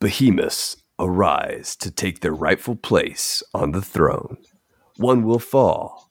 behemoths 0.00 0.78
arise 0.98 1.76
to 1.76 1.90
take 1.90 2.20
their 2.20 2.32
rightful 2.32 2.74
place 2.74 3.42
on 3.52 3.72
the 3.72 3.82
throne. 3.82 4.38
One 4.96 5.24
will 5.24 5.38
fall, 5.38 6.10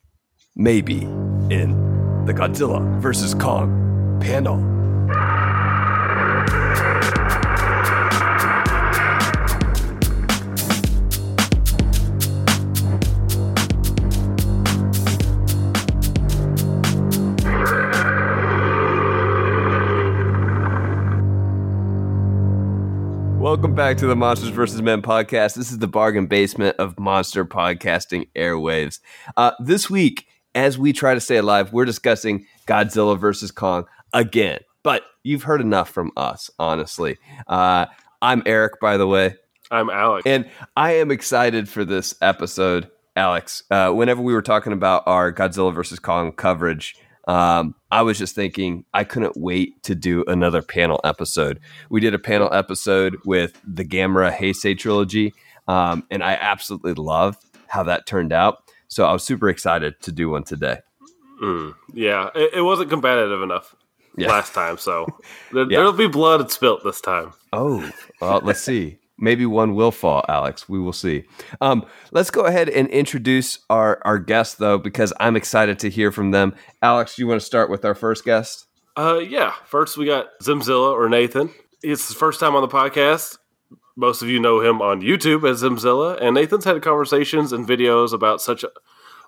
maybe, 0.54 1.02
in 1.50 2.24
the 2.24 2.32
Godzilla 2.32 3.00
vs. 3.00 3.34
Kong 3.34 4.18
panel. 4.20 4.58
Welcome 23.50 23.74
back 23.74 23.96
to 23.96 24.06
the 24.06 24.14
Monsters 24.14 24.50
vs. 24.50 24.80
Men 24.80 25.02
podcast. 25.02 25.56
This 25.56 25.72
is 25.72 25.78
the 25.78 25.88
bargain 25.88 26.28
basement 26.28 26.76
of 26.78 26.96
monster 27.00 27.44
podcasting 27.44 28.28
airwaves. 28.36 29.00
Uh, 29.36 29.50
this 29.58 29.90
week, 29.90 30.28
as 30.54 30.78
we 30.78 30.92
try 30.92 31.14
to 31.14 31.20
stay 31.20 31.38
alive, 31.38 31.72
we're 31.72 31.84
discussing 31.84 32.46
Godzilla 32.68 33.18
vs. 33.18 33.50
Kong 33.50 33.86
again. 34.12 34.60
But 34.84 35.02
you've 35.24 35.42
heard 35.42 35.60
enough 35.60 35.90
from 35.90 36.12
us, 36.16 36.48
honestly. 36.60 37.18
Uh, 37.48 37.86
I'm 38.22 38.44
Eric, 38.46 38.78
by 38.80 38.96
the 38.96 39.08
way. 39.08 39.34
I'm 39.68 39.90
Alex. 39.90 40.22
And 40.26 40.48
I 40.76 40.92
am 40.92 41.10
excited 41.10 41.68
for 41.68 41.84
this 41.84 42.14
episode, 42.22 42.88
Alex. 43.16 43.64
Uh, 43.68 43.90
whenever 43.90 44.22
we 44.22 44.32
were 44.32 44.42
talking 44.42 44.72
about 44.72 45.02
our 45.08 45.32
Godzilla 45.32 45.74
vs. 45.74 45.98
Kong 45.98 46.30
coverage, 46.30 46.94
um, 47.30 47.76
I 47.92 48.02
was 48.02 48.18
just 48.18 48.34
thinking 48.34 48.84
I 48.92 49.04
couldn't 49.04 49.36
wait 49.36 49.80
to 49.84 49.94
do 49.94 50.24
another 50.26 50.62
panel 50.62 51.00
episode. 51.04 51.60
We 51.88 52.00
did 52.00 52.12
a 52.12 52.18
panel 52.18 52.52
episode 52.52 53.18
with 53.24 53.60
the 53.64 53.84
Gamera 53.84 54.36
Heisei 54.36 54.76
trilogy, 54.76 55.32
um, 55.68 56.04
and 56.10 56.24
I 56.24 56.32
absolutely 56.32 56.94
love 56.94 57.36
how 57.68 57.84
that 57.84 58.04
turned 58.04 58.32
out. 58.32 58.64
So 58.88 59.04
I 59.04 59.12
was 59.12 59.22
super 59.22 59.48
excited 59.48 59.94
to 60.00 60.10
do 60.10 60.30
one 60.30 60.42
today. 60.42 60.78
Mm, 61.40 61.76
yeah, 61.94 62.30
it, 62.34 62.54
it, 62.54 62.62
wasn't 62.62 62.90
competitive 62.90 63.42
enough 63.42 63.76
yeah. 64.16 64.26
last 64.26 64.52
time, 64.52 64.76
so 64.76 65.06
there, 65.52 65.66
will 65.66 65.92
be 65.92 66.08
blood 66.08 66.50
spilt 66.50 66.82
this 66.82 67.00
time. 67.00 67.32
Oh, 67.52 67.88
well, 68.20 68.40
let's 68.42 68.60
see. 68.60 68.98
Maybe 69.20 69.44
one 69.44 69.74
will 69.74 69.92
fall, 69.92 70.24
Alex. 70.28 70.68
We 70.68 70.80
will 70.80 70.94
see. 70.94 71.24
Um, 71.60 71.84
let's 72.10 72.30
go 72.30 72.46
ahead 72.46 72.70
and 72.70 72.88
introduce 72.88 73.58
our, 73.68 74.00
our 74.04 74.18
guests, 74.18 74.54
though, 74.54 74.78
because 74.78 75.12
I'm 75.20 75.36
excited 75.36 75.78
to 75.80 75.90
hear 75.90 76.10
from 76.10 76.30
them. 76.30 76.54
Alex, 76.82 77.18
you 77.18 77.26
want 77.26 77.40
to 77.40 77.46
start 77.46 77.70
with 77.70 77.84
our 77.84 77.94
first 77.94 78.24
guest? 78.24 78.66
Uh, 78.96 79.18
yeah. 79.18 79.52
First, 79.66 79.98
we 79.98 80.06
got 80.06 80.28
Zimzilla 80.42 80.92
or 80.92 81.08
Nathan. 81.08 81.50
It's 81.82 82.08
his 82.08 82.16
first 82.16 82.40
time 82.40 82.56
on 82.56 82.62
the 82.62 82.68
podcast. 82.68 83.36
Most 83.96 84.22
of 84.22 84.28
you 84.28 84.40
know 84.40 84.60
him 84.60 84.80
on 84.80 85.02
YouTube 85.02 85.48
as 85.48 85.62
Zimzilla, 85.62 86.18
and 86.20 86.34
Nathan's 86.34 86.64
had 86.64 86.80
conversations 86.80 87.52
and 87.52 87.68
videos 87.68 88.14
about 88.14 88.40
such 88.40 88.64
a, 88.64 88.70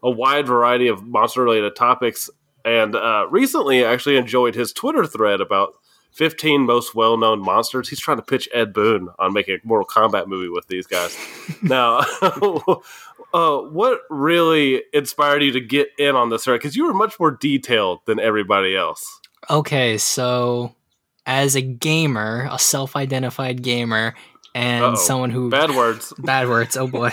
a 0.02 0.10
wide 0.10 0.46
variety 0.46 0.88
of 0.88 1.04
monster 1.06 1.42
related 1.42 1.76
topics. 1.76 2.30
And 2.64 2.94
uh, 2.94 3.26
recently, 3.30 3.84
I 3.84 3.92
actually 3.92 4.16
enjoyed 4.16 4.54
his 4.54 4.72
Twitter 4.72 5.04
thread 5.04 5.40
about 5.40 5.74
15 6.12 6.62
most 6.62 6.94
well 6.94 7.16
known 7.16 7.40
monsters. 7.40 7.88
He's 7.88 8.00
trying 8.00 8.18
to 8.18 8.22
pitch 8.22 8.48
Ed 8.52 8.72
Boon 8.72 9.08
on 9.18 9.32
making 9.32 9.56
a 9.56 9.66
Mortal 9.66 9.86
Kombat 9.86 10.26
movie 10.26 10.48
with 10.48 10.68
these 10.68 10.86
guys. 10.86 11.16
now, 11.62 11.98
uh, 13.34 13.58
what 13.58 14.00
really 14.10 14.82
inspired 14.92 15.42
you 15.42 15.52
to 15.52 15.60
get 15.60 15.88
in 15.98 16.14
on 16.14 16.28
this? 16.28 16.46
Because 16.46 16.76
you 16.76 16.86
were 16.86 16.94
much 16.94 17.18
more 17.18 17.30
detailed 17.30 18.00
than 18.06 18.20
everybody 18.20 18.76
else. 18.76 19.20
Okay, 19.50 19.98
so 19.98 20.74
as 21.26 21.56
a 21.56 21.62
gamer, 21.62 22.48
a 22.50 22.58
self 22.58 22.94
identified 22.94 23.62
gamer, 23.62 24.14
and 24.54 24.84
Uh-oh. 24.84 24.94
someone 24.94 25.30
who 25.30 25.48
bad 25.50 25.70
words 25.70 26.12
bad 26.18 26.48
words 26.48 26.76
oh 26.76 26.86
boy 26.86 27.10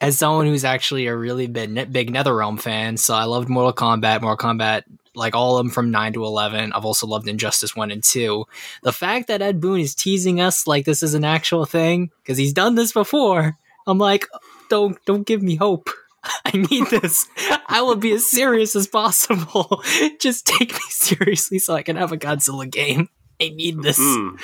as 0.00 0.18
someone 0.18 0.46
who's 0.46 0.64
actually 0.64 1.06
a 1.06 1.14
really 1.14 1.46
big 1.46 1.92
big 1.92 2.12
netherrealm 2.12 2.58
fan 2.58 2.96
so 2.96 3.14
i 3.14 3.24
loved 3.24 3.48
mortal 3.48 3.72
kombat 3.72 4.22
mortal 4.22 4.36
kombat 4.36 4.84
like 5.16 5.34
all 5.34 5.56
of 5.56 5.64
them 5.64 5.72
from 5.72 5.90
9 5.90 6.12
to 6.14 6.24
11. 6.24 6.72
I've 6.72 6.84
also 6.84 7.06
loved 7.06 7.28
Injustice 7.28 7.74
1 7.74 7.90
and 7.90 8.04
2. 8.04 8.44
The 8.82 8.92
fact 8.92 9.28
that 9.28 9.42
Ed 9.42 9.60
Boon 9.60 9.80
is 9.80 9.94
teasing 9.94 10.40
us 10.40 10.66
like 10.66 10.84
this 10.84 11.02
is 11.02 11.14
an 11.14 11.24
actual 11.24 11.64
thing 11.64 12.10
because 12.22 12.38
he's 12.38 12.52
done 12.52 12.74
this 12.74 12.92
before. 12.92 13.56
I'm 13.86 13.98
like, 13.98 14.26
don't 14.68 15.02
don't 15.04 15.26
give 15.26 15.42
me 15.42 15.56
hope. 15.56 15.90
I 16.44 16.56
need 16.56 16.86
this. 16.88 17.26
I 17.68 17.82
will 17.82 17.96
be 17.96 18.12
as 18.12 18.28
serious 18.28 18.76
as 18.76 18.86
possible. 18.86 19.82
Just 20.20 20.46
take 20.46 20.72
me 20.72 20.80
seriously 20.88 21.58
so 21.58 21.74
I 21.74 21.82
can 21.82 21.96
have 21.96 22.12
a 22.12 22.16
Godzilla 22.16 22.70
game. 22.70 23.08
I 23.40 23.50
need 23.50 23.82
this. 23.82 23.98
Mm. 23.98 24.38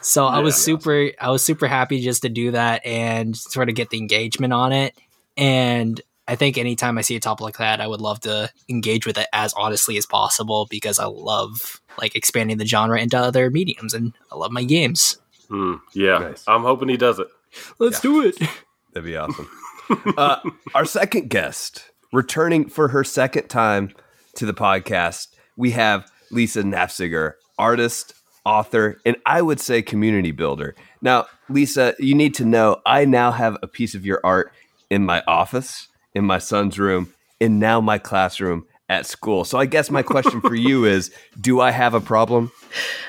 So 0.00 0.24
yeah, 0.24 0.36
I 0.36 0.38
was 0.40 0.56
super 0.56 1.10
I 1.20 1.30
was 1.30 1.42
super 1.42 1.66
happy 1.66 2.00
just 2.00 2.22
to 2.22 2.28
do 2.28 2.50
that 2.50 2.84
and 2.84 3.34
sort 3.34 3.70
of 3.70 3.74
get 3.74 3.90
the 3.90 3.98
engagement 3.98 4.52
on 4.52 4.72
it. 4.72 4.94
And 5.36 6.00
I 6.26 6.36
think 6.36 6.56
anytime 6.56 6.96
I 6.96 7.02
see 7.02 7.16
a 7.16 7.20
topic 7.20 7.42
like 7.42 7.58
that, 7.58 7.80
I 7.80 7.86
would 7.86 8.00
love 8.00 8.20
to 8.20 8.50
engage 8.68 9.06
with 9.06 9.18
it 9.18 9.26
as 9.32 9.52
honestly 9.54 9.98
as 9.98 10.06
possible 10.06 10.66
because 10.70 10.98
I 10.98 11.04
love 11.04 11.82
like 11.98 12.16
expanding 12.16 12.56
the 12.56 12.66
genre 12.66 12.98
into 13.00 13.18
other 13.18 13.50
mediums 13.50 13.92
and 13.92 14.14
I 14.32 14.36
love 14.36 14.50
my 14.50 14.64
games. 14.64 15.18
Mm, 15.50 15.80
yeah, 15.92 16.18
nice. 16.18 16.44
I'm 16.46 16.62
hoping 16.62 16.88
he 16.88 16.96
does 16.96 17.18
it. 17.18 17.28
Let's 17.78 18.02
yeah. 18.02 18.10
do 18.10 18.26
it. 18.26 18.38
That'd 18.92 19.04
be 19.04 19.16
awesome. 19.16 19.48
uh, 20.16 20.38
our 20.74 20.86
second 20.86 21.28
guest, 21.28 21.90
returning 22.12 22.68
for 22.68 22.88
her 22.88 23.04
second 23.04 23.48
time 23.48 23.92
to 24.36 24.46
the 24.46 24.54
podcast, 24.54 25.28
we 25.56 25.72
have 25.72 26.10
Lisa 26.30 26.62
Nafziger, 26.62 27.34
artist, 27.58 28.14
author, 28.46 28.98
and 29.04 29.16
I 29.26 29.42
would 29.42 29.60
say 29.60 29.82
community 29.82 30.30
builder. 30.30 30.74
Now, 31.02 31.26
Lisa, 31.50 31.94
you 31.98 32.14
need 32.14 32.34
to 32.36 32.44
know 32.44 32.80
I 32.86 33.04
now 33.04 33.30
have 33.30 33.58
a 33.62 33.68
piece 33.68 33.94
of 33.94 34.06
your 34.06 34.20
art 34.24 34.52
in 34.90 35.04
my 35.04 35.22
office 35.26 35.88
in 36.14 36.24
my 36.24 36.38
son's 36.38 36.78
room 36.78 37.12
and 37.40 37.58
now 37.58 37.80
my 37.80 37.98
classroom 37.98 38.66
at 38.88 39.06
school. 39.06 39.44
So 39.44 39.58
I 39.58 39.66
guess 39.66 39.90
my 39.90 40.02
question 40.02 40.40
for 40.40 40.54
you 40.54 40.84
is 40.84 41.10
do 41.40 41.60
I 41.60 41.70
have 41.70 41.94
a 41.94 42.00
problem? 42.00 42.52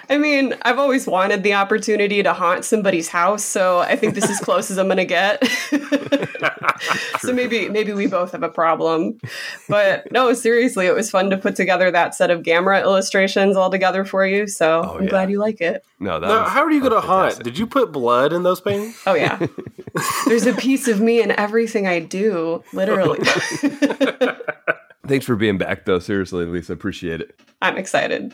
I 0.10 0.18
mean, 0.18 0.54
I've 0.62 0.78
always 0.78 1.08
wanted 1.08 1.42
the 1.42 1.56
opportunity 1.56 2.22
to 2.22 2.34
haunt 2.34 2.64
somebody's 2.64 3.08
house, 3.08 3.44
so 3.44 3.80
I 3.80 3.96
think 3.96 4.14
this 4.14 4.30
is 4.30 4.40
close 4.40 4.70
as 4.70 4.78
I'm 4.78 4.86
going 4.86 4.98
to 4.98 5.06
get. 5.06 5.44
so 7.20 7.34
maybe 7.34 7.70
maybe 7.70 7.92
we 7.92 8.06
both 8.06 8.32
have 8.34 8.44
a 8.44 8.50
problem. 8.50 9.20
But 9.68 10.12
no, 10.12 10.32
seriously, 10.34 10.86
it 10.86 10.94
was 10.94 11.10
fun 11.10 11.32
to 11.32 11.38
put 11.38 11.56
together 11.56 11.90
that 11.90 12.14
set 12.14 12.30
of 12.30 12.44
Gamera 12.44 12.82
illustrations 12.84 13.58
all 13.58 13.72
together 13.72 14.06
for 14.06 14.26
you. 14.26 14.46
So 14.46 14.84
oh, 14.86 14.98
I'm 14.98 15.06
yeah. 15.06 15.10
glad 15.10 15.32
you 15.32 15.40
like 15.40 15.62
it. 15.62 15.84
No, 16.00 16.20
that 16.20 16.28
now, 16.28 16.46
how 16.46 16.64
are 16.64 16.72
you 16.72 16.82
going 16.82 16.94
to 16.94 17.02
haunt? 17.02 17.44
Did 17.44 17.58
you 17.58 17.66
put 17.66 17.92
blood 17.92 18.34
in 18.34 18.44
those 18.44 18.62
paintings? 18.62 19.02
Oh 19.08 19.16
yeah. 19.16 19.44
There's 20.28 20.46
a 20.46 20.54
piece 20.54 20.88
of 20.88 21.02
me 21.02 21.22
in 21.22 21.32
everything 21.32 21.88
I 21.88 22.00
do, 22.00 22.64
literally. 22.74 23.20
Thanks 25.08 25.26
for 25.26 25.36
being 25.36 25.58
back, 25.58 25.86
though. 25.86 26.00
Seriously, 26.00 26.46
Lisa, 26.46 26.74
appreciate 26.74 27.22
it. 27.22 27.40
I'm 27.62 27.78
excited. 27.78 28.34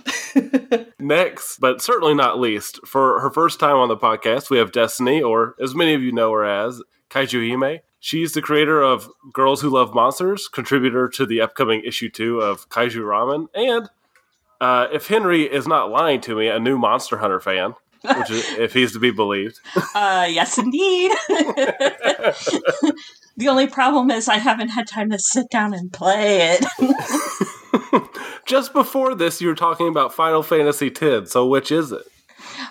Next, 0.99 1.59
but 1.59 1.81
certainly 1.81 2.13
not 2.13 2.39
least, 2.39 2.79
for 2.85 3.19
her 3.19 3.29
first 3.29 3.59
time 3.59 3.77
on 3.77 3.89
the 3.89 3.97
podcast, 3.97 4.49
we 4.49 4.57
have 4.57 4.71
Destiny, 4.71 5.21
or 5.21 5.55
as 5.61 5.75
many 5.75 5.93
of 5.93 6.01
you 6.01 6.11
know 6.11 6.31
her 6.31 6.45
as, 6.45 6.81
Kaiju 7.09 7.49
Hime. 7.49 7.79
She's 7.99 8.33
the 8.33 8.41
creator 8.41 8.81
of 8.81 9.09
Girls 9.31 9.61
Who 9.61 9.69
Love 9.69 9.93
Monsters, 9.93 10.47
contributor 10.47 11.07
to 11.09 11.25
the 11.25 11.41
upcoming 11.41 11.83
issue 11.85 12.09
two 12.09 12.39
of 12.39 12.67
Kaiju 12.69 13.01
Ramen, 13.01 13.47
and 13.53 13.89
uh, 14.61 14.87
if 14.93 15.07
Henry 15.07 15.43
is 15.43 15.67
not 15.67 15.89
lying 15.89 16.21
to 16.21 16.35
me, 16.35 16.47
a 16.47 16.59
new 16.59 16.77
Monster 16.77 17.17
Hunter 17.17 17.39
fan. 17.39 17.73
Which 18.03 18.31
is, 18.31 18.49
if 18.57 18.73
he's 18.73 18.93
to 18.93 18.99
be 18.99 19.11
believed. 19.11 19.59
Uh, 19.93 20.27
yes, 20.27 20.57
indeed. 20.57 21.11
the 23.37 23.47
only 23.47 23.67
problem 23.67 24.11
is 24.11 24.27
I 24.27 24.37
haven't 24.37 24.69
had 24.69 24.87
time 24.87 25.09
to 25.11 25.19
sit 25.19 25.49
down 25.49 25.73
and 25.73 25.91
play 25.91 26.57
it. 26.59 26.65
Just 28.45 28.73
before 28.73 29.15
this, 29.15 29.41
you 29.41 29.47
were 29.47 29.55
talking 29.55 29.87
about 29.87 30.13
Final 30.13 30.43
Fantasy 30.43 30.91
X. 31.01 31.31
So, 31.31 31.47
which 31.47 31.71
is 31.71 31.91
it? 31.91 32.03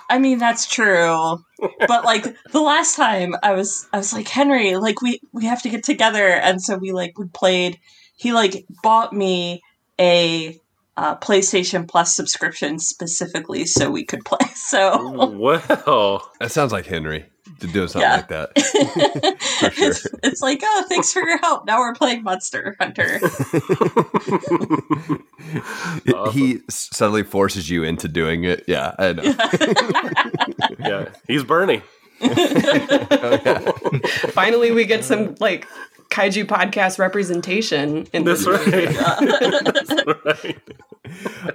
I 0.08 0.18
mean, 0.18 0.38
that's 0.38 0.66
true. 0.66 1.38
But 1.86 2.04
like 2.04 2.26
the 2.52 2.60
last 2.60 2.96
time 2.96 3.34
I 3.42 3.52
was 3.52 3.86
I 3.92 3.98
was 3.98 4.12
like, 4.12 4.28
Henry, 4.28 4.76
like 4.76 5.00
we 5.00 5.20
we 5.32 5.46
have 5.46 5.62
to 5.62 5.70
get 5.70 5.84
together 5.84 6.28
and 6.28 6.60
so 6.60 6.76
we 6.76 6.92
like 6.92 7.18
we 7.18 7.26
played 7.28 7.78
he 8.16 8.32
like 8.32 8.66
bought 8.82 9.12
me 9.12 9.62
a 9.98 10.58
uh, 10.96 11.16
PlayStation 11.16 11.88
Plus 11.88 12.14
subscription 12.14 12.78
specifically 12.78 13.64
so 13.64 13.90
we 13.90 14.04
could 14.04 14.24
play. 14.24 14.38
So 14.70 15.10
well, 15.30 16.30
that 16.38 16.52
sounds 16.52 16.70
like 16.70 16.86
Henry 16.86 17.24
to 17.60 17.66
do 17.66 17.86
something 17.88 18.08
yeah. 18.08 18.16
like 18.16 18.28
that. 18.28 18.58
sure. 19.74 19.88
it's, 19.88 20.06
it's, 20.22 20.42
like, 20.42 20.60
oh, 20.62 20.84
thanks 20.88 21.12
for 21.12 21.22
your 21.22 21.38
help. 21.38 21.66
Now 21.66 21.78
we're 21.78 21.94
playing 21.94 22.22
Monster 22.22 22.76
Hunter. 22.80 23.20
awesome. 26.14 26.32
He 26.32 26.60
suddenly 26.68 27.22
forces 27.22 27.70
you 27.70 27.84
into 27.84 28.08
doing 28.08 28.44
it. 28.44 28.64
Yeah, 28.66 28.94
I 28.98 29.12
know. 29.12 29.22
yeah, 30.78 31.08
he's 31.26 31.44
Bernie. 31.44 31.82
oh, 32.22 33.40
yeah. 33.44 33.70
Finally, 34.30 34.72
we 34.72 34.84
get 34.84 35.04
some 35.04 35.34
like 35.40 35.66
kaiju 36.10 36.44
podcast 36.44 36.98
representation 36.98 38.06
in 38.12 38.24
That's 38.24 38.46
right. 38.46 38.64
That's 38.64 39.92
right. 40.24 40.58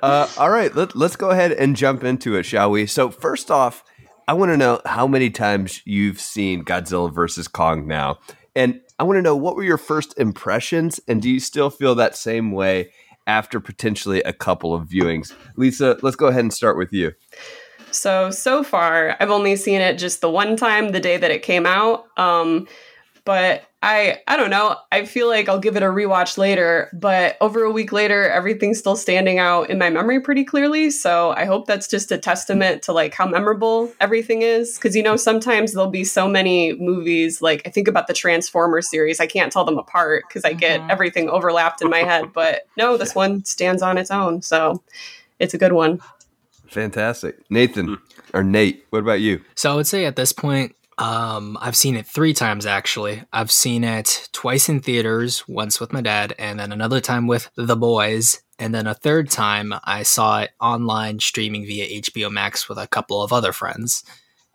Uh, 0.01 0.27
all 0.37 0.49
right, 0.49 0.75
let, 0.75 0.95
let's 0.95 1.15
go 1.15 1.29
ahead 1.29 1.51
and 1.51 1.75
jump 1.75 2.03
into 2.03 2.35
it, 2.35 2.43
shall 2.43 2.71
we? 2.71 2.85
So, 2.85 3.09
first 3.09 3.49
off, 3.51 3.83
I 4.27 4.33
want 4.33 4.51
to 4.51 4.57
know 4.57 4.81
how 4.85 5.05
many 5.07 5.29
times 5.29 5.81
you've 5.85 6.19
seen 6.19 6.63
Godzilla 6.63 7.13
versus 7.13 7.47
Kong 7.47 7.87
now. 7.87 8.17
And 8.55 8.81
I 8.97 9.03
want 9.03 9.17
to 9.17 9.21
know 9.21 9.35
what 9.35 9.55
were 9.55 9.63
your 9.63 9.77
first 9.77 10.17
impressions 10.17 10.99
and 11.07 11.21
do 11.21 11.29
you 11.29 11.39
still 11.39 11.69
feel 11.69 11.95
that 11.95 12.15
same 12.15 12.51
way 12.51 12.91
after 13.27 13.59
potentially 13.59 14.21
a 14.23 14.33
couple 14.33 14.73
of 14.73 14.87
viewings? 14.87 15.33
Lisa, 15.57 15.97
let's 16.01 16.15
go 16.15 16.27
ahead 16.27 16.41
and 16.41 16.53
start 16.53 16.77
with 16.77 16.91
you. 16.91 17.11
So 17.91 18.31
so 18.31 18.63
far, 18.63 19.15
I've 19.19 19.31
only 19.31 19.55
seen 19.55 19.81
it 19.81 19.97
just 19.97 20.21
the 20.21 20.29
one 20.29 20.57
time, 20.57 20.89
the 20.89 20.99
day 20.99 21.17
that 21.17 21.31
it 21.31 21.43
came 21.43 21.65
out. 21.65 22.05
Um, 22.17 22.67
but 23.25 23.63
I 23.87 24.17
I 24.27 24.35
don't 24.35 24.49
know. 24.49 24.77
I 24.91 25.05
feel 25.05 25.27
like 25.27 25.47
I'll 25.47 25.59
give 25.59 25.77
it 25.77 25.83
a 25.83 25.85
rewatch 25.85 26.39
later, 26.39 26.89
but 26.91 27.37
over 27.39 27.63
a 27.63 27.69
week 27.69 27.91
later, 27.91 28.27
everything's 28.27 28.79
still 28.79 28.95
standing 28.95 29.37
out 29.37 29.69
in 29.69 29.77
my 29.77 29.91
memory 29.91 30.19
pretty 30.19 30.43
clearly. 30.43 30.89
So 30.89 31.31
I 31.37 31.45
hope 31.45 31.67
that's 31.67 31.87
just 31.87 32.11
a 32.11 32.17
testament 32.17 32.81
to 32.83 32.93
like 32.93 33.13
how 33.13 33.27
memorable 33.27 33.93
everything 34.01 34.41
is. 34.41 34.73
Because 34.73 34.95
you 34.95 35.03
know, 35.03 35.15
sometimes 35.15 35.73
there'll 35.73 35.91
be 35.91 36.03
so 36.03 36.27
many 36.27 36.73
movies. 36.73 37.43
Like 37.43 37.61
I 37.67 37.69
think 37.69 37.87
about 37.87 38.07
the 38.07 38.15
Transformers 38.15 38.89
series, 38.89 39.19
I 39.19 39.27
can't 39.27 39.51
tell 39.51 39.65
them 39.65 39.77
apart 39.77 40.23
because 40.27 40.43
I 40.43 40.53
get 40.53 40.81
Mhm. 40.81 40.89
everything 40.89 41.29
overlapped 41.29 41.83
in 41.83 41.89
my 41.91 41.99
head. 41.99 42.33
But 42.33 42.63
no, 42.77 42.97
this 42.97 43.13
one 43.13 43.45
stands 43.45 43.83
on 43.83 43.99
its 43.99 44.09
own. 44.09 44.41
So 44.41 44.81
it's 45.37 45.53
a 45.53 45.59
good 45.59 45.73
one. 45.73 46.01
Fantastic. 46.67 47.37
Nathan 47.51 47.99
or 48.33 48.43
Nate, 48.43 48.83
what 48.89 48.99
about 48.99 49.21
you? 49.21 49.41
So 49.53 49.71
I 49.71 49.75
would 49.75 49.85
say 49.85 50.05
at 50.05 50.15
this 50.15 50.33
point, 50.33 50.75
um, 50.97 51.57
I've 51.59 51.75
seen 51.75 51.95
it 51.95 52.07
three 52.07 52.33
times 52.33 52.65
actually. 52.65 53.23
I've 53.33 53.51
seen 53.51 53.83
it 53.83 54.29
twice 54.31 54.69
in 54.69 54.79
theaters, 54.79 55.47
once 55.47 55.79
with 55.79 55.91
my 55.91 56.01
dad, 56.01 56.33
and 56.39 56.59
then 56.59 56.71
another 56.71 57.01
time 57.01 57.27
with 57.27 57.49
the 57.55 57.75
boys, 57.75 58.41
and 58.57 58.73
then 58.73 58.87
a 58.87 58.93
third 58.93 59.29
time 59.29 59.73
I 59.83 60.03
saw 60.03 60.41
it 60.41 60.51
online 60.61 61.19
streaming 61.19 61.65
via 61.65 62.01
HBO 62.01 62.31
Max 62.31 62.69
with 62.69 62.77
a 62.77 62.87
couple 62.87 63.21
of 63.21 63.33
other 63.33 63.51
friends. 63.51 64.03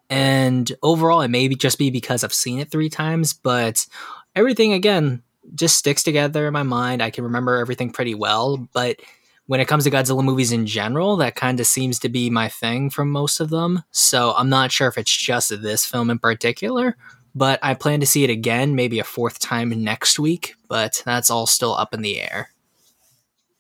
And 0.09 0.73
overall, 0.83 1.21
it 1.21 1.29
may 1.29 1.47
be 1.47 1.55
just 1.55 1.79
be 1.79 1.91
because 1.91 2.25
I've 2.25 2.33
seen 2.33 2.59
it 2.59 2.71
three 2.71 2.89
times, 2.89 3.35
but 3.35 3.87
everything 4.35 4.73
again 4.73 5.23
just 5.55 5.77
sticks 5.77 6.03
together 6.03 6.47
in 6.47 6.53
my 6.53 6.63
mind. 6.63 7.03
I 7.03 7.11
can 7.11 7.25
remember 7.25 7.59
everything 7.59 7.93
pretty 7.93 8.15
well, 8.15 8.69
but 8.73 9.01
when 9.51 9.59
it 9.59 9.67
comes 9.67 9.83
to 9.83 9.91
Godzilla 9.91 10.23
movies 10.23 10.53
in 10.53 10.65
general, 10.65 11.17
that 11.17 11.35
kind 11.35 11.59
of 11.59 11.67
seems 11.67 11.99
to 11.99 12.09
be 12.09 12.31
my 12.31 12.49
thing 12.49 12.89
from 12.89 13.11
most 13.11 13.41
of 13.41 13.51
them. 13.51 13.83
So 13.91 14.33
I'm 14.37 14.49
not 14.49 14.71
sure 14.71 14.87
if 14.87 14.97
it's 14.97 15.11
just 15.11 15.51
this 15.61 15.85
film 15.85 16.09
in 16.09 16.21
particular, 16.21 16.97
but 17.35 17.59
I 17.61 17.75
plan 17.75 17.99
to 17.99 18.07
see 18.07 18.23
it 18.23 18.31
again, 18.31 18.77
maybe 18.77 19.01
a 19.01 19.05
fourth 19.05 19.41
time 19.41 19.71
next 19.83 20.21
week, 20.21 20.55
but 20.69 21.03
that's 21.05 21.31
all 21.31 21.49
still 21.49 21.75
up 21.75 21.93
in 21.93 22.01
the 22.01 22.21
air. 22.21 22.51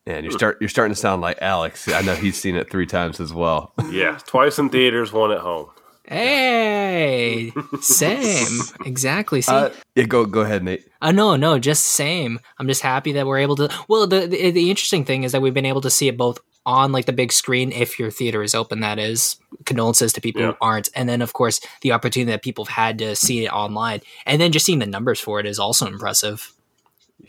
And 0.06 0.24
you 0.24 0.30
start 0.30 0.58
you're 0.60 0.68
starting 0.68 0.94
to 0.94 1.00
sound 1.00 1.22
like 1.22 1.38
Alex. 1.42 1.88
I 1.88 2.02
know 2.02 2.14
he's 2.14 2.40
seen 2.40 2.54
it 2.54 2.70
three 2.70 2.86
times 2.86 3.18
as 3.18 3.34
well. 3.34 3.72
Yeah, 3.90 4.16
twice 4.24 4.60
in 4.60 4.70
theaters, 4.70 5.12
one 5.12 5.32
at 5.32 5.38
home. 5.38 5.70
Hey, 6.10 7.52
same. 7.80 8.58
Exactly. 8.84 9.40
See, 9.42 9.52
Uh, 9.52 9.70
yeah, 9.94 10.04
go 10.04 10.26
go 10.26 10.40
ahead, 10.40 10.64
Nate. 10.64 10.88
Uh, 11.00 11.12
no, 11.12 11.36
no, 11.36 11.58
just 11.58 11.84
same. 11.84 12.40
I'm 12.58 12.66
just 12.66 12.82
happy 12.82 13.12
that 13.12 13.26
we're 13.26 13.38
able 13.38 13.54
to. 13.56 13.68
Well, 13.88 14.06
the, 14.08 14.26
the 14.26 14.50
the 14.50 14.70
interesting 14.70 15.04
thing 15.04 15.22
is 15.22 15.30
that 15.32 15.40
we've 15.40 15.54
been 15.54 15.66
able 15.66 15.80
to 15.82 15.90
see 15.90 16.08
it 16.08 16.16
both 16.16 16.38
on 16.66 16.90
like 16.92 17.06
the 17.06 17.12
big 17.12 17.32
screen 17.32 17.70
if 17.72 17.98
your 17.98 18.10
theater 18.10 18.42
is 18.42 18.54
open. 18.56 18.80
That 18.80 18.98
is 18.98 19.36
condolences 19.66 20.12
to 20.14 20.20
people 20.20 20.42
Yeah. 20.42 20.48
who 20.48 20.56
aren't, 20.60 20.88
and 20.96 21.08
then 21.08 21.22
of 21.22 21.32
course 21.32 21.60
the 21.82 21.92
opportunity 21.92 22.32
that 22.32 22.42
people 22.42 22.64
have 22.64 22.74
had 22.74 22.98
to 22.98 23.14
see 23.14 23.44
it 23.44 23.48
online, 23.52 24.00
and 24.26 24.40
then 24.40 24.50
just 24.50 24.66
seeing 24.66 24.80
the 24.80 24.86
numbers 24.86 25.20
for 25.20 25.38
it 25.40 25.46
is 25.46 25.58
also 25.60 25.86
impressive. 25.86 26.52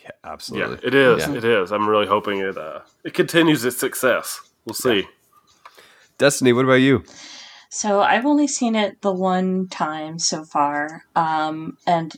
Yeah, 0.04 0.12
absolutely. 0.24 0.80
Yeah, 0.82 0.88
it 0.88 0.96
is. 0.96 1.28
Yeah. 1.28 1.36
It 1.36 1.44
is. 1.44 1.72
I'm 1.72 1.88
really 1.88 2.08
hoping 2.08 2.40
it 2.40 2.58
uh, 2.58 2.80
it 3.04 3.14
continues 3.14 3.64
its 3.64 3.78
success. 3.78 4.42
We'll 4.66 4.74
see. 4.74 5.08
Destiny, 6.18 6.52
what 6.54 6.66
about 6.66 6.82
you? 6.82 7.04
So 7.74 8.02
I've 8.02 8.26
only 8.26 8.48
seen 8.48 8.76
it 8.76 9.02
the 9.02 9.14
one 9.14 9.70
time 9.70 10.20
so 10.20 10.44
far, 10.44 11.06
um, 11.16 11.78
and 11.88 12.14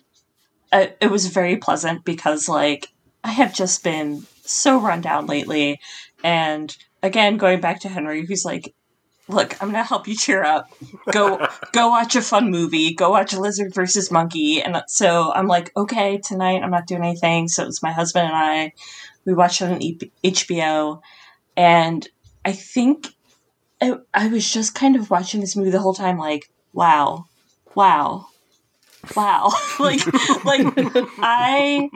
I, 0.71 0.95
it 0.99 1.11
was 1.11 1.27
very 1.27 1.57
pleasant 1.57 2.03
because 2.03 2.49
like 2.49 2.89
I 3.23 3.29
have 3.29 3.53
just 3.53 3.83
been 3.83 4.25
so 4.43 4.79
run 4.81 5.01
down 5.01 5.27
lately, 5.27 5.79
and 6.23 6.75
again 7.03 7.37
going 7.37 7.61
back 7.61 7.81
to 7.81 7.87
Henry, 7.87 8.25
who's 8.25 8.43
like, 8.43 8.73
"Look, 9.27 9.61
I'm 9.61 9.69
gonna 9.69 9.83
help 9.83 10.07
you 10.07 10.15
cheer 10.15 10.43
up. 10.43 10.73
Go, 11.11 11.47
go 11.71 11.89
watch 11.89 12.15
a 12.15 12.23
fun 12.23 12.49
movie. 12.49 12.95
Go 12.95 13.11
watch 13.11 13.35
Lizard 13.35 13.75
versus 13.75 14.09
Monkey." 14.09 14.59
And 14.59 14.81
so 14.87 15.31
I'm 15.33 15.47
like, 15.47 15.71
"Okay, 15.77 16.17
tonight 16.17 16.63
I'm 16.63 16.71
not 16.71 16.87
doing 16.87 17.03
anything." 17.03 17.47
So 17.47 17.67
it's 17.67 17.83
my 17.83 17.91
husband 17.91 18.25
and 18.25 18.35
I. 18.35 18.73
We 19.23 19.35
watched 19.35 19.61
it 19.61 19.65
on 19.65 19.81
HBO, 20.23 20.99
and 21.55 22.09
I 22.43 22.53
think 22.53 23.13
I, 23.83 23.97
I 24.13 24.27
was 24.27 24.49
just 24.49 24.75
kind 24.75 24.95
of 24.95 25.09
watching 25.09 25.41
this 25.41 25.57
movie 25.57 25.69
the 25.69 25.79
whole 25.79 25.93
time, 25.93 26.17
like, 26.17 26.49
wow, 26.71 27.25
wow, 27.75 28.27
wow. 29.13 29.51
like, 29.79 30.05
like 30.45 30.73
I, 31.19 31.89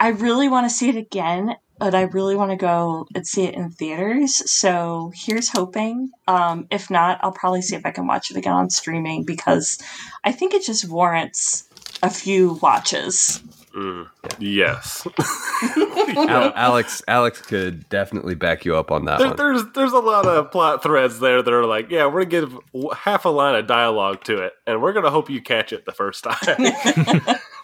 I 0.00 0.08
really 0.08 0.48
want 0.48 0.68
to 0.68 0.74
see 0.74 0.88
it 0.88 0.96
again, 0.96 1.54
but 1.78 1.94
I 1.94 2.02
really 2.02 2.34
want 2.34 2.50
to 2.50 2.56
go 2.56 3.06
and 3.14 3.24
see 3.24 3.44
it 3.44 3.54
in 3.54 3.70
theaters. 3.70 4.50
So 4.50 5.12
here's 5.14 5.50
hoping. 5.50 6.10
Um, 6.26 6.66
if 6.72 6.90
not, 6.90 7.20
I'll 7.22 7.30
probably 7.30 7.62
see 7.62 7.76
if 7.76 7.86
I 7.86 7.92
can 7.92 8.08
watch 8.08 8.32
it 8.32 8.36
again 8.36 8.54
on 8.54 8.70
streaming 8.70 9.24
because 9.24 9.78
I 10.24 10.32
think 10.32 10.54
it 10.54 10.64
just 10.64 10.88
warrants 10.88 11.68
a 12.02 12.10
few 12.10 12.54
watches. 12.54 13.40
Mm. 13.78 14.08
Yes. 14.40 15.06
Al- 16.16 16.52
Alex 16.56 17.00
Alex 17.06 17.40
could 17.40 17.88
definitely 17.88 18.34
back 18.34 18.64
you 18.64 18.74
up 18.76 18.90
on 18.90 19.04
that 19.04 19.18
There, 19.18 19.28
one. 19.28 19.36
there's 19.36 19.62
there's 19.74 19.92
a 19.92 20.00
lot 20.00 20.26
of 20.26 20.50
plot 20.50 20.82
threads 20.82 21.20
there 21.20 21.42
that 21.42 21.52
are 21.54 21.64
like, 21.64 21.88
yeah, 21.90 22.06
we're 22.06 22.24
gonna 22.24 22.46
give 22.48 22.58
half 22.96 23.24
a 23.24 23.28
line 23.28 23.54
of 23.54 23.68
dialogue 23.68 24.24
to 24.24 24.42
it, 24.42 24.54
and 24.66 24.82
we're 24.82 24.92
gonna 24.92 25.10
hope 25.10 25.30
you 25.30 25.40
catch 25.40 25.72
it 25.72 25.84
the 25.84 25.92
first 25.92 26.24
time. 26.24 26.56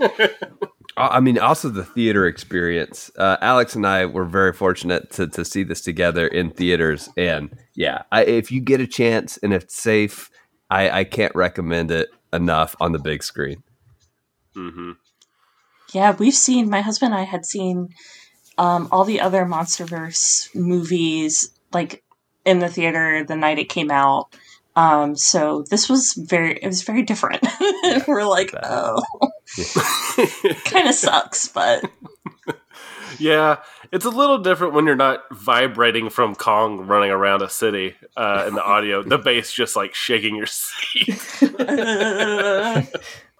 I 0.96 1.18
mean, 1.18 1.38
also 1.40 1.68
the 1.68 1.84
theater 1.84 2.26
experience. 2.26 3.10
Uh, 3.18 3.36
Alex 3.40 3.74
and 3.74 3.84
I 3.84 4.06
were 4.06 4.24
very 4.24 4.52
fortunate 4.52 5.10
to, 5.12 5.26
to 5.26 5.44
see 5.44 5.64
this 5.64 5.80
together 5.80 6.28
in 6.28 6.50
theaters, 6.50 7.08
and 7.16 7.50
yeah, 7.74 8.02
I, 8.12 8.22
if 8.24 8.52
you 8.52 8.60
get 8.60 8.80
a 8.80 8.86
chance 8.86 9.36
and 9.38 9.52
it's 9.52 9.74
safe, 9.74 10.30
I, 10.70 11.00
I 11.00 11.04
can't 11.04 11.34
recommend 11.34 11.90
it 11.90 12.10
enough 12.32 12.76
on 12.80 12.92
the 12.92 13.00
big 13.00 13.24
screen. 13.24 13.64
hmm 14.54 14.92
Yeah, 15.94 16.16
we've 16.18 16.34
seen 16.34 16.68
my 16.68 16.80
husband 16.80 17.14
and 17.14 17.20
I 17.20 17.24
had 17.24 17.46
seen 17.46 17.90
um, 18.58 18.88
all 18.90 19.04
the 19.04 19.20
other 19.20 19.44
MonsterVerse 19.44 20.54
movies 20.54 21.50
like 21.72 22.02
in 22.44 22.58
the 22.58 22.68
theater 22.68 23.24
the 23.24 23.36
night 23.36 23.58
it 23.58 23.68
came 23.68 23.90
out. 23.90 24.34
Um, 24.76 25.16
so 25.16 25.64
this 25.70 25.88
was 25.88 26.14
very 26.14 26.58
it 26.60 26.66
was 26.66 26.82
very 26.82 27.02
different. 27.02 27.46
We're 28.08 28.24
like, 28.24 28.52
oh, 28.62 29.02
kind 30.64 30.88
of 30.88 30.94
sucks, 30.94 31.46
but 31.46 31.88
yeah, 33.20 33.58
it's 33.92 34.04
a 34.04 34.10
little 34.10 34.38
different 34.38 34.74
when 34.74 34.86
you're 34.86 34.96
not 34.96 35.22
vibrating 35.30 36.10
from 36.10 36.34
Kong 36.34 36.88
running 36.88 37.10
around 37.10 37.42
a 37.42 37.48
city 37.48 37.94
uh, 38.16 38.46
in 38.48 38.54
the 38.54 38.64
audio. 38.64 39.04
the 39.04 39.18
bass 39.18 39.52
just 39.52 39.76
like 39.76 39.94
shaking 39.94 40.34
your 40.34 40.46
seat. 40.48 41.20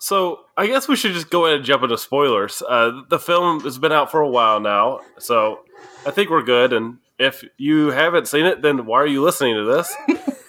So 0.05 0.41
I 0.55 0.67
guess 0.67 0.87
we 0.87 0.97
should 0.97 1.15
just 1.15 1.31
go 1.31 1.47
ahead 1.47 1.57
and 1.57 1.65
jump 1.65 1.83
into 1.83 1.97
spoilers. 1.97 2.61
Uh, 2.69 3.05
the 3.09 3.19
film 3.19 3.61
has 3.61 3.79
been 3.79 3.91
out 3.91 4.11
for 4.11 4.21
a 4.21 4.29
while 4.29 4.61
now, 4.61 5.01
so 5.19 5.61
I 6.05 6.11
think 6.11 6.29
we're 6.29 6.43
good. 6.43 6.75
And 6.75 6.99
if 7.19 7.43
you 7.57 7.87
haven't 7.87 8.29
seen 8.29 8.45
it, 8.45 8.61
then 8.61 8.85
why 8.85 9.01
are 9.01 9.07
you 9.07 9.23
listening 9.23 9.55
to 9.55 9.65
this? 9.65 9.97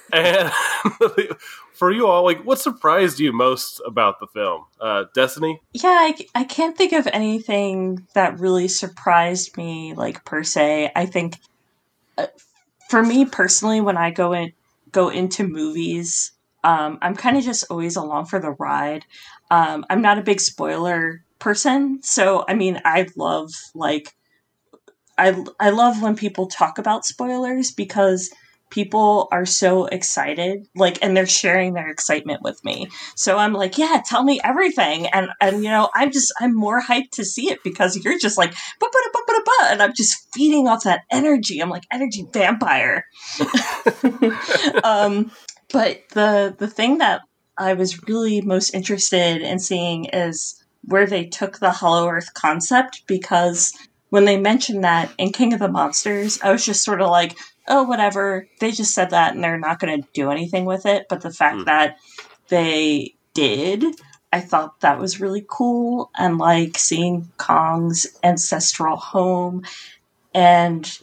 and 0.12 0.52
for 1.74 1.90
you 1.90 2.06
all, 2.06 2.26
like, 2.26 2.44
what 2.44 2.60
surprised 2.60 3.22
you 3.22 3.32
most 3.32 3.82
about 3.88 4.20
the 4.20 4.28
film? 4.28 4.66
Uh, 4.78 5.06
Destiny. 5.14 5.62
yeah, 5.72 5.88
I, 5.88 6.18
I 6.36 6.44
can't 6.44 6.78
think 6.78 6.92
of 6.92 7.08
anything 7.14 8.06
that 8.14 8.38
really 8.42 8.68
surprised 8.68 9.56
me 9.56 9.94
like 9.94 10.26
per 10.26 10.44
se. 10.44 10.92
I 10.94 11.06
think 11.06 11.38
uh, 12.18 12.28
for 12.90 13.02
me 13.02 13.24
personally, 13.24 13.80
when 13.80 13.96
I 13.96 14.12
go 14.12 14.34
in 14.34 14.52
go 14.92 15.08
into 15.08 15.48
movies, 15.48 16.34
um, 16.66 16.98
I'm 17.04 17.16
kind 17.16 17.38
of 17.38 17.44
just 17.44 17.66
always 17.70 17.96
along 17.96 18.26
for 18.26 18.40
the 18.40 18.50
ride. 18.50 19.06
Um, 19.52 19.86
I'm 19.90 20.02
not 20.02 20.18
a 20.18 20.24
big 20.24 20.40
spoiler 20.42 21.24
person, 21.40 22.00
so 22.02 22.46
I 22.48 22.54
mean, 22.54 22.82
I 22.86 23.08
love 23.16 23.52
like 23.74 24.16
I 25.18 25.44
I 25.60 25.70
love 25.70 26.02
when 26.02 26.16
people 26.16 26.48
talk 26.48 26.78
about 26.78 27.06
spoilers 27.06 27.72
because 27.72 28.32
people 28.72 29.28
are 29.32 29.46
so 29.46 29.86
excited 29.86 30.68
like 30.76 30.98
and 31.02 31.16
they're 31.16 31.28
sharing 31.28 31.74
their 31.74 31.88
excitement 31.90 32.42
with 32.42 32.64
me. 32.66 32.88
So 33.16 33.38
i'm 33.38 33.54
like 33.54 33.78
yeah 33.78 34.02
tell 34.06 34.24
me 34.24 34.42
everything. 34.44 35.08
And 35.08 35.30
and 35.40 35.64
you 35.64 35.70
know 35.70 35.90
i'm 35.96 36.12
just 36.12 36.34
i'm 36.40 36.54
more 36.56 36.82
hyped 36.82 37.12
to 37.14 37.26
see 37.26 37.50
it 37.52 37.60
because 37.64 37.96
you're 38.04 38.20
just 38.20 38.38
like 38.38 38.52
"Ba, 38.52 38.58
ba, 38.80 38.88
da, 38.92 39.10
ba, 39.14 39.20
ba, 39.28 39.42
ba," 39.46 39.72
and 39.72 39.82
i'm 39.82 39.94
just 39.94 40.28
feeding 40.34 40.68
off 40.68 40.84
that 40.84 41.02
energy. 41.12 41.60
I'm 41.60 41.70
like 41.70 41.86
energy 41.92 42.26
vampire. 42.34 43.06
Um 44.84 45.32
but 45.72 46.02
the 46.10 46.56
the 46.58 46.68
thing 46.68 46.98
that 47.00 47.22
i 47.58 47.74
was 47.74 48.08
really 48.08 48.42
most 48.42 48.74
interested 48.74 49.42
in 49.42 49.60
seeing 49.60 50.06
is 50.06 50.64
where 50.84 51.08
they 51.08 51.26
took 51.26 51.60
the 51.60 51.72
hollow 51.72 52.08
earth 52.08 52.34
concept 52.34 53.04
because 53.08 53.74
when 54.10 54.26
they 54.26 54.38
mentioned 54.38 54.84
that 54.84 55.12
in 55.18 55.32
king 55.32 55.54
of 55.54 55.60
the 55.60 55.68
monsters 55.68 56.40
i 56.42 56.52
was 56.52 56.66
just 56.66 56.84
sort 56.84 57.02
of 57.02 57.10
like 57.10 57.36
oh 57.68 57.84
whatever 57.84 58.48
they 58.60 58.72
just 58.72 58.94
said 58.94 59.10
that 59.10 59.34
and 59.34 59.44
they're 59.44 59.58
not 59.58 59.80
going 59.80 60.02
to 60.02 60.08
do 60.14 60.30
anything 60.30 60.66
with 60.66 60.86
it 60.86 61.08
but 61.10 61.22
the 61.22 61.32
fact 61.32 61.58
Hmm. 61.58 61.64
that 61.66 61.98
they 62.50 63.16
did. 63.34 63.84
I 64.34 64.40
thought 64.42 64.82
that 64.82 65.00
was 65.00 65.22
really 65.22 65.46
cool, 65.48 66.10
and 66.18 66.38
like 66.38 66.78
seeing 66.78 67.32
Kong's 67.38 68.06
ancestral 68.24 68.98
home 68.98 69.64
and 70.34 71.00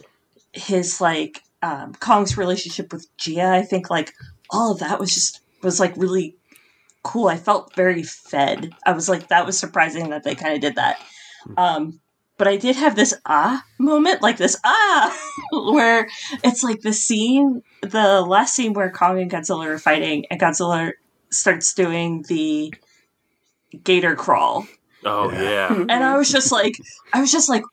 his 0.51 1.01
like 1.01 1.41
um, 1.61 1.93
Kong's 1.95 2.37
relationship 2.37 2.93
with 2.93 3.07
Jia, 3.17 3.49
I 3.49 3.63
think 3.63 3.89
like 3.89 4.13
all 4.51 4.71
of 4.73 4.79
that 4.79 4.99
was 4.99 5.13
just 5.13 5.41
was 5.63 5.79
like 5.79 5.95
really 5.97 6.35
cool. 7.03 7.27
I 7.27 7.37
felt 7.37 7.75
very 7.75 8.03
fed. 8.03 8.71
I 8.85 8.93
was 8.93 9.09
like, 9.09 9.27
that 9.27 9.45
was 9.45 9.57
surprising 9.57 10.09
that 10.09 10.23
they 10.23 10.35
kind 10.35 10.55
of 10.55 10.61
did 10.61 10.75
that. 10.75 10.99
Um, 11.57 11.99
but 12.37 12.47
I 12.47 12.57
did 12.57 12.75
have 12.75 12.95
this 12.95 13.13
ah 13.25 13.63
moment, 13.79 14.21
like 14.21 14.37
this 14.37 14.57
ah, 14.63 15.17
where 15.51 16.09
it's 16.43 16.63
like 16.63 16.81
the 16.81 16.93
scene, 16.93 17.61
the 17.81 18.21
last 18.21 18.55
scene 18.55 18.73
where 18.73 18.89
Kong 18.91 19.21
and 19.21 19.29
Godzilla 19.29 19.67
are 19.67 19.79
fighting, 19.79 20.25
and 20.31 20.39
Godzilla 20.39 20.91
starts 21.29 21.73
doing 21.73 22.23
the 22.27 22.73
gator 23.83 24.15
crawl. 24.15 24.65
Oh 25.05 25.31
yeah. 25.31 25.73
And 25.73 25.91
I 25.91 26.17
was 26.17 26.31
just 26.31 26.51
like, 26.51 26.75
I 27.11 27.21
was 27.21 27.31
just 27.31 27.49
like, 27.49 27.63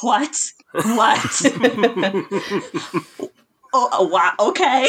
what? 0.00 0.36
What? 0.72 1.42
oh, 3.74 4.08
wow. 4.08 4.32
Okay. 4.38 4.88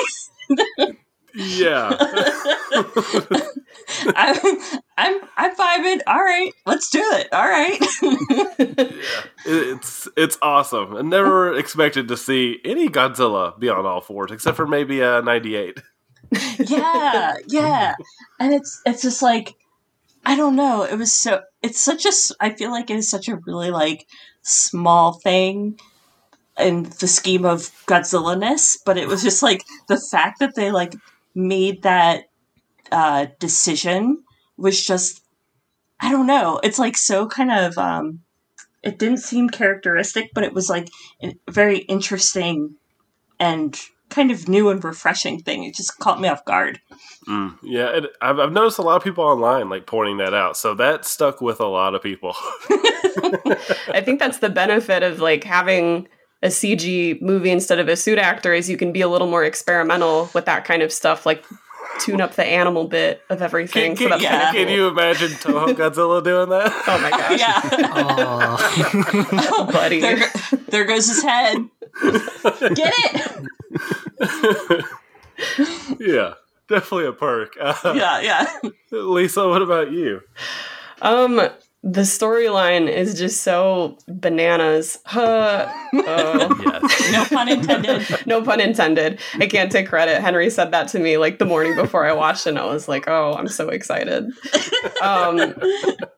Yeah. 1.34 1.96
I'm, 4.16 4.58
I'm, 4.98 5.22
I'm 5.38 5.56
vibing. 5.56 6.02
All 6.08 6.24
right, 6.24 6.52
let's 6.66 6.90
do 6.90 7.02
it. 7.04 7.32
All 7.34 7.48
right. 7.48 7.78
It's 9.46 10.08
it's 10.16 10.38
awesome. 10.42 10.96
I 10.96 11.02
never 11.02 11.54
expected 11.58 12.08
to 12.08 12.18
see 12.18 12.60
any 12.63 12.88
Godzilla 12.88 13.60
be 13.60 13.68
on 13.70 13.86
all 13.86 14.00
fours, 14.02 14.32
except 14.32 14.56
for 14.56 14.66
maybe 14.66 15.04
uh, 15.04 15.20
a 15.20 15.22
'98. 15.22 15.82
yeah, 16.60 17.34
yeah. 17.48 17.96
And 18.40 18.54
it's 18.54 18.82
it's 18.86 19.02
just 19.02 19.22
like 19.22 19.56
I 20.25 20.36
don't 20.36 20.56
know. 20.56 20.84
It 20.84 20.96
was 20.98 21.12
so. 21.12 21.42
It's 21.62 21.84
such 21.84 22.06
a. 22.06 22.12
I 22.40 22.52
feel 22.52 22.72
like 22.72 22.90
it 22.90 22.98
is 22.98 23.10
such 23.10 23.28
a 23.28 23.40
really 23.46 23.72
like 23.72 24.08
small 24.42 25.13
thing 25.13 25.80
in 26.58 26.84
the 27.00 27.08
scheme 27.08 27.46
of 27.46 27.72
Godzilla 27.88 28.40
ness, 28.40 28.78
but 28.86 28.98
it 28.98 29.08
was 29.08 29.24
just 29.24 29.44
like 29.44 29.63
the 29.88 30.00
fact 30.12 30.40
that 30.40 30.56
they 30.56 30.72
like 30.72 30.96
made 31.36 31.84
that 31.84 32.25
uh, 32.92 33.28
decision 33.40 34.24
was 34.58 34.84
just. 34.84 35.22
I 36.00 36.12
don't 36.12 36.28
know. 36.28 36.60
It's 36.63 36.80
like 36.80 36.98
so 36.98 37.28
kind 37.28 37.52
of. 37.52 37.78
um 37.78 38.22
It 38.84 39.00
didn't 39.00 39.20
seem 39.20 39.50
characteristic, 39.50 40.32
but 40.34 40.44
it 40.44 40.54
was 40.54 40.70
like 40.70 40.90
a 41.22 41.36
very 41.50 41.80
interesting 41.80 42.75
and 43.40 43.80
kind 44.10 44.32
of 44.32 44.48
new 44.48 44.70
and 44.70 44.84
refreshing 44.84 45.40
thing. 45.40 45.63
It 45.63 45.75
just 45.75 45.98
caught 46.00 46.22
me 46.22 46.28
off 46.28 46.46
guard. 46.46 46.80
Mm, 47.28 47.58
yeah, 47.63 47.98
it, 47.98 48.06
I've, 48.22 48.40
I've 48.40 48.52
noticed 48.52 48.78
a 48.78 48.84
lot 48.84 48.96
of 48.98 49.04
people 49.04 49.24
online 49.24 49.70
like 49.70 49.88
pointing 49.88 50.18
that 50.18 50.34
out, 50.34 50.56
so 50.56 50.75
that 50.75 51.06
stuck 51.06 51.42
with 51.42 51.60
a 51.60 51.66
lot 51.66 51.96
of 51.96 52.04
people. 52.04 52.36
I 52.70 54.02
think 54.04 54.20
that's 54.20 54.40
the 54.40 54.50
benefit 54.50 55.04
of 55.04 55.20
like 55.20 55.44
having 55.44 56.08
a 56.44 56.48
CG 56.48 57.20
movie 57.22 57.50
instead 57.50 57.80
of 57.80 57.88
a 57.88 57.96
suit 57.96 58.20
actor 58.20 58.54
is 58.54 58.70
you 58.70 58.76
can 58.76 58.92
be 58.92 59.00
a 59.02 59.08
little 59.08 59.28
more 59.28 59.46
experimental 59.46 60.30
with 60.34 60.46
that 60.46 60.66
kind 60.66 60.82
of 60.82 60.92
stuff, 60.92 61.26
like 61.26 61.44
tune 62.00 62.20
up 62.20 62.36
the 62.36 62.46
animal 62.46 62.86
bit 62.86 63.22
of 63.30 63.42
everything. 63.42 63.96
Can, 63.96 64.06
so 64.06 64.10
that's 64.10 64.24
yeah. 64.24 64.52
can 64.52 64.68
you 64.68 64.90
imagine 64.90 65.30
Toho 65.30 65.68
Godzilla 65.74 66.22
doing 66.22 66.50
that? 66.50 66.72
Oh 66.86 67.00
my 67.00 67.10
gosh, 67.10 67.40
yeah. 67.40 67.62
Oh. 69.42 69.66
buddy. 69.72 70.02
there, 70.02 70.20
there 70.68 70.84
goes 70.84 71.08
his 71.08 71.24
head. 71.24 71.70
Get 72.76 72.94
it? 72.98 73.56
yeah, 76.00 76.34
definitely 76.68 77.06
a 77.06 77.14
perk. 77.14 77.56
Uh, 77.60 77.94
Yeah, 77.96 78.20
yeah. 78.20 78.54
Lisa, 78.92 79.48
what 79.48 79.62
about 79.62 79.94
you? 79.94 80.22
Um, 81.02 81.40
the 81.86 82.02
storyline 82.02 82.88
is 82.88 83.20
just 83.20 83.44
so 83.44 83.98
bananas. 84.08 85.00
Huh. 85.06 85.72
Oh. 85.94 86.80
Yes. 86.94 87.12
No 87.12 87.25
pun 87.25 87.50
intended. 87.50 88.25
no 88.28 88.42
pun 88.42 88.60
intended. 88.60 89.20
I 89.36 89.48
can't 89.48 89.72
take 89.72 89.88
credit. 89.88 90.22
Henry 90.22 90.50
said 90.50 90.72
that 90.72 90.88
to 90.90 91.00
me 91.00 91.18
like 91.18 91.40
the 91.40 91.46
morning 91.46 91.75
before 91.75 92.06
I 92.06 92.13
watched 92.13 92.46
and 92.48 92.58
I 92.58 92.66
was 92.66 92.88
like, 92.88 93.08
"Oh, 93.08 93.34
I'm 93.34 93.48
so 93.48 93.70
excited." 93.70 94.25
Um, 95.02 95.54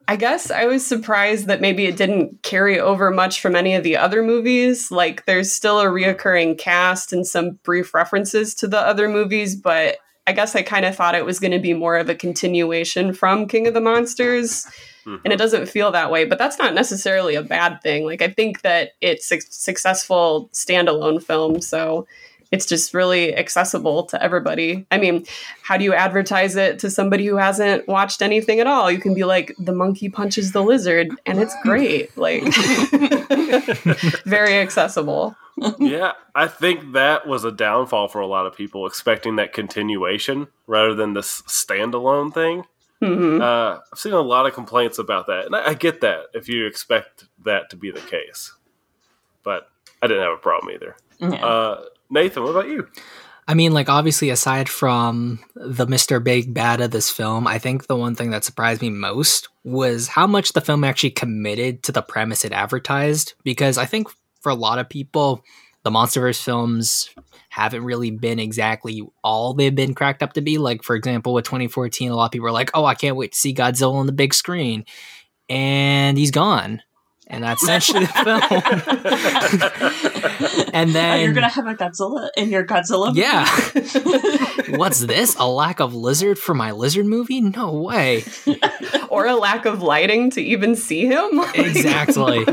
I 0.08 0.16
guess 0.16 0.50
I 0.50 0.66
was 0.66 0.86
surprised 0.86 1.46
that 1.46 1.60
maybe 1.60 1.86
it 1.86 1.96
didn't 1.96 2.42
carry 2.42 2.78
over 2.78 3.10
much 3.10 3.40
from 3.40 3.56
any 3.56 3.74
of 3.74 3.82
the 3.82 3.96
other 3.96 4.22
movies. 4.22 4.90
Like, 4.90 5.24
there's 5.26 5.52
still 5.52 5.80
a 5.80 5.86
reoccurring 5.86 6.58
cast 6.58 7.12
and 7.12 7.26
some 7.26 7.58
brief 7.64 7.94
references 7.94 8.54
to 8.56 8.68
the 8.68 8.80
other 8.80 9.08
movies, 9.08 9.56
but 9.56 9.98
I 10.26 10.32
guess 10.32 10.54
I 10.54 10.62
kind 10.62 10.84
of 10.84 10.94
thought 10.94 11.14
it 11.14 11.24
was 11.24 11.40
going 11.40 11.52
to 11.52 11.58
be 11.58 11.74
more 11.74 11.96
of 11.96 12.08
a 12.08 12.14
continuation 12.14 13.12
from 13.12 13.48
King 13.48 13.66
of 13.66 13.74
the 13.74 13.80
Monsters 13.80 14.66
and 15.06 15.14
it 15.24 15.28
mm-hmm. 15.28 15.36
doesn't 15.36 15.66
feel 15.66 15.92
that 15.92 16.10
way 16.10 16.24
but 16.24 16.38
that's 16.38 16.58
not 16.58 16.74
necessarily 16.74 17.34
a 17.34 17.42
bad 17.42 17.80
thing. 17.82 18.04
Like 18.04 18.22
i 18.22 18.28
think 18.28 18.62
that 18.62 18.92
it's 19.00 19.30
a 19.32 19.40
successful 19.40 20.50
standalone 20.52 21.22
film 21.22 21.60
so 21.60 22.06
it's 22.52 22.64
just 22.64 22.94
really 22.94 23.36
accessible 23.36 24.04
to 24.04 24.22
everybody. 24.22 24.86
I 24.90 24.98
mean 24.98 25.26
how 25.62 25.76
do 25.76 25.84
you 25.84 25.94
advertise 25.94 26.56
it 26.56 26.78
to 26.80 26.90
somebody 26.90 27.26
who 27.26 27.36
hasn't 27.36 27.88
watched 27.88 28.22
anything 28.22 28.60
at 28.60 28.66
all? 28.66 28.90
You 28.90 28.98
can 28.98 29.14
be 29.14 29.24
like 29.24 29.54
the 29.58 29.72
monkey 29.72 30.08
punches 30.08 30.52
the 30.52 30.62
lizard 30.62 31.08
and 31.26 31.40
it's 31.40 31.54
great. 31.62 32.10
Like 32.16 32.42
very 34.24 34.58
accessible. 34.58 35.36
Yeah, 35.78 36.12
I 36.34 36.48
think 36.48 36.92
that 36.92 37.26
was 37.26 37.44
a 37.44 37.52
downfall 37.52 38.08
for 38.08 38.20
a 38.20 38.26
lot 38.26 38.46
of 38.46 38.54
people, 38.54 38.86
expecting 38.86 39.36
that 39.36 39.52
continuation 39.52 40.48
rather 40.66 40.94
than 40.94 41.14
this 41.14 41.42
standalone 41.42 42.32
thing. 42.32 42.64
Mhm. 43.02 43.40
Uh, 43.40 43.80
I've 43.92 43.98
seen 43.98 44.12
a 44.12 44.20
lot 44.20 44.46
of 44.46 44.54
complaints 44.54 44.98
about 44.98 45.26
that, 45.26 45.46
and 45.46 45.54
I, 45.54 45.68
I 45.68 45.74
get 45.74 46.00
that 46.00 46.26
if 46.34 46.48
you 46.48 46.66
expect 46.66 47.26
that 47.44 47.70
to 47.70 47.76
be 47.76 47.90
the 47.90 48.00
case. 48.00 48.52
But 49.42 49.68
I 50.02 50.06
didn't 50.06 50.22
have 50.22 50.32
a 50.32 50.38
problem 50.38 50.74
either. 50.74 50.96
Yeah. 51.18 51.44
Uh, 51.44 51.84
Nathan, 52.10 52.42
what 52.42 52.50
about 52.50 52.68
you? 52.68 52.88
I 53.48 53.54
mean, 53.54 53.72
like, 53.72 53.88
obviously, 53.88 54.30
aside 54.30 54.68
from 54.68 55.38
the 55.54 55.86
Mr. 55.86 56.22
Big 56.22 56.52
Bad 56.52 56.80
of 56.80 56.90
this 56.90 57.10
film, 57.10 57.46
I 57.46 57.58
think 57.58 57.86
the 57.86 57.96
one 57.96 58.16
thing 58.16 58.30
that 58.30 58.44
surprised 58.44 58.82
me 58.82 58.90
most 58.90 59.48
was 59.62 60.08
how 60.08 60.26
much 60.26 60.52
the 60.52 60.60
film 60.60 60.82
actually 60.82 61.10
committed 61.10 61.84
to 61.84 61.92
the 61.92 62.02
premise 62.02 62.44
it 62.44 62.52
advertised. 62.52 63.34
Because 63.44 63.78
I 63.78 63.84
think 63.84 64.08
for 64.40 64.50
a 64.50 64.56
lot 64.56 64.80
of 64.80 64.88
people, 64.88 65.44
the 65.86 65.90
Monsterverse 65.90 66.42
films 66.42 67.10
haven't 67.48 67.84
really 67.84 68.10
been 68.10 68.40
exactly 68.40 69.06
all 69.22 69.54
they've 69.54 69.72
been 69.72 69.94
cracked 69.94 70.20
up 70.20 70.32
to 70.32 70.40
be. 70.40 70.58
Like, 70.58 70.82
for 70.82 70.96
example, 70.96 71.32
with 71.32 71.44
2014, 71.44 72.10
a 72.10 72.16
lot 72.16 72.24
of 72.24 72.32
people 72.32 72.42
were 72.42 72.50
like, 72.50 72.72
oh, 72.74 72.84
I 72.84 72.96
can't 72.96 73.14
wait 73.16 73.30
to 73.32 73.38
see 73.38 73.54
Godzilla 73.54 73.94
on 73.94 74.06
the 74.06 74.12
big 74.12 74.34
screen. 74.34 74.84
And 75.48 76.18
he's 76.18 76.32
gone. 76.32 76.82
And 77.28 77.44
that's 77.44 77.62
essentially 77.62 78.04
the 78.04 78.12
film. 78.24 78.40
and 80.74 80.90
Oh, 80.90 80.92
then 80.92 81.24
you're 81.24 81.32
gonna 81.32 81.48
have 81.48 81.66
a 81.68 81.74
Godzilla 81.74 82.28
in 82.36 82.50
your 82.50 82.64
Godzilla. 82.66 83.08
movie? 83.08 83.20
yeah. 83.20 83.46
What's 84.76 85.00
this? 85.00 85.36
A 85.38 85.46
lack 85.48 85.80
of 85.80 85.94
lizard 85.94 86.38
for 86.38 86.54
my 86.54 86.72
lizard 86.72 87.06
movie? 87.06 87.40
No 87.40 87.72
way. 87.80 88.24
Or 89.16 89.26
a 89.26 89.34
lack 89.34 89.64
of 89.64 89.82
lighting 89.82 90.30
to 90.30 90.42
even 90.42 90.76
see 90.76 91.06
him 91.06 91.40
Exactly. 91.54 92.44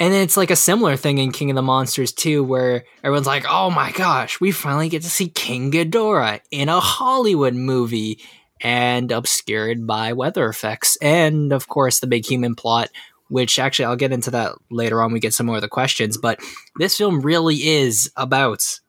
and 0.00 0.14
it's 0.14 0.36
like 0.36 0.50
a 0.50 0.56
similar 0.56 0.96
thing 0.96 1.18
in 1.18 1.30
King 1.30 1.50
of 1.50 1.56
the 1.56 1.62
Monsters 1.62 2.12
too, 2.12 2.42
where 2.42 2.84
everyone's 3.04 3.26
like, 3.26 3.44
oh 3.48 3.70
my 3.70 3.92
gosh, 3.92 4.40
we 4.40 4.50
finally 4.50 4.88
get 4.88 5.02
to 5.02 5.10
see 5.10 5.28
King 5.28 5.70
Ghidorah 5.70 6.40
in 6.50 6.68
a 6.68 6.80
Hollywood 6.80 7.54
movie 7.54 8.18
and 8.62 9.12
obscured 9.12 9.86
by 9.86 10.12
weather 10.12 10.48
effects. 10.48 10.96
And 11.02 11.52
of 11.52 11.68
course, 11.68 12.00
the 12.00 12.06
big 12.06 12.24
human 12.24 12.54
plot, 12.54 12.88
which 13.28 13.58
actually 13.58 13.84
I'll 13.86 13.96
get 13.96 14.12
into 14.12 14.30
that 14.30 14.54
later 14.70 15.02
on. 15.02 15.12
We 15.12 15.20
get 15.20 15.34
some 15.34 15.46
more 15.46 15.56
of 15.56 15.62
the 15.62 15.68
questions, 15.68 16.16
but 16.16 16.40
this 16.78 16.96
film 16.96 17.20
really 17.20 17.56
is 17.56 18.10
about 18.16 18.80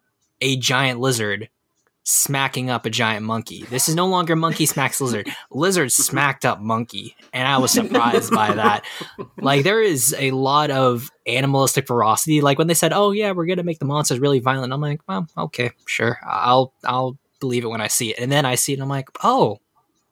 a 0.41 0.57
giant 0.57 0.99
lizard 0.99 1.49
smacking 2.03 2.69
up 2.69 2.85
a 2.85 2.89
giant 2.89 3.25
monkey. 3.25 3.63
This 3.69 3.87
is 3.87 3.95
no 3.95 4.07
longer 4.07 4.35
monkey 4.35 4.65
smacks 4.65 4.99
lizard. 4.99 5.29
Lizard 5.51 5.91
smacked 5.91 6.45
up 6.45 6.59
monkey. 6.59 7.15
And 7.31 7.47
I 7.47 7.57
was 7.57 7.71
surprised 7.71 8.31
by 8.31 8.53
that. 8.55 8.85
Like 9.37 9.63
there 9.63 9.81
is 9.81 10.15
a 10.19 10.31
lot 10.31 10.69
of 10.69 11.09
animalistic 11.25 11.87
ferocity. 11.87 12.41
Like 12.41 12.57
when 12.57 12.67
they 12.67 12.73
said, 12.73 12.93
"Oh 12.93 13.11
yeah, 13.11 13.31
we're 13.31 13.45
going 13.45 13.57
to 13.57 13.63
make 13.63 13.79
the 13.79 13.85
monsters 13.85 14.19
really 14.19 14.39
violent." 14.39 14.73
I'm 14.73 14.81
like, 14.81 15.01
"Well, 15.07 15.27
okay, 15.37 15.71
sure. 15.85 16.19
I'll 16.25 16.73
I'll 16.83 17.17
believe 17.39 17.63
it 17.63 17.69
when 17.69 17.81
I 17.81 17.87
see 17.87 18.11
it." 18.11 18.19
And 18.19 18.31
then 18.31 18.45
I 18.45 18.55
see 18.55 18.73
it 18.73 18.75
and 18.75 18.83
I'm 18.83 18.89
like, 18.89 19.09
"Oh. 19.23 19.59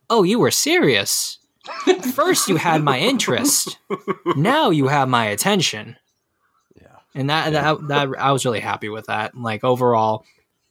Oh, 0.10 0.24
you 0.24 0.40
were 0.40 0.52
serious." 0.52 1.38
First 2.16 2.50
you 2.50 2.58
had 2.58 2.84
my 2.84 2.98
interest. 2.98 3.78
Now 4.36 4.72
you 4.72 4.88
have 4.88 5.08
my 5.08 5.26
attention. 5.26 5.96
Yeah. 6.76 6.88
And 7.14 7.30
that, 7.30 7.54
that 7.54 7.88
that 7.88 8.10
I 8.18 8.32
was 8.32 8.44
really 8.46 8.60
happy 8.60 8.90
with 8.90 9.06
that. 9.06 9.36
Like 9.36 9.64
overall, 9.64 10.26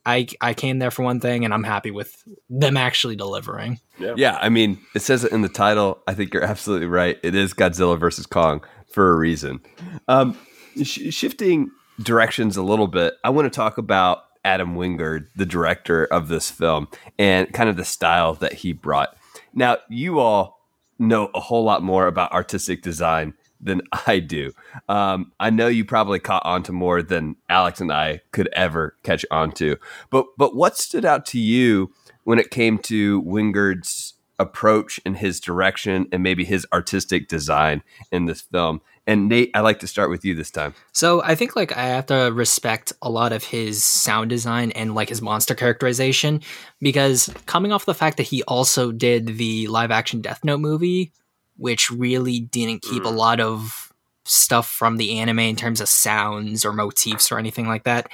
I 0.07 0.27
I 0.41 0.55
came 0.55 0.79
there 0.79 0.91
for 0.91 1.03
one 1.03 1.21
thing, 1.21 1.45
and 1.45 1.53
I'm 1.53 1.65
happy 1.65 1.91
with 1.91 2.23
them 2.49 2.77
actually 2.77 3.17
delivering. 3.17 3.81
Yeah, 3.99 4.15
yeah, 4.17 4.39
I 4.41 4.49
mean, 4.49 4.79
it 4.95 5.03
says 5.03 5.25
it 5.25 5.33
in 5.33 5.43
the 5.43 5.49
title. 5.49 6.03
I 6.07 6.15
think 6.15 6.33
you're 6.33 6.45
absolutely 6.45 6.87
right. 6.87 7.19
It 7.23 7.35
is 7.35 7.53
Godzilla 7.55 7.99
versus 7.99 8.27
Kong 8.27 8.63
for 8.93 9.13
a 9.13 9.17
reason. 9.17 9.61
Um, 10.09 10.39
sh- 10.83 11.13
shifting 11.13 11.71
directions 12.03 12.57
a 12.57 12.63
little 12.63 12.87
bit, 12.87 13.15
I 13.25 13.31
want 13.31 13.51
to 13.53 13.55
talk 13.55 13.79
about 13.79 14.25
Adam 14.45 14.75
Wingard, 14.75 15.27
the 15.37 15.47
director 15.47 16.05
of 16.07 16.29
this 16.29 16.51
film, 16.51 16.89
and 17.19 17.53
kind 17.53 17.69
of 17.69 17.77
the 17.77 17.85
style 17.85 18.35
that 18.35 18.55
he 18.55 18.73
brought. 18.73 19.17
Now, 19.53 19.79
you 19.89 20.19
all 20.19 20.61
know 20.99 21.31
a 21.35 21.41
whole 21.41 21.65
lot 21.65 21.83
more 21.83 22.07
about 22.07 22.33
artistic 22.33 22.83
design 22.83 23.35
than 23.61 23.83
I 24.07 24.21
do. 24.21 24.53
Um, 24.89 25.33
I 25.39 25.51
know 25.51 25.69
you 25.69 25.85
probably 25.85 26.19
caught 26.19 26.45
on 26.45 26.63
to 26.65 26.73
more 26.73 27.03
than 27.03 27.37
Alex 27.49 27.81
and 27.81 27.93
I 27.93 28.21
could 28.33 28.49
ever 28.53 28.97
catch 29.03 29.25
on 29.31 29.53
to. 29.53 29.77
But 30.11 30.27
but 30.37 30.55
what 30.55 30.77
stood 30.77 31.05
out 31.05 31.27
to 31.27 31.39
you 31.39 31.93
when 32.25 32.39
it 32.39 32.51
came 32.51 32.79
to 32.79 33.23
Wingard's 33.23 34.15
approach 34.39 34.99
and 35.05 35.19
his 35.19 35.39
direction 35.39 36.09
and 36.11 36.23
maybe 36.23 36.45
his 36.45 36.67
artistic 36.73 37.29
design 37.29 37.83
in 38.11 38.27
this 38.27 38.41
film? 38.41 38.81
And 39.07 39.29
Nate, 39.29 39.51
I'd 39.55 39.61
like 39.63 39.81
to 39.81 39.89
start 39.89 40.09
with 40.09 40.25
you 40.25 40.37
this 40.37 40.53
time. 40.53 40.73
So 40.93 41.21
I 41.23 41.35
think 41.35 41.57
like 41.57 41.77
I 41.77 41.87
have 41.87 42.07
to 42.07 42.31
respect 42.33 42.93
a 43.03 43.11
lot 43.11 43.33
of 43.33 43.43
his 43.43 43.83
sound 43.83 44.31
design 44.31 44.71
and 44.73 44.95
like 44.95 45.09
his 45.09 45.21
monster 45.21 45.55
characterization 45.55 46.43
because 46.81 47.29
coming 47.47 47.73
off 47.73 47.87
the 47.87 47.95
fact 47.95 48.19
that 48.19 48.25
he 48.25 48.43
also 48.45 48.93
did 48.93 49.39
the 49.39 49.67
live 49.67 49.91
action 49.91 50.21
Death 50.21 50.45
Note 50.45 50.61
movie, 50.61 51.13
which 51.61 51.91
really 51.91 52.41
didn't 52.41 52.83
keep 52.83 53.05
a 53.05 53.09
mm. 53.09 53.17
lot 53.17 53.41
of 53.41 53.93
stuff 54.25 54.69
from 54.69 54.97
the 54.97 55.19
anime 55.19 55.41
in 55.41 55.57
terms 55.57 55.81
of 55.81 55.89
sounds 55.89 56.65
or 56.65 56.73
motifs 56.73 57.33
or 57.33 57.39
anything 57.39 57.67
like 57.67 57.85
that. 57.85 58.09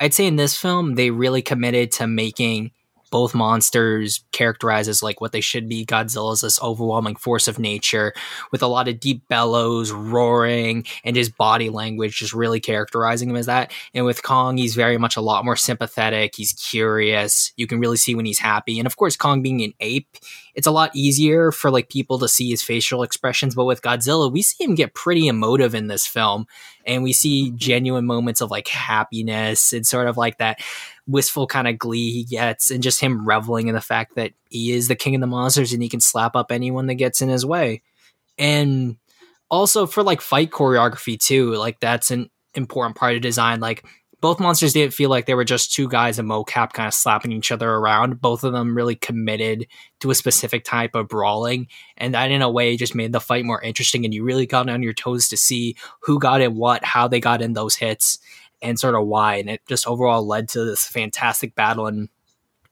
I'd 0.00 0.14
say 0.14 0.26
in 0.26 0.36
this 0.36 0.56
film 0.56 0.94
they 0.94 1.10
really 1.10 1.42
committed 1.42 1.92
to 1.92 2.06
making 2.06 2.72
both 3.12 3.34
monsters 3.34 4.24
characterized 4.32 4.88
as 4.88 5.02
like 5.02 5.20
what 5.20 5.30
they 5.30 5.40
should 5.40 5.68
be. 5.68 5.84
Godzilla's 5.84 6.40
this 6.40 6.60
overwhelming 6.60 7.14
force 7.14 7.46
of 7.46 7.58
nature 7.58 8.12
with 8.50 8.62
a 8.62 8.66
lot 8.66 8.88
of 8.88 8.98
deep 8.98 9.28
bellows, 9.28 9.92
roaring, 9.92 10.84
and 11.04 11.14
his 11.14 11.28
body 11.28 11.68
language 11.68 12.16
just 12.16 12.32
really 12.32 12.58
characterizing 12.58 13.28
him 13.30 13.36
as 13.36 13.46
that. 13.46 13.70
And 13.94 14.06
with 14.06 14.22
Kong, 14.22 14.56
he's 14.56 14.74
very 14.74 14.96
much 14.96 15.16
a 15.16 15.20
lot 15.20 15.44
more 15.44 15.56
sympathetic. 15.56 16.32
He's 16.34 16.54
curious. 16.54 17.52
You 17.56 17.66
can 17.66 17.78
really 17.78 17.98
see 17.98 18.14
when 18.14 18.24
he's 18.24 18.40
happy. 18.40 18.78
And 18.78 18.86
of 18.86 18.96
course, 18.96 19.16
Kong 19.16 19.42
being 19.42 19.62
an 19.62 19.74
ape, 19.78 20.16
it's 20.54 20.66
a 20.66 20.70
lot 20.72 20.94
easier 20.94 21.50
for 21.50 21.70
like 21.70 21.88
people 21.88 22.18
to 22.18 22.28
see 22.28 22.50
his 22.50 22.62
facial 22.62 23.02
expressions. 23.02 23.54
But 23.54 23.64
with 23.64 23.82
Godzilla, 23.82 24.30
we 24.30 24.42
see 24.42 24.62
him 24.64 24.74
get 24.74 24.94
pretty 24.94 25.26
emotive 25.26 25.74
in 25.74 25.86
this 25.86 26.06
film. 26.06 26.46
And 26.86 27.02
we 27.02 27.12
see 27.12 27.48
mm-hmm. 27.48 27.56
genuine 27.56 28.06
moments 28.06 28.40
of 28.40 28.50
like 28.50 28.68
happiness 28.68 29.72
and 29.72 29.86
sort 29.86 30.08
of 30.08 30.16
like 30.16 30.38
that 30.38 30.60
wistful 31.06 31.46
kind 31.46 31.66
of 31.66 31.78
glee 31.78 32.12
he 32.12 32.24
gets 32.24 32.70
and 32.70 32.82
just 32.82 33.00
him 33.00 33.26
reveling 33.26 33.68
in 33.68 33.74
the 33.74 33.80
fact 33.80 34.14
that 34.14 34.32
he 34.50 34.72
is 34.72 34.88
the 34.88 34.94
king 34.94 35.14
of 35.14 35.20
the 35.20 35.26
monsters 35.26 35.72
and 35.72 35.82
he 35.82 35.88
can 35.88 36.00
slap 36.00 36.36
up 36.36 36.52
anyone 36.52 36.86
that 36.86 36.94
gets 36.94 37.22
in 37.22 37.28
his 37.28 37.46
way. 37.46 37.82
And 38.38 38.96
also 39.50 39.86
for 39.86 40.02
like 40.02 40.20
fight 40.20 40.50
choreography 40.50 41.18
too, 41.18 41.54
like 41.54 41.80
that's 41.80 42.10
an 42.10 42.30
important 42.54 42.96
part 42.96 43.16
of 43.16 43.22
design. 43.22 43.60
Like 43.60 43.84
both 44.22 44.38
monsters 44.38 44.72
didn't 44.72 44.94
feel 44.94 45.10
like 45.10 45.26
they 45.26 45.34
were 45.34 45.44
just 45.44 45.74
two 45.74 45.88
guys 45.88 46.16
in 46.16 46.26
mocap 46.26 46.72
kind 46.72 46.86
of 46.86 46.94
slapping 46.94 47.32
each 47.32 47.50
other 47.50 47.68
around. 47.68 48.20
Both 48.20 48.44
of 48.44 48.52
them 48.52 48.76
really 48.76 48.94
committed 48.94 49.66
to 49.98 50.12
a 50.12 50.14
specific 50.14 50.62
type 50.62 50.94
of 50.94 51.08
brawling. 51.08 51.66
And 51.96 52.14
that 52.14 52.30
in 52.30 52.40
a 52.40 52.48
way 52.48 52.76
just 52.76 52.94
made 52.94 53.10
the 53.10 53.20
fight 53.20 53.44
more 53.44 53.60
interesting 53.60 54.04
and 54.04 54.14
you 54.14 54.22
really 54.22 54.46
got 54.46 54.68
on 54.68 54.80
your 54.80 54.92
toes 54.92 55.28
to 55.28 55.36
see 55.36 55.74
who 56.02 56.20
got 56.20 56.40
in 56.40 56.54
what, 56.54 56.84
how 56.84 57.08
they 57.08 57.18
got 57.18 57.42
in 57.42 57.54
those 57.54 57.74
hits 57.74 58.20
and 58.62 58.78
sort 58.78 58.94
of 58.94 59.08
why. 59.08 59.34
And 59.34 59.50
it 59.50 59.60
just 59.66 59.88
overall 59.88 60.24
led 60.24 60.48
to 60.50 60.64
this 60.64 60.86
fantastic 60.86 61.56
battle 61.56 61.88
and 61.88 62.08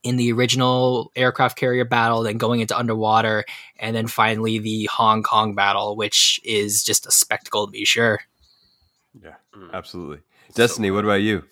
in 0.03 0.15
the 0.15 0.31
original 0.31 1.11
aircraft 1.17 1.57
carrier 1.57 1.85
battle, 1.85 2.23
then 2.23 2.37
going 2.37 2.61
into 2.61 2.77
underwater, 2.77 3.43
and 3.77 3.95
then 3.95 4.07
finally 4.07 4.57
the 4.57 4.89
Hong 4.91 5.21
Kong 5.21 5.53
battle, 5.53 5.95
which 5.97 6.39
is 6.43 6.83
just 6.83 7.05
a 7.05 7.11
spectacle 7.11 7.67
to 7.67 7.71
be 7.71 7.85
sure. 7.85 8.21
Yeah, 9.21 9.35
hmm. 9.53 9.67
absolutely. 9.73 10.21
Destiny, 10.53 10.91
what 10.91 11.05
about 11.05 11.21
you? 11.21 11.43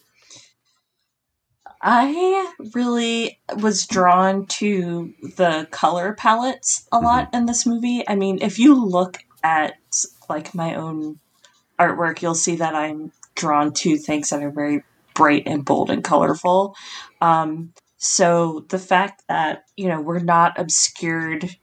I 1.82 2.54
really 2.74 3.40
was 3.58 3.88
drawn 3.88 4.46
to 4.48 5.14
the 5.38 5.68
color 5.72 6.14
palettes 6.14 6.88
a 6.92 7.00
lot 7.00 7.30
in 7.34 7.46
this 7.46 7.66
movie. 7.66 8.04
I 8.08 8.16
mean, 8.16 8.40
if 8.42 8.60
you 8.60 8.76
look 8.76 9.20
at 9.44 9.76
like 10.28 10.54
my 10.54 10.76
own 10.76 11.20
artwork, 11.80 12.22
you'll 12.22 12.36
see 12.36 12.58
that 12.58 12.76
I'm 12.76 13.14
drawn 13.36 13.72
to 13.74 13.98
things 13.98 14.30
that 14.30 14.44
are 14.44 14.52
very 14.52 14.84
bright 15.14 15.44
and 15.46 15.64
bold 15.64 15.90
and 15.90 16.04
colorful. 16.04 16.76
Um, 17.22 17.74
so 17.98 18.66
the 18.70 18.80
fact 18.80 19.24
that 19.30 19.64
you 19.78 19.88
know 19.88 20.02
we're 20.02 20.20
not 20.20 20.60
obscured, 20.60 21.56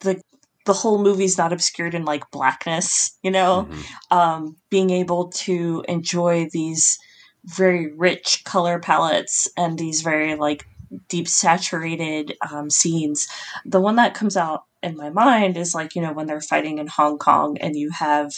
the 0.00 0.20
the 0.66 0.72
whole 0.72 1.02
movie's 1.02 1.38
not 1.38 1.52
obscured 1.52 1.94
in 1.94 2.04
like 2.04 2.30
blackness, 2.30 3.16
you 3.22 3.30
know, 3.30 3.68
um, 4.10 4.56
being 4.68 4.90
able 4.90 5.28
to 5.28 5.84
enjoy 5.88 6.48
these 6.52 6.98
very 7.44 7.92
rich 7.94 8.42
color 8.44 8.78
palettes 8.78 9.48
and 9.56 9.78
these 9.78 10.02
very 10.02 10.34
like 10.34 10.66
deep 11.08 11.28
saturated 11.28 12.34
um, 12.50 12.68
scenes. 12.68 13.26
The 13.64 13.80
one 13.80 13.96
that 13.96 14.14
comes 14.14 14.36
out 14.36 14.64
in 14.82 14.96
my 14.96 15.10
mind 15.10 15.56
is 15.56 15.74
like 15.74 15.94
you 15.94 16.02
know 16.02 16.12
when 16.12 16.26
they're 16.26 16.40
fighting 16.40 16.78
in 16.78 16.86
Hong 16.86 17.18
Kong 17.18 17.56
and 17.58 17.76
you 17.76 17.90
have 17.90 18.32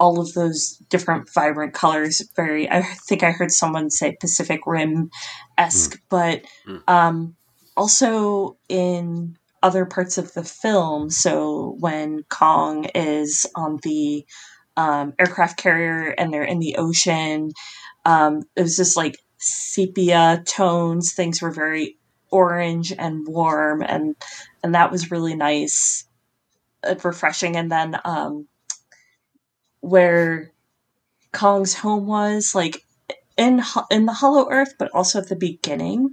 all 0.00 0.20
of 0.20 0.32
those 0.34 0.76
different 0.90 1.28
vibrant 1.32 1.74
colors 1.74 2.22
very 2.36 2.70
i 2.70 2.82
think 3.08 3.24
i 3.24 3.32
heard 3.32 3.50
someone 3.50 3.90
say 3.90 4.16
pacific 4.20 4.60
rim 4.64 5.10
esque 5.56 6.00
but 6.08 6.42
um, 6.86 7.34
also 7.76 8.56
in 8.68 9.36
other 9.62 9.84
parts 9.84 10.18
of 10.18 10.32
the 10.34 10.44
film 10.44 11.10
so 11.10 11.76
when 11.80 12.22
kong 12.28 12.84
is 12.94 13.46
on 13.54 13.78
the 13.82 14.24
um, 14.76 15.12
aircraft 15.18 15.58
carrier 15.58 16.14
and 16.16 16.32
they're 16.32 16.44
in 16.44 16.60
the 16.60 16.76
ocean 16.78 17.50
um, 18.04 18.42
it 18.56 18.62
was 18.62 18.76
just 18.76 18.96
like 18.96 19.16
sepia 19.38 20.42
tones 20.46 21.12
things 21.14 21.42
were 21.42 21.50
very 21.50 21.98
orange 22.30 22.92
and 22.96 23.26
warm 23.26 23.82
and 23.82 24.14
and 24.62 24.74
that 24.74 24.90
was 24.90 25.10
really 25.10 25.34
nice 25.34 26.04
and 26.82 27.04
refreshing 27.04 27.56
and 27.56 27.72
then 27.72 27.98
um 28.04 28.46
where 29.80 30.52
Kong's 31.32 31.74
home 31.74 32.06
was, 32.06 32.54
like 32.54 32.82
in 33.36 33.62
in 33.90 34.06
the 34.06 34.12
Hollow 34.12 34.48
Earth, 34.50 34.74
but 34.78 34.90
also 34.92 35.20
at 35.20 35.28
the 35.28 35.36
beginning. 35.36 36.10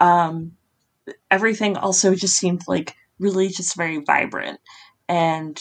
Um, 0.00 0.52
everything 1.30 1.76
also 1.76 2.14
just 2.14 2.36
seemed 2.36 2.62
like 2.66 2.94
really 3.18 3.48
just 3.48 3.76
very 3.76 3.98
vibrant, 3.98 4.60
and 5.08 5.60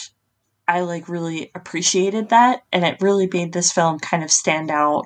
I 0.68 0.82
like 0.82 1.10
really 1.10 1.52
appreciated 1.56 2.30
that, 2.30 2.64
and 2.72 2.84
it 2.84 3.02
really 3.02 3.30
made 3.32 3.54
this 3.54 3.72
film 3.72 4.00
kind 4.00 4.24
of 4.24 4.32
stand 4.32 4.72
out 4.72 5.06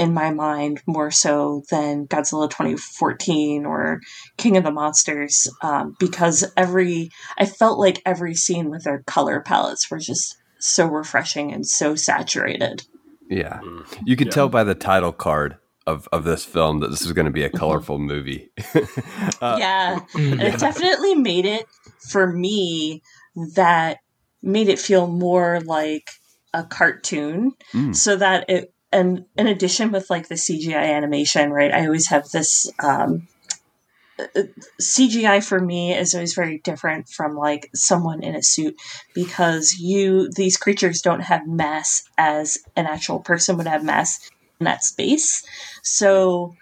in 0.00 0.14
my 0.14 0.30
mind 0.30 0.80
more 0.86 1.10
so 1.10 1.62
than 1.70 2.06
Godzilla 2.06 2.48
2014 2.48 3.66
or 3.66 4.00
King 4.38 4.56
of 4.56 4.64
the 4.64 4.70
Monsters 4.70 5.46
um, 5.62 5.94
because 6.00 6.50
every 6.56 7.10
I 7.36 7.44
felt 7.44 7.78
like 7.78 8.00
every 8.06 8.34
scene 8.34 8.70
with 8.70 8.84
their 8.84 9.02
color 9.02 9.40
palettes 9.40 9.90
were 9.90 9.98
just 9.98 10.38
so 10.58 10.86
refreshing 10.86 11.52
and 11.52 11.66
so 11.66 11.94
saturated. 11.94 12.86
Yeah. 13.28 13.60
You 14.06 14.16
could 14.16 14.30
tell 14.30 14.48
by 14.48 14.64
the 14.64 14.74
title 14.74 15.12
card 15.12 15.58
of, 15.90 16.08
of 16.12 16.24
this 16.24 16.44
film 16.44 16.80
that 16.80 16.90
this 16.90 17.02
is 17.02 17.12
going 17.12 17.26
to 17.26 17.32
be 17.32 17.42
a 17.42 17.50
colorful 17.50 17.98
movie. 17.98 18.50
Uh, 19.40 19.56
yeah. 19.58 20.00
And 20.14 20.42
it 20.42 20.58
definitely 20.60 21.14
made 21.14 21.46
it 21.46 21.66
for 22.10 22.26
me 22.26 23.02
that 23.54 23.98
made 24.42 24.68
it 24.68 24.78
feel 24.78 25.06
more 25.06 25.60
like 25.60 26.10
a 26.52 26.62
cartoon 26.64 27.52
Mm. 27.72 27.94
so 27.96 28.16
that 28.16 28.44
it 28.50 28.74
and 28.92 29.24
in 29.36 29.46
addition 29.46 29.92
with 29.92 30.10
like 30.10 30.28
the 30.28 30.34
CGI 30.34 30.94
animation, 30.94 31.50
right? 31.52 31.72
I 31.72 31.86
always 31.86 32.08
have 32.08 32.28
this 32.30 32.70
um 32.82 33.28
uh, 34.18 34.42
CGI 34.80 35.42
for 35.42 35.58
me 35.60 35.94
is 35.96 36.14
always 36.14 36.34
very 36.34 36.58
different 36.58 37.08
from 37.08 37.36
like 37.36 37.70
someone 37.74 38.22
in 38.22 38.34
a 38.34 38.42
suit 38.42 38.76
because 39.14 39.78
you 39.78 40.28
these 40.36 40.56
creatures 40.58 41.00
don't 41.00 41.20
have 41.20 41.46
mass 41.46 42.02
as 42.18 42.58
an 42.76 42.86
actual 42.86 43.20
person 43.20 43.56
would 43.56 43.66
have 43.66 43.84
mass 43.84 44.18
in 44.20 44.39
that 44.64 44.84
space. 44.84 45.44
So 45.82 46.54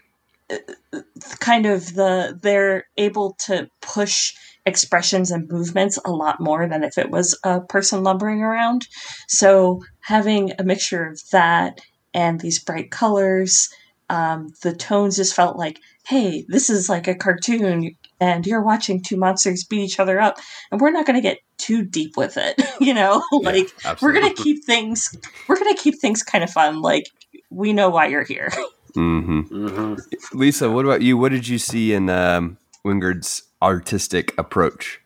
uh, 0.51 1.01
kind 1.41 1.67
of 1.67 1.95
the 1.95 2.39
they're 2.43 2.87
able 2.97 3.35
to 3.47 3.69
push 3.81 4.35
expressions 4.67 5.31
and 5.31 5.51
movements 5.51 5.99
a 6.05 6.11
lot 6.11 6.41
more 6.41 6.69
than 6.69 6.85
if 6.85 6.99
it 6.99 7.11
was 7.11 7.39
a 7.45 7.61
person 7.61 8.03
lumbering 8.03 8.43
around. 8.43 8.87
So 9.27 9.83
having 10.01 10.53
a 10.59 10.65
mixture 10.65 11.07
of 11.07 11.21
that 11.33 11.81
and 12.15 12.41
these 12.41 12.59
bright 12.59 12.91
colors, 12.91 13.71
um, 14.11 14.53
the 14.63 14.75
tones 14.75 15.17
just 15.17 15.35
felt 15.35 15.57
like, 15.57 15.81
hey, 16.07 16.45
this 16.49 16.71
is 16.71 16.89
like 16.89 17.09
a 17.09 17.15
cartoon 17.15 17.97
and 18.21 18.47
you're 18.47 18.63
watching 18.63 19.03
two 19.03 19.17
monsters 19.17 19.65
beat 19.65 19.81
each 19.81 20.01
other 20.01 20.21
up 20.21 20.39
and 20.71 20.81
we're 20.81 20.91
not 20.91 21.07
going 21.07 21.17
to 21.17 21.23
get 21.23 21.39
too 21.57 21.83
deep 21.83 22.17
with 22.17 22.37
it 22.37 22.61
you 22.81 22.95
know 22.95 23.23
like 23.43 23.69
we're 24.01 24.13
going 24.13 24.35
to 24.35 24.43
keep 24.43 24.65
things 24.65 25.15
we're 25.49 25.59
going 25.59 25.75
to 25.75 25.81
keep 25.81 26.01
things 26.01 26.23
kind 26.23 26.45
of 26.45 26.51
fun 26.51 26.81
like 26.81 27.05
we 27.51 27.73
know 27.73 27.89
why 27.89 28.07
you're 28.07 28.25
here 28.25 28.51
hmm 28.95 29.41
hmm 29.41 29.95
Lisa, 30.33 30.71
what 30.71 30.85
about 30.85 31.03
you? 31.03 31.17
What 31.17 31.31
did 31.31 31.47
you 31.47 31.59
see 31.59 31.93
in 31.93 32.09
um, 32.09 32.57
Wingard's 32.85 33.43
artistic 33.61 34.37
approach. 34.39 35.01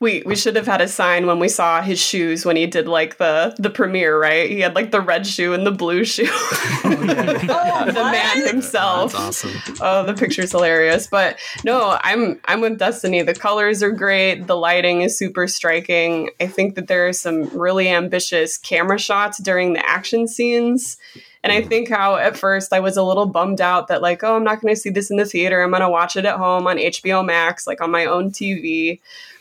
We 0.00 0.24
we 0.26 0.34
should 0.34 0.56
have 0.56 0.66
had 0.66 0.80
a 0.80 0.88
sign 0.88 1.26
when 1.26 1.38
we 1.38 1.48
saw 1.48 1.82
his 1.82 2.00
shoes 2.00 2.44
when 2.44 2.56
he 2.56 2.66
did 2.66 2.88
like 2.88 3.18
the 3.18 3.54
the 3.58 3.70
premiere, 3.70 4.20
right? 4.20 4.50
He 4.50 4.58
had 4.58 4.74
like 4.74 4.90
the 4.90 5.00
red 5.00 5.24
shoe 5.24 5.52
and 5.52 5.64
the 5.64 5.70
blue 5.70 6.04
shoe. 6.04 6.24
the 6.82 7.92
man 7.94 8.46
himself. 8.48 9.12
That's 9.12 9.44
awesome. 9.44 9.76
Oh, 9.80 10.04
the 10.04 10.14
picture's 10.14 10.50
hilarious. 10.50 11.06
But 11.06 11.38
no, 11.62 11.96
I'm 12.02 12.40
I'm 12.46 12.60
with 12.60 12.78
Destiny. 12.78 13.22
The 13.22 13.34
colors 13.34 13.84
are 13.84 13.92
great. 13.92 14.48
The 14.48 14.56
lighting 14.56 15.02
is 15.02 15.16
super 15.16 15.46
striking. 15.46 16.30
I 16.40 16.48
think 16.48 16.74
that 16.74 16.88
there 16.88 17.06
are 17.06 17.12
some 17.12 17.44
really 17.56 17.88
ambitious 17.88 18.58
camera 18.58 18.98
shots 18.98 19.38
during 19.38 19.74
the 19.74 19.88
action 19.88 20.26
scenes. 20.26 20.96
And 21.42 21.52
I 21.52 21.62
think 21.62 21.88
how 21.88 22.16
at 22.16 22.36
first 22.36 22.72
I 22.72 22.80
was 22.80 22.96
a 22.96 23.02
little 23.02 23.26
bummed 23.26 23.60
out 23.60 23.88
that 23.88 24.00
like, 24.00 24.22
oh, 24.22 24.36
I'm 24.36 24.44
not 24.44 24.60
going 24.60 24.72
to 24.74 24.80
see 24.80 24.90
this 24.90 25.10
in 25.10 25.16
the 25.16 25.24
theater. 25.24 25.62
I'm 25.62 25.70
going 25.70 25.82
to 25.82 25.88
watch 25.88 26.14
it 26.16 26.24
at 26.24 26.36
home 26.36 26.66
on 26.68 26.76
HBO 26.76 27.24
Max, 27.24 27.66
like 27.66 27.80
on 27.80 27.90
my 27.90 28.04
own 28.04 28.30
TV. 28.30 29.00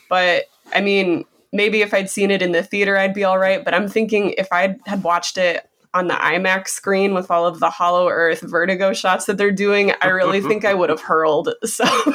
But 0.10 0.46
I 0.74 0.82
mean, 0.82 1.26
maybe 1.54 1.82
if 1.82 1.94
I'd 1.94 2.10
seen 2.10 2.32
it 2.32 2.42
in 2.42 2.54
the 2.54 2.64
theater, 2.64 2.98
I'd 2.98 3.14
be 3.14 3.24
all 3.24 3.38
right. 3.38 3.64
But 3.64 3.76
I'm 3.76 3.88
thinking 3.88 4.34
if 4.38 4.48
I 4.52 4.78
had 4.88 5.04
watched 5.04 5.38
it 5.38 5.70
on 5.94 6.08
the 6.08 6.14
IMAX 6.14 6.70
screen 6.70 7.14
with 7.14 7.30
all 7.30 7.46
of 7.46 7.60
the 7.60 7.70
Hollow 7.70 8.08
Earth 8.08 8.42
vertigo 8.42 8.94
shots 8.94 9.26
that 9.26 9.38
they're 9.38 9.52
doing, 9.52 9.92
I 10.02 10.08
really 10.08 10.42
think 10.48 10.66
I 10.66 10.74
would 10.74 10.90
have 10.90 11.02
hurled. 11.02 11.50
So 11.66 11.84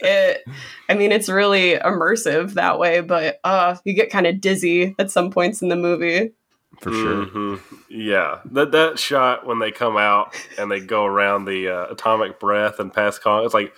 it, 0.00 0.44
I 0.88 0.94
mean, 0.94 1.12
it's 1.12 1.28
really 1.28 1.74
immersive 1.74 2.54
that 2.54 2.78
way, 2.78 3.00
but 3.00 3.40
uh, 3.44 3.76
you 3.84 3.92
get 3.92 4.10
kind 4.10 4.26
of 4.26 4.40
dizzy 4.40 4.94
at 4.98 5.10
some 5.10 5.30
points 5.30 5.62
in 5.62 5.68
the 5.68 5.76
movie. 5.76 6.32
For 6.80 6.92
sure. 6.92 7.26
Mhm. 7.26 7.60
Yeah, 7.88 8.40
that 8.52 8.72
that 8.72 8.98
shot 8.98 9.46
when 9.46 9.58
they 9.58 9.70
come 9.72 9.96
out 9.96 10.34
and 10.58 10.70
they 10.70 10.80
go 10.80 11.04
around 11.04 11.44
the 11.46 11.68
uh, 11.68 11.86
atomic 11.92 12.38
breath 12.38 12.78
and 12.78 12.92
pass 12.92 13.18
Kong, 13.18 13.44
it's 13.44 13.54
like 13.54 13.72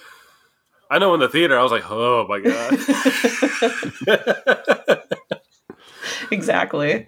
I 0.91 0.99
know 0.99 1.15
in 1.15 1.21
the 1.21 1.29
theater 1.29 1.59
I 1.59 1.63
was 1.63 1.73
like, 1.73 1.85
oh 1.91 2.27
my 2.29 2.41
god. 2.41 2.79
Exactly. 6.31 7.07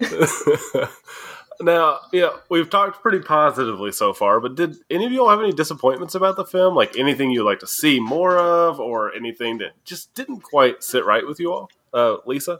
now, 1.61 1.99
yeah, 2.11 2.29
we've 2.49 2.69
talked 2.69 3.01
pretty 3.01 3.19
positively 3.19 3.91
so 3.91 4.13
far, 4.13 4.39
but 4.39 4.55
did 4.55 4.77
any 4.89 5.05
of 5.05 5.11
you 5.11 5.21
all 5.21 5.29
have 5.29 5.39
any 5.39 5.51
disappointments 5.51 6.15
about 6.15 6.35
the 6.37 6.45
film? 6.45 6.75
Like 6.75 6.97
anything 6.97 7.31
you'd 7.31 7.43
like 7.43 7.59
to 7.59 7.67
see 7.67 7.99
more 7.99 8.37
of, 8.37 8.79
or 8.79 9.13
anything 9.13 9.59
that 9.59 9.73
just 9.85 10.13
didn't 10.15 10.41
quite 10.41 10.83
sit 10.83 11.05
right 11.05 11.25
with 11.25 11.39
you 11.39 11.53
all? 11.53 11.69
Uh, 11.93 12.17
Lisa? 12.25 12.59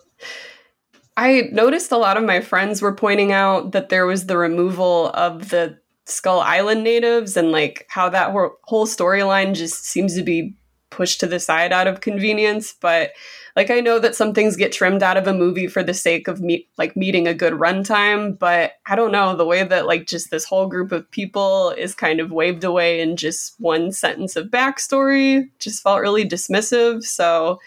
I 1.18 1.50
noticed 1.52 1.92
a 1.92 1.98
lot 1.98 2.18
of 2.18 2.24
my 2.24 2.42
friends 2.42 2.82
were 2.82 2.96
pointing 2.96 3.32
out 3.32 3.74
that 3.74 3.90
there 3.90 4.06
was 4.06 4.26
the 4.26 4.38
removal 4.38 5.10
of 5.10 5.50
the 5.50 5.78
Skull 6.06 6.40
Island 6.40 6.84
natives 6.84 7.38
and 7.38 7.52
like 7.52 7.86
how 7.90 8.10
that 8.10 8.32
whole 8.64 8.88
storyline 8.88 9.54
just 9.54 9.86
seems 9.86 10.16
to 10.16 10.24
be 10.24 10.56
pushed 10.90 11.20
to 11.22 11.28
the 11.28 11.40
side 11.40 11.72
out 11.72 11.88
of 11.88 12.02
convenience. 12.02 12.74
But 12.80 13.12
like 13.56 13.70
I 13.70 13.80
know 13.80 14.00
that 14.00 14.16
some 14.16 14.34
things 14.34 14.56
get 14.56 14.72
trimmed 14.72 15.04
out 15.04 15.18
of 15.18 15.28
a 15.28 15.34
movie 15.34 15.68
for 15.68 15.84
the 15.84 15.94
sake 15.94 16.28
of 16.28 16.42
meet 16.42 16.70
like 16.78 16.96
meeting 16.96 17.28
a 17.28 17.34
good 17.34 17.54
runtime, 17.54 18.38
but 18.38 18.74
I 18.86 18.96
don't 18.96 19.12
know 19.12 19.36
the 19.36 19.46
way 19.46 19.64
that 19.64 19.88
like 19.88 20.08
just 20.08 20.32
this 20.32 20.46
whole 20.46 20.68
group 20.68 20.92
of 20.92 21.10
people 21.12 21.72
is 21.72 21.96
kind 21.96 22.20
of 22.20 22.32
waved 22.32 22.64
away 22.64 23.02
in 23.02 23.16
just 23.18 23.56
one 23.60 23.92
sentence 23.92 24.36
of 24.36 24.48
backstory 24.48 25.50
just 25.60 25.84
felt 25.84 26.02
really 26.02 26.28
dismissive. 26.28 27.04
So 27.04 27.60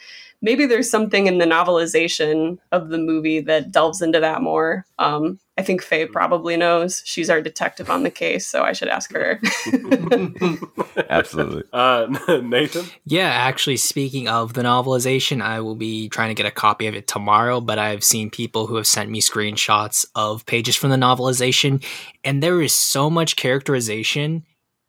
maybe 0.44 0.66
there's 0.66 0.90
something 0.90 1.26
in 1.26 1.38
the 1.38 1.46
novelization 1.46 2.58
of 2.70 2.90
the 2.90 2.98
movie 2.98 3.40
that 3.40 3.72
delves 3.72 4.02
into 4.02 4.20
that 4.20 4.42
more. 4.42 4.84
Um, 4.98 5.40
I 5.56 5.62
think 5.62 5.82
Faye 5.82 6.04
probably 6.04 6.56
knows. 6.56 7.00
She's 7.06 7.30
our 7.30 7.40
detective 7.40 7.88
on 7.88 8.02
the 8.02 8.10
case, 8.10 8.46
so 8.46 8.62
I 8.62 8.72
should 8.72 8.88
ask 8.88 9.10
her. 9.12 9.40
Absolutely. 11.08 11.62
Uh, 11.72 12.06
Nathan? 12.42 12.84
Yeah, 13.06 13.28
actually, 13.28 13.78
speaking 13.78 14.28
of 14.28 14.52
the 14.52 14.62
novelization, 14.62 15.40
I 15.40 15.60
will 15.60 15.76
be 15.76 16.10
trying 16.10 16.28
to 16.28 16.34
get 16.34 16.46
a 16.46 16.54
copy 16.54 16.86
of 16.88 16.94
it 16.94 17.06
tomorrow. 17.06 17.60
But 17.60 17.78
I've 17.78 18.04
seen 18.04 18.30
people 18.30 18.66
who 18.66 18.76
have 18.76 18.86
sent 18.86 19.10
me 19.10 19.22
screenshots 19.22 20.04
of 20.14 20.44
pages 20.44 20.76
from 20.76 20.90
the 20.90 20.96
novelization, 20.96 21.82
and 22.22 22.42
there 22.42 22.60
is 22.60 22.74
so 22.74 23.08
much 23.08 23.36
characterization 23.36 24.44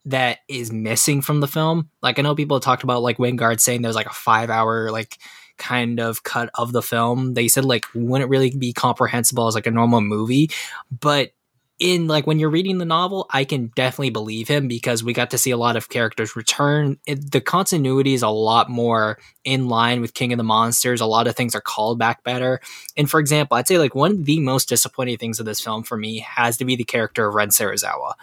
that 0.06 0.40
is 0.48 0.72
missing 0.72 1.22
from 1.22 1.40
the 1.40 1.48
film. 1.48 1.90
Like 2.02 2.20
I 2.20 2.24
know 2.24 2.36
people 2.36 2.60
talked 2.60 2.84
about 2.84 3.02
like 3.02 3.18
Wingard 3.18 3.60
saying 3.60 3.82
there's 3.82 3.96
like 3.96 4.06
a 4.06 4.14
five 4.14 4.50
hour 4.50 4.92
like 4.92 5.18
kind 5.58 6.00
of 6.00 6.24
cut 6.24 6.50
of 6.56 6.72
the 6.72 6.82
film. 6.82 7.34
They 7.34 7.48
said 7.48 7.66
like 7.66 7.86
wouldn't 7.94 8.30
really 8.30 8.52
be 8.52 8.74
comprehensible 8.74 9.48
as 9.48 9.56
like 9.56 9.68
a 9.68 9.72
normal 9.72 10.02
movie, 10.02 10.50
but 10.92 11.32
in 11.78 12.08
like 12.08 12.26
when 12.26 12.40
you're 12.40 12.50
reading 12.50 12.78
the 12.78 12.86
novel, 12.86 13.28
I 13.32 13.44
can 13.44 13.72
definitely 13.76 14.10
believe 14.10 14.48
him 14.48 14.68
because 14.68 15.04
we 15.04 15.12
got 15.12 15.32
to 15.32 15.38
see 15.38 15.52
a 15.52 15.58
lot 15.58 15.76
of 15.76 15.90
characters 15.90 16.36
return. 16.36 16.98
It, 17.06 17.32
the 17.32 17.42
continuity 17.42 18.14
is 18.14 18.22
a 18.22 18.30
lot 18.30 18.70
more 18.70 19.20
in 19.44 19.68
line 19.68 20.00
with 20.00 20.14
King 20.14 20.32
of 20.32 20.38
the 20.38 20.44
Monsters. 20.44 21.02
A 21.02 21.06
lot 21.06 21.28
of 21.28 21.36
things 21.36 21.54
are 21.54 21.62
called 21.62 22.00
back 22.00 22.24
better. 22.24 22.62
And 22.96 23.10
for 23.10 23.20
example, 23.20 23.58
I'd 23.58 23.68
say 23.68 23.78
like 23.78 23.94
one 23.94 24.12
of 24.12 24.26
the 24.26 24.40
most 24.40 24.70
disappointing 24.70 25.18
things 25.18 25.40
of 25.40 25.46
this 25.46 25.60
film 25.60 25.84
for 25.84 25.98
me 25.98 26.20
has 26.20 26.58
to 26.58 26.66
be 26.66 26.78
the 26.78 26.86
character 26.86 27.28
of 27.28 27.36
Ren 27.36 27.50
Serizawa 27.50 28.14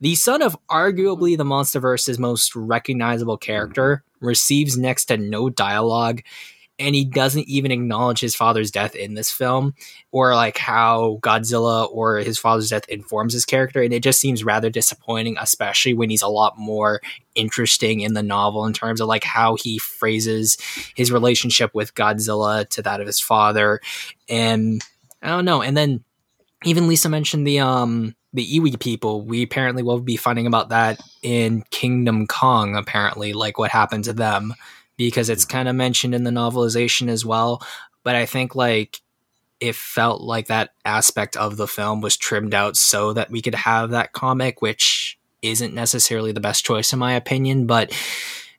The 0.00 0.14
son 0.14 0.40
of 0.40 0.56
arguably 0.68 1.36
the 1.36 1.44
Monsterverse's 1.44 2.18
most 2.18 2.54
recognizable 2.54 3.38
character 3.38 4.04
receives 4.20 4.78
next 4.78 5.06
to 5.06 5.16
no 5.16 5.50
dialogue 5.50 6.22
and 6.80 6.94
he 6.94 7.04
doesn't 7.04 7.46
even 7.46 7.70
acknowledge 7.70 8.18
his 8.18 8.34
father's 8.34 8.70
death 8.70 8.96
in 8.96 9.14
this 9.14 9.30
film 9.30 9.74
or 10.10 10.34
like 10.34 10.56
how 10.56 11.18
Godzilla 11.22 11.88
or 11.92 12.18
his 12.18 12.38
father's 12.38 12.70
death 12.70 12.88
informs 12.88 13.34
his 13.34 13.44
character 13.44 13.82
and 13.82 13.92
it 13.92 14.02
just 14.02 14.20
seems 14.20 14.42
rather 14.42 14.70
disappointing 14.70 15.36
especially 15.38 15.94
when 15.94 16.10
he's 16.10 16.22
a 16.22 16.28
lot 16.28 16.58
more 16.58 17.00
interesting 17.34 18.00
in 18.00 18.14
the 18.14 18.22
novel 18.22 18.64
in 18.64 18.72
terms 18.72 19.00
of 19.00 19.06
like 19.06 19.24
how 19.24 19.56
he 19.56 19.78
phrases 19.78 20.56
his 20.96 21.12
relationship 21.12 21.72
with 21.74 21.94
Godzilla 21.94 22.68
to 22.70 22.82
that 22.82 23.00
of 23.00 23.06
his 23.06 23.20
father 23.20 23.80
and 24.28 24.82
I 25.22 25.28
don't 25.28 25.44
know 25.44 25.62
and 25.62 25.76
then 25.76 26.02
even 26.64 26.88
Lisa 26.88 27.08
mentioned 27.08 27.46
the 27.46 27.60
um 27.60 28.14
the 28.32 28.46
Iwi 28.46 28.78
people. 28.78 29.22
We 29.22 29.42
apparently 29.42 29.82
will 29.82 30.00
be 30.00 30.16
finding 30.16 30.46
about 30.46 30.68
that 30.68 31.00
in 31.22 31.64
Kingdom 31.70 32.26
Kong. 32.26 32.76
Apparently, 32.76 33.32
like 33.32 33.58
what 33.58 33.70
happened 33.70 34.04
to 34.04 34.12
them, 34.12 34.54
because 35.06 35.28
it's 35.28 35.44
mm-hmm. 35.44 35.56
kind 35.58 35.68
of 35.68 35.74
mentioned 35.74 36.14
in 36.14 36.24
the 36.24 36.30
novelization 36.30 37.08
as 37.08 37.24
well. 37.24 37.62
But 38.04 38.16
I 38.16 38.26
think 38.26 38.54
like 38.54 39.00
it 39.58 39.74
felt 39.74 40.22
like 40.22 40.46
that 40.46 40.70
aspect 40.84 41.36
of 41.36 41.56
the 41.56 41.66
film 41.66 42.00
was 42.00 42.16
trimmed 42.16 42.54
out 42.54 42.76
so 42.76 43.12
that 43.12 43.30
we 43.30 43.42
could 43.42 43.54
have 43.54 43.90
that 43.90 44.12
comic, 44.12 44.62
which 44.62 45.18
isn't 45.42 45.74
necessarily 45.74 46.32
the 46.32 46.40
best 46.40 46.64
choice 46.64 46.92
in 46.92 46.98
my 46.98 47.14
opinion, 47.14 47.66
but. 47.66 47.92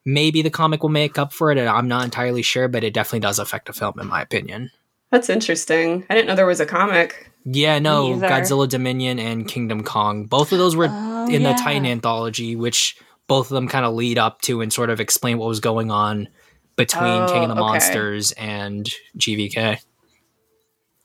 Maybe 0.03 0.41
the 0.41 0.49
comic 0.49 0.81
will 0.81 0.89
make 0.89 1.19
up 1.19 1.31
for 1.31 1.51
it, 1.51 1.59
and 1.59 1.69
I'm 1.69 1.87
not 1.87 2.03
entirely 2.03 2.41
sure, 2.41 2.67
but 2.67 2.83
it 2.83 2.91
definitely 2.91 3.19
does 3.19 3.37
affect 3.37 3.67
the 3.67 3.73
film, 3.73 3.99
in 3.99 4.07
my 4.07 4.19
opinion. 4.19 4.71
That's 5.11 5.29
interesting. 5.29 6.07
I 6.09 6.15
didn't 6.15 6.25
know 6.25 6.33
there 6.33 6.47
was 6.47 6.59
a 6.59 6.65
comic. 6.65 7.31
Yeah, 7.45 7.77
no. 7.77 8.15
Godzilla 8.15 8.67
Dominion 8.67 9.19
and 9.19 9.47
Kingdom 9.47 9.83
Kong. 9.83 10.25
Both 10.25 10.51
of 10.53 10.57
those 10.57 10.75
were 10.75 10.87
Oh, 10.89 11.27
in 11.27 11.41
yeah. 11.41 11.53
the 11.53 11.61
Titan 11.61 11.85
anthology, 11.85 12.55
which 12.55 12.97
both 13.31 13.49
of 13.49 13.55
them 13.55 13.69
kind 13.69 13.85
of 13.85 13.93
lead 13.93 14.17
up 14.17 14.41
to 14.41 14.59
and 14.59 14.73
sort 14.73 14.89
of 14.89 14.99
explain 14.99 15.37
what 15.37 15.47
was 15.47 15.61
going 15.61 15.89
on 15.89 16.27
between 16.75 17.01
Oh, 17.21 17.27
King 17.31 17.43
of 17.43 17.47
the 17.47 17.53
okay. 17.53 17.61
Monsters 17.61 18.33
and 18.33 18.85
GVK. 19.17 19.79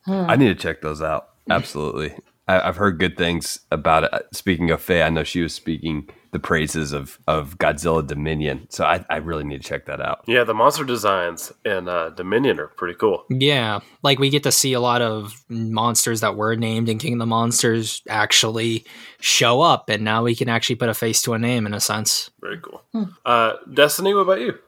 Hmm. 0.07 0.25
I 0.29 0.35
need 0.35 0.49
to 0.49 0.57
check 0.57 0.83
those 0.83 1.01
out. 1.01 1.29
Absolutely. 1.49 2.17
I, 2.49 2.59
I've 2.63 2.79
heard 2.79 2.99
good 2.99 3.17
things 3.17 3.61
about 3.71 4.03
it. 4.03 4.13
Uh, 4.13 4.19
Speaking 4.33 4.73
of 4.73 4.83
Faye, 4.83 5.05
I 5.05 5.09
know 5.09 5.23
she 5.23 5.41
was 5.41 5.55
speaking 5.55 6.09
the 6.37 6.41
praises 6.41 6.93
of, 6.93 7.19
of 7.27 7.57
Godzilla 7.57 8.07
Dominion. 8.07 8.67
So 8.69 8.85
I, 8.85 9.03
I 9.09 9.17
really 9.17 9.43
need 9.43 9.63
to 9.63 9.67
check 9.67 9.87
that 9.87 10.03
out. 10.03 10.23
Yeah, 10.27 10.45
the 10.45 10.53
monster 10.53 10.85
designs 10.85 11.51
in 11.65 11.89
uh, 11.89 12.11
Dominion 12.11 12.61
are 12.61 12.67
pretty 12.67 12.93
cool. 12.93 13.25
Yeah, 13.31 13.81
like 14.03 14.19
we 14.19 14.29
get 14.29 14.43
to 14.43 14.53
see 14.53 14.75
a 14.75 14.81
lot 14.81 15.01
of 15.01 15.43
monsters 15.49 16.21
that 16.21 16.37
were 16.37 16.55
named 16.55 16.91
in 16.91 16.99
King 16.99 17.15
of 17.15 17.21
the 17.21 17.27
Monsters 17.27 18.03
actually 18.11 18.85
show 19.19 19.63
up, 19.63 19.89
and 19.89 20.05
now 20.05 20.23
we 20.23 20.35
can 20.35 20.51
actually 20.51 20.77
put 20.77 20.91
a 20.91 20.95
face 20.95 21.23
to 21.23 21.33
a 21.33 21.39
name 21.39 21.65
in 21.65 21.73
a 21.73 21.81
sense. 21.81 22.31
Very 22.43 22.61
cool. 22.61 22.83
Uh, 23.25 23.55
Destiny, 23.73 24.13
what 24.13 24.21
about 24.21 24.41
you? 24.41 24.59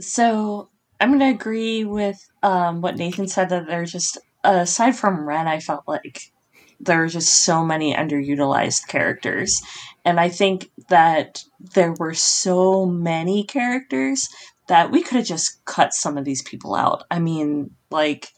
So 0.00 0.70
I'm 0.98 1.12
gonna 1.12 1.28
agree 1.30 1.84
with 1.84 2.26
um, 2.42 2.80
what 2.80 2.96
Nathan 2.96 3.28
said 3.28 3.50
that 3.50 3.66
they're 3.66 3.84
just 3.84 4.18
aside 4.42 4.96
from 4.96 5.26
Ren, 5.26 5.46
I 5.46 5.60
felt 5.60 5.84
like 5.86 6.32
there 6.80 7.02
are 7.02 7.08
just 7.08 7.44
so 7.44 7.64
many 7.64 7.94
underutilized 7.94 8.88
characters, 8.88 9.62
and 10.04 10.20
I 10.20 10.28
think 10.28 10.70
that 10.88 11.42
there 11.74 11.94
were 11.98 12.14
so 12.14 12.86
many 12.86 13.44
characters 13.44 14.28
that 14.68 14.90
we 14.90 15.02
could 15.02 15.16
have 15.16 15.26
just 15.26 15.64
cut 15.64 15.94
some 15.94 16.18
of 16.18 16.24
these 16.24 16.42
people 16.42 16.74
out. 16.74 17.04
I 17.10 17.18
mean, 17.18 17.70
like. 17.90 18.28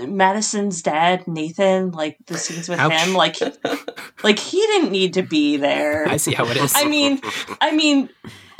Madison's 0.00 0.80
dad, 0.80 1.26
Nathan, 1.26 1.90
like 1.90 2.18
the 2.26 2.38
scenes 2.38 2.68
with 2.68 2.78
Ouch. 2.78 2.92
him, 2.92 3.14
like, 3.14 3.34
like 4.22 4.38
he 4.38 4.60
didn't 4.60 4.92
need 4.92 5.14
to 5.14 5.22
be 5.22 5.56
there. 5.56 6.06
I 6.08 6.18
see 6.18 6.32
how 6.32 6.46
it 6.46 6.56
is. 6.56 6.72
I 6.76 6.84
mean, 6.84 7.20
I 7.60 7.74
mean, 7.74 8.08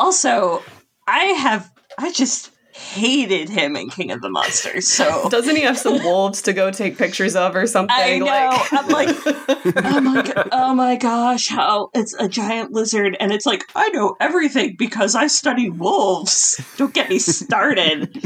also, 0.01 0.65
I 1.07 1.27
have, 1.27 1.71
I 1.97 2.11
just 2.11 2.51
hated 2.79 3.49
him 3.49 3.77
in 3.77 3.91
King 3.91 4.11
of 4.13 4.21
the 4.23 4.31
Monsters. 4.31 4.89
So 4.89 5.29
Doesn't 5.31 5.57
he 5.57 5.63
have 5.63 5.79
some 5.79 6.03
wolves 6.05 6.43
to 6.43 6.53
go 6.53 6.71
take 6.71 6.97
pictures 6.97 7.35
of 7.37 7.55
or 7.57 7.67
something? 7.67 7.95
I 7.97 8.19
know. 8.19 8.25
Like, 8.27 8.73
I'm 8.73 8.89
like, 8.89 9.85
oh 9.85 10.01
my, 10.01 10.23
go- 10.23 10.45
oh 10.53 10.75
my 10.75 10.97
gosh, 10.97 11.49
how 11.49 11.91
it's 11.95 12.15
a 12.15 12.29
giant 12.29 12.73
lizard, 12.73 13.17
and 13.21 13.33
it's 13.33 13.47
like 13.47 13.65
I 13.75 13.89
know 13.91 14.17
everything 14.21 14.77
because 14.79 15.15
I 15.15 15.27
study 15.27 15.69
wolves. 15.71 16.61
Don't 16.77 16.95
get 16.95 17.11
me 17.11 17.19
started. 17.19 18.23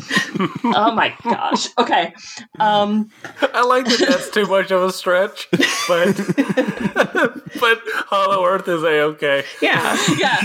oh 0.64 0.92
my 0.94 1.14
gosh. 1.22 1.68
Okay. 1.78 2.12
Um. 2.58 3.10
I 3.54 3.64
like 3.64 3.86
that 3.86 4.06
that's 4.08 4.30
too 4.30 4.46
much 4.46 4.70
of 4.70 4.82
a 4.82 4.92
stretch, 4.92 5.48
but 5.88 6.14
but 7.60 7.80
Hollow 8.06 8.44
Earth 8.44 8.68
is 8.68 8.82
a 8.82 9.00
okay. 9.02 9.44
yeah. 9.60 9.96
Yeah. 10.18 10.40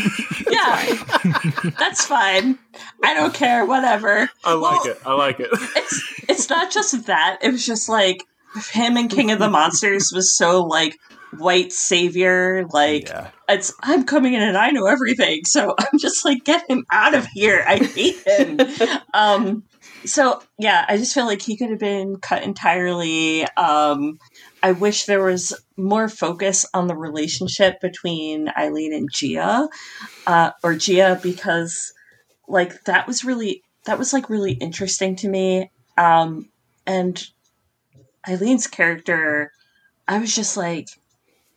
Yeah. 0.49 1.71
That's 1.77 2.05
fine. 2.05 2.57
I 3.03 3.13
don't 3.13 3.33
care. 3.33 3.65
Whatever. 3.65 4.29
I 4.43 4.53
like 4.53 4.83
Well, 4.85 4.93
it. 4.93 5.01
I 5.05 5.13
like 5.13 5.39
it. 5.39 5.49
it's 5.51 6.13
it's 6.29 6.49
not 6.49 6.71
just 6.71 7.05
that. 7.07 7.39
It 7.41 7.51
was 7.51 7.65
just 7.65 7.89
like 7.89 8.23
him 8.71 8.97
and 8.97 9.09
King 9.09 9.31
of 9.31 9.39
the 9.39 9.49
Monsters 9.49 10.11
was 10.13 10.35
so 10.35 10.63
like 10.63 10.97
white 11.37 11.71
savior. 11.73 12.65
Like 12.71 13.09
Yeah. 13.09 13.29
it's 13.49 13.73
I'm 13.81 14.03
coming 14.05 14.33
in 14.33 14.41
and 14.41 14.57
I 14.57 14.71
know 14.71 14.87
everything. 14.87 15.45
So 15.45 15.75
I'm 15.79 15.99
just 15.99 16.23
like 16.25 16.43
get 16.43 16.69
him 16.69 16.85
out 16.91 17.13
of 17.13 17.25
here. 17.27 17.63
I 17.67 17.77
hate 17.77 18.27
him. 18.27 18.59
um. 19.13 19.63
So 20.05 20.41
yeah, 20.57 20.85
I 20.87 20.97
just 20.97 21.13
feel 21.13 21.25
like 21.25 21.41
he 21.41 21.57
could 21.57 21.69
have 21.69 21.79
been 21.79 22.17
cut 22.17 22.43
entirely. 22.43 23.45
Um. 23.57 24.19
I 24.63 24.71
wish 24.71 25.05
there 25.05 25.23
was 25.23 25.53
more 25.77 26.09
focus 26.09 26.65
on 26.73 26.87
the 26.87 26.95
relationship 26.95 27.79
between 27.79 28.47
Ilene 28.47 28.95
and 28.97 29.07
Jia, 29.13 29.67
uh, 30.25 30.51
or 30.63 30.73
Jia, 30.73 31.21
because 31.21 31.93
like 32.47 32.83
that 32.85 33.07
was 33.07 33.23
really 33.23 33.63
that 33.85 33.99
was 33.99 34.13
like 34.13 34.29
really 34.29 34.53
interesting 34.53 35.15
to 35.17 35.29
me. 35.29 35.71
Um, 35.97 36.49
and 36.85 37.25
Ilene's 38.27 38.67
character, 38.67 39.51
I 40.07 40.19
was 40.19 40.35
just 40.35 40.57
like, 40.57 40.87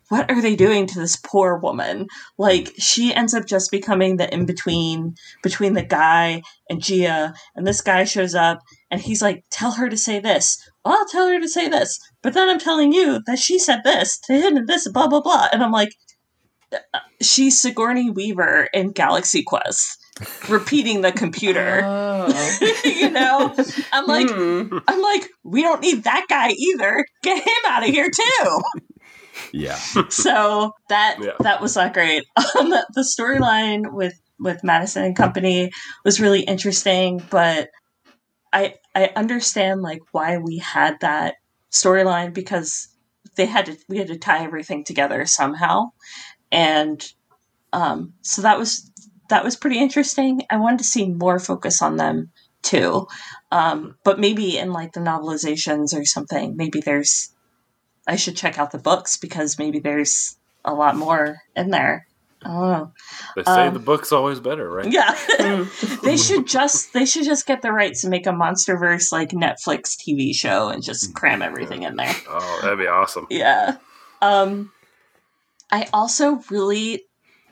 what 0.08 0.28
are 0.28 0.42
they 0.42 0.56
doing 0.56 0.86
to 0.88 0.98
this 0.98 1.16
poor 1.16 1.56
woman? 1.56 2.08
Like, 2.36 2.72
she 2.78 3.14
ends 3.14 3.32
up 3.32 3.46
just 3.46 3.70
becoming 3.70 4.16
the 4.16 4.32
in 4.32 4.44
between 4.44 5.14
between 5.42 5.74
the 5.74 5.84
guy 5.84 6.42
and 6.68 6.80
Jia, 6.80 7.32
and 7.54 7.66
this 7.66 7.80
guy 7.80 8.04
shows 8.04 8.34
up 8.34 8.58
and 8.90 9.00
he's 9.00 9.22
like, 9.22 9.44
tell 9.50 9.72
her 9.72 9.88
to 9.88 9.96
say 9.96 10.18
this. 10.18 10.58
Well, 10.84 10.94
I'll 10.94 11.08
tell 11.08 11.28
her 11.28 11.40
to 11.40 11.48
say 11.48 11.68
this, 11.68 11.98
but 12.22 12.34
then 12.34 12.48
I'm 12.48 12.58
telling 12.58 12.92
you 12.92 13.20
that 13.26 13.38
she 13.38 13.58
said 13.58 13.82
this 13.84 14.18
to 14.26 14.34
him 14.34 14.56
and 14.56 14.68
this, 14.68 14.88
blah, 14.88 15.06
blah, 15.06 15.20
blah. 15.20 15.46
And 15.52 15.62
I'm 15.62 15.72
like, 15.72 15.94
uh, 16.72 16.98
she's 17.22 17.60
Sigourney 17.60 18.10
Weaver 18.10 18.68
in 18.72 18.90
Galaxy 18.90 19.44
Quest, 19.44 19.96
repeating 20.48 21.00
the 21.02 21.12
computer. 21.12 21.82
Oh. 21.84 22.28
you 22.84 23.10
know, 23.10 23.54
I'm 23.92 24.06
like, 24.06 24.28
Hmm. 24.30 24.78
I'm 24.86 25.00
like, 25.00 25.28
we 25.44 25.62
don't 25.62 25.80
need 25.80 26.04
that 26.04 26.26
guy 26.28 26.50
either. 26.50 27.04
Get 27.22 27.42
him 27.42 27.54
out 27.66 27.82
of 27.82 27.88
here 27.90 28.10
too. 28.10 28.60
Yeah. 29.52 29.74
so 30.10 30.72
that 30.88 31.18
Yeah. 31.20 31.32
that 31.40 31.60
was 31.60 31.76
not 31.76 31.94
great. 31.94 32.24
Um, 32.58 32.70
the 32.70 32.86
the 32.94 33.02
storyline 33.02 33.92
with 33.92 34.14
with 34.38 34.64
Madison 34.64 35.04
and 35.04 35.16
Company 35.16 35.70
was 36.04 36.20
really 36.20 36.42
interesting, 36.42 37.22
but 37.30 37.68
I 38.52 38.74
I 38.94 39.10
understand 39.16 39.82
like 39.82 40.00
why 40.12 40.38
we 40.38 40.58
had 40.58 40.96
that 41.00 41.36
storyline 41.70 42.34
because 42.34 42.88
they 43.36 43.46
had 43.46 43.66
to 43.66 43.76
we 43.88 43.98
had 43.98 44.08
to 44.08 44.18
tie 44.18 44.42
everything 44.44 44.84
together 44.84 45.24
somehow, 45.26 45.90
and 46.50 47.00
um, 47.72 48.14
so 48.22 48.42
that 48.42 48.58
was 48.58 48.89
that 49.30 49.44
was 49.44 49.56
pretty 49.56 49.78
interesting. 49.78 50.42
I 50.50 50.56
wanted 50.58 50.78
to 50.78 50.84
see 50.84 51.08
more 51.08 51.38
focus 51.38 51.82
on 51.82 51.96
them 51.96 52.30
too, 52.62 53.06
um, 53.50 53.96
but 54.04 54.20
maybe 54.20 54.58
in 54.58 54.72
like 54.72 54.92
the 54.92 55.00
novelizations 55.00 55.98
or 55.98 56.04
something. 56.04 56.56
Maybe 56.56 56.80
there's 56.80 57.30
I 58.06 58.16
should 58.16 58.36
check 58.36 58.58
out 58.58 58.70
the 58.72 58.78
books 58.78 59.16
because 59.16 59.58
maybe 59.58 59.78
there's 59.78 60.36
a 60.64 60.74
lot 60.74 60.96
more 60.96 61.38
in 61.56 61.70
there. 61.70 62.06
I 62.42 62.48
don't 62.48 62.70
know. 62.70 62.92
They 63.36 63.42
say 63.44 63.66
Um, 63.66 63.74
the 63.74 63.80
book's 63.80 64.12
always 64.12 64.40
better, 64.40 64.70
right? 64.70 64.90
Yeah, 64.90 65.14
they 66.02 66.16
should 66.16 66.46
just 66.46 66.92
they 66.92 67.04
should 67.04 67.24
just 67.24 67.46
get 67.46 67.60
the 67.62 67.72
rights 67.72 68.02
and 68.02 68.10
make 68.10 68.26
a 68.26 68.30
MonsterVerse 68.30 69.12
like 69.12 69.30
Netflix 69.30 69.96
TV 69.96 70.34
show 70.34 70.68
and 70.68 70.82
just 70.82 71.14
cram 71.14 71.42
everything 71.42 71.82
in 71.82 71.96
there. 71.96 72.14
Oh, 72.28 72.60
that'd 72.62 72.78
be 72.78 72.86
awesome. 72.86 73.26
Yeah. 73.30 73.76
Um 74.22 74.72
I 75.70 75.88
also 75.92 76.40
really 76.50 77.02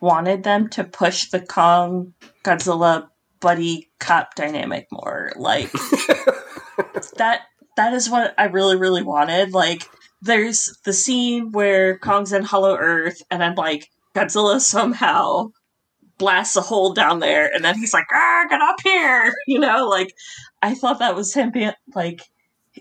wanted 0.00 0.42
them 0.44 0.68
to 0.70 0.84
push 0.84 1.30
the 1.30 1.40
Kong 1.40 2.14
Godzilla 2.44 3.08
buddy 3.40 3.90
cop 4.00 4.34
dynamic 4.34 4.86
more. 4.90 5.32
Like 5.36 5.70
that 7.16 7.42
that 7.76 7.92
is 7.94 8.10
what 8.10 8.34
I 8.38 8.44
really, 8.44 8.76
really 8.76 9.02
wanted. 9.02 9.52
Like 9.52 9.84
there's 10.20 10.76
the 10.84 10.92
scene 10.92 11.52
where 11.52 11.98
Kong's 11.98 12.32
in 12.32 12.42
Hollow 12.42 12.76
Earth 12.76 13.22
and 13.30 13.40
then 13.40 13.54
like 13.54 13.88
Godzilla 14.14 14.60
somehow 14.60 15.50
blasts 16.18 16.56
a 16.56 16.60
hole 16.60 16.92
down 16.92 17.20
there 17.20 17.48
and 17.54 17.64
then 17.64 17.76
he's 17.78 17.94
like, 17.94 18.06
ah, 18.12 18.44
get 18.48 18.60
up 18.60 18.76
here. 18.82 19.32
You 19.46 19.60
know, 19.60 19.88
like 19.88 20.12
I 20.62 20.74
thought 20.74 20.98
that 20.98 21.14
was 21.14 21.32
him 21.32 21.50
being 21.50 21.72
like 21.94 22.22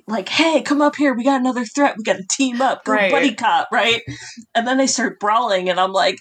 like, 0.05 0.29
hey, 0.29 0.61
come 0.61 0.81
up 0.81 0.95
here, 0.95 1.13
we 1.15 1.23
got 1.23 1.39
another 1.39 1.65
threat, 1.65 1.95
we 1.97 2.03
gotta 2.03 2.23
team 2.31 2.61
up, 2.61 2.83
go 2.85 2.93
Right. 2.93 3.11
buddy 3.11 3.33
cop, 3.33 3.67
right? 3.71 4.01
And 4.53 4.67
then 4.67 4.77
they 4.77 4.85
start 4.87 5.19
brawling 5.19 5.69
and 5.69 5.79
I'm 5.79 5.91
like, 5.91 6.17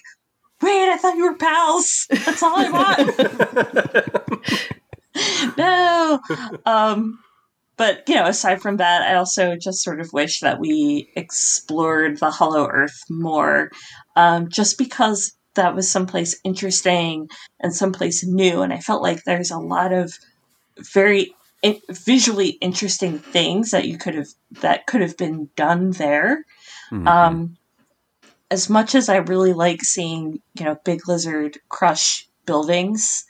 wait, 0.61 0.89
I 0.89 0.97
thought 0.97 1.17
you 1.17 1.23
were 1.23 1.35
pals. 1.35 2.05
That's 2.09 2.43
all 2.43 2.53
I 2.55 2.69
want. 2.71 3.17
no. 5.57 6.19
Um, 6.65 7.19
but 7.77 8.03
you 8.07 8.15
know, 8.15 8.25
aside 8.25 8.61
from 8.61 8.77
that, 8.77 9.03
I 9.03 9.15
also 9.15 9.55
just 9.55 9.83
sort 9.83 10.01
of 10.01 10.13
wish 10.13 10.39
that 10.39 10.59
we 10.59 11.11
explored 11.15 12.19
the 12.19 12.31
Hollow 12.31 12.67
Earth 12.67 13.03
more, 13.09 13.71
um, 14.15 14.49
just 14.49 14.77
because 14.77 15.33
that 15.53 15.75
was 15.75 15.89
someplace 15.89 16.39
interesting 16.43 17.29
and 17.59 17.75
someplace 17.75 18.25
new, 18.25 18.61
and 18.61 18.73
I 18.73 18.79
felt 18.79 19.03
like 19.03 19.23
there's 19.23 19.51
a 19.51 19.59
lot 19.59 19.93
of 19.93 20.17
very 20.93 21.33
in- 21.61 21.81
visually 21.89 22.49
interesting 22.61 23.19
things 23.19 23.71
that 23.71 23.87
you 23.87 23.97
could 23.97 24.15
have 24.15 24.27
that 24.61 24.87
could 24.87 25.01
have 25.01 25.17
been 25.17 25.49
done 25.55 25.91
there. 25.91 26.45
Mhm. 26.91 27.07
Um, 27.07 27.57
as 28.49 28.69
much 28.69 28.95
as 28.95 29.09
I 29.09 29.17
really 29.17 29.53
like 29.53 29.83
seeing, 29.83 30.41
you 30.57 30.65
know, 30.65 30.77
Big 30.85 31.07
Lizard 31.07 31.57
crush 31.69 32.27
buildings, 32.45 33.25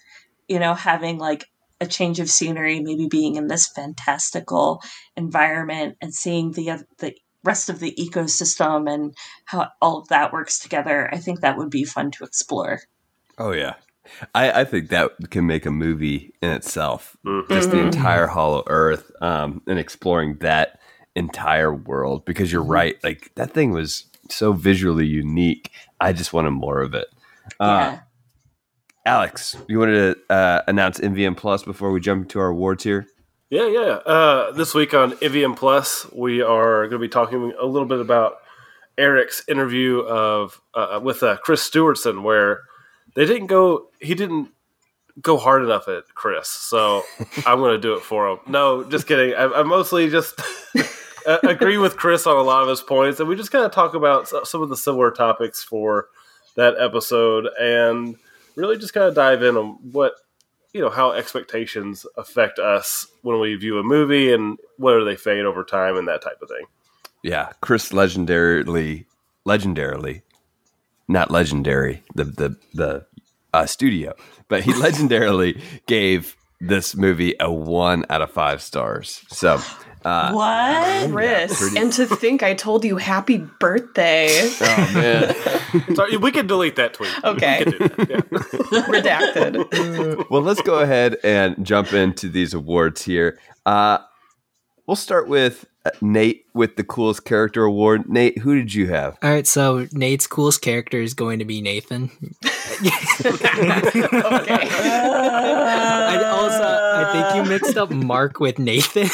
you 0.47 0.59
know, 0.59 0.73
having 0.73 1.17
like 1.17 1.45
a 1.81 1.85
change 1.87 2.19
of 2.19 2.29
scenery, 2.29 2.79
maybe 2.79 3.07
being 3.07 3.35
in 3.35 3.47
this 3.47 3.67
fantastical 3.67 4.81
environment 5.15 5.97
and 6.01 6.13
seeing 6.13 6.51
the 6.51 6.83
the 6.99 7.13
rest 7.43 7.69
of 7.69 7.79
the 7.79 7.93
ecosystem 7.97 8.91
and 8.91 9.15
how 9.45 9.69
all 9.81 9.99
of 9.99 10.07
that 10.09 10.33
works 10.33 10.59
together, 10.59 11.09
I 11.13 11.17
think 11.17 11.39
that 11.41 11.57
would 11.57 11.69
be 11.69 11.83
fun 11.85 12.11
to 12.11 12.23
explore. 12.23 12.81
oh 13.37 13.51
yeah. 13.51 13.75
I, 14.33 14.61
I 14.61 14.63
think 14.63 14.89
that 14.89 15.11
can 15.31 15.45
make 15.45 15.65
a 15.65 15.71
movie 15.71 16.33
in 16.41 16.49
itself. 16.51 17.15
Mhm. 17.25 17.49
Just 17.49 17.71
the 17.71 17.77
Mhm. 17.77 17.85
entire 17.87 18.27
Hollow 18.27 18.63
Earth, 18.67 19.11
um, 19.21 19.61
and 19.67 19.77
exploring 19.77 20.37
that 20.39 20.79
entire 21.15 21.73
world. 21.73 22.23
Because 22.25 22.51
you're 22.51 22.63
right, 22.63 23.01
like 23.03 23.31
that 23.35 23.51
thing 23.53 23.71
was 23.71 24.06
so 24.31 24.53
visually 24.53 25.05
unique. 25.05 25.71
I 25.99 26.13
just 26.13 26.33
wanted 26.33 26.51
more 26.51 26.81
of 26.81 26.93
it. 26.93 27.07
Uh, 27.59 27.65
yeah. 27.65 27.99
Alex, 29.05 29.55
you 29.67 29.79
wanted 29.79 30.15
to 30.15 30.33
uh, 30.33 30.61
announce 30.67 30.99
MVM 30.99 31.37
Plus 31.37 31.63
before 31.63 31.91
we 31.91 31.99
jump 31.99 32.23
into 32.23 32.39
our 32.39 32.49
awards 32.49 32.83
here? 32.83 33.07
Yeah, 33.49 33.67
yeah. 33.67 33.79
Uh, 33.79 34.51
this 34.51 34.73
week 34.73 34.93
on 34.93 35.13
MVM 35.13 35.55
Plus, 35.55 36.05
we 36.11 36.41
are 36.41 36.81
going 36.87 36.99
to 37.01 37.07
be 37.07 37.07
talking 37.07 37.53
a 37.57 37.65
little 37.65 37.87
bit 37.87 38.01
about 38.01 38.39
Eric's 38.97 39.43
interview 39.47 39.99
of 39.99 40.59
uh, 40.73 40.99
with 41.01 41.23
uh, 41.23 41.37
Chris 41.37 41.67
Stewartson, 41.67 42.23
where 42.23 42.61
they 43.15 43.25
didn't 43.25 43.47
go. 43.47 43.89
He 44.01 44.15
didn't 44.15 44.49
go 45.21 45.37
hard 45.37 45.63
enough 45.63 45.87
at 45.87 46.03
Chris, 46.13 46.49
so 46.49 47.03
I'm 47.45 47.59
going 47.59 47.73
to 47.73 47.81
do 47.81 47.93
it 47.93 48.01
for 48.01 48.27
him. 48.27 48.39
No, 48.47 48.83
just 48.83 49.07
kidding. 49.07 49.33
I, 49.35 49.45
I 49.45 49.63
mostly 49.63 50.09
just 50.09 50.41
uh, 51.27 51.39
agree 51.43 51.77
with 51.77 51.97
Chris 51.97 52.25
on 52.25 52.37
a 52.37 52.41
lot 52.41 52.63
of 52.63 52.69
his 52.69 52.81
points, 52.81 53.19
and 53.19 53.27
we 53.27 53.35
just 53.35 53.51
kind 53.51 53.65
of 53.65 53.71
talk 53.71 53.93
about 53.93 54.27
some 54.47 54.61
of 54.61 54.69
the 54.69 54.77
similar 54.77 55.11
topics 55.11 55.61
for 55.61 56.07
that 56.55 56.75
episode, 56.79 57.47
and 57.59 58.15
really 58.55 58.77
just 58.77 58.93
kind 58.93 59.05
of 59.05 59.13
dive 59.13 59.43
in 59.43 59.57
on 59.57 59.77
what 59.91 60.13
you 60.73 60.81
know 60.81 60.89
how 60.89 61.11
expectations 61.11 62.05
affect 62.17 62.59
us 62.59 63.07
when 63.21 63.39
we 63.39 63.55
view 63.55 63.77
a 63.77 63.83
movie 63.83 64.31
and 64.31 64.57
whether 64.77 65.03
they 65.03 65.15
fade 65.15 65.45
over 65.45 65.63
time 65.63 65.97
and 65.97 66.07
that 66.07 66.21
type 66.21 66.41
of 66.41 66.49
thing. 66.49 66.65
Yeah, 67.23 67.51
Chris 67.61 67.91
legendarily, 67.91 69.05
legendarily, 69.45 70.21
not 71.07 71.29
legendary, 71.29 72.03
the 72.15 72.23
the 72.23 72.57
the 72.73 73.05
uh, 73.53 73.65
studio, 73.65 74.13
but 74.47 74.63
he 74.63 74.71
legendarily 74.83 75.61
gave 75.87 76.35
this 76.59 76.95
movie 76.95 77.35
a 77.39 77.51
one 77.51 78.05
out 78.09 78.21
of 78.21 78.31
five 78.31 78.61
stars. 78.61 79.23
So 79.29 79.61
Uh, 80.07 80.31
what? 80.31 81.11
Chris, 81.11 81.59
pretty- 81.59 81.77
and 81.77 81.91
to 81.93 82.05
think 82.05 82.41
I 82.43 82.53
told 82.53 82.85
you 82.85 82.95
happy 82.97 83.37
birthday. 83.59 84.29
oh 84.61 84.91
man. 84.93 85.35
Sorry, 85.95 86.15
we 86.17 86.31
can 86.31 86.47
delete 86.47 86.77
that 86.77 86.93
tweet. 86.93 87.11
Okay. 87.25 87.63
We 87.65 87.71
can 87.71 87.87
do 87.89 87.95
that, 87.95 88.09
yeah. 88.09 88.21
Redacted. 88.87 90.29
well, 90.29 90.41
let's 90.41 90.61
go 90.61 90.79
ahead 90.79 91.17
and 91.23 91.65
jump 91.65 91.91
into 91.93 92.29
these 92.29 92.53
awards 92.53 93.03
here. 93.03 93.37
Uh, 93.65 93.97
we'll 94.85 94.95
start 94.95 95.27
with 95.27 95.65
uh, 95.85 95.89
Nate 96.01 96.45
with 96.53 96.77
the 96.77 96.83
coolest 96.85 97.25
character 97.25 97.65
award. 97.65 98.07
Nate, 98.09 98.37
who 98.37 98.55
did 98.55 98.73
you 98.73 98.87
have? 98.87 99.17
All 99.21 99.29
right, 99.29 99.45
so 99.45 99.87
Nate's 99.91 100.25
coolest 100.25 100.61
character 100.61 101.01
is 101.01 101.13
going 101.13 101.39
to 101.39 101.45
be 101.45 101.61
Nathan. 101.61 102.11
Okay. 102.79 104.67
I 104.69 106.23
also 106.29 106.63
I 106.63 107.11
think 107.11 107.35
you 107.35 107.49
mixed 107.51 107.75
up 107.77 107.89
Mark 107.89 108.39
with 108.39 108.59
Nathan 108.59 109.09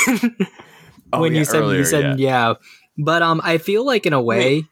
Oh, 1.13 1.21
when 1.21 1.33
yeah, 1.33 1.39
you 1.39 1.45
said 1.45 1.61
earlier, 1.61 1.79
you 1.79 1.85
said 1.85 2.19
yeah. 2.19 2.53
But 2.97 3.21
um, 3.21 3.41
I 3.43 3.57
feel 3.57 3.85
like 3.85 4.05
in 4.05 4.13
a 4.13 4.21
way, 4.21 4.63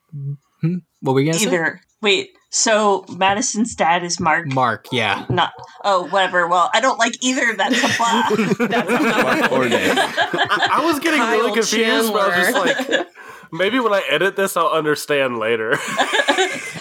Hmm? 0.61 0.75
what 1.01 1.13
were 1.13 1.19
you 1.21 1.27
gonna 1.31 1.39
say? 1.39 1.47
Either. 1.47 1.81
Wait, 2.01 2.29
so 2.49 3.05
Madison's 3.15 3.75
dad 3.75 4.03
is 4.03 4.19
Mark? 4.19 4.47
Mark, 4.47 4.87
yeah. 4.91 5.25
Not. 5.29 5.53
Oh, 5.83 6.07
whatever. 6.09 6.47
Well, 6.47 6.69
I 6.73 6.81
don't 6.81 6.97
like 6.99 7.13
either. 7.23 7.53
That's 7.57 7.77
a 7.77 7.97
blah. 7.97 9.23
Mark 9.23 9.51
or 9.51 9.69
Nate? 9.69 9.97
I, 9.97 10.67
I 10.73 10.85
was 10.85 10.99
getting 10.99 11.19
Kyle 11.19 11.37
really 11.39 11.53
confused, 11.53 12.11
but 12.13 12.21
I 12.21 12.27
was 12.27 12.35
just 12.47 12.77
Chandler. 12.87 12.97
like, 12.97 13.07
maybe 13.51 13.79
when 13.79 13.93
I 13.93 14.01
edit 14.09 14.35
this, 14.35 14.57
I'll 14.57 14.67
understand 14.67 15.37
later. 15.37 15.75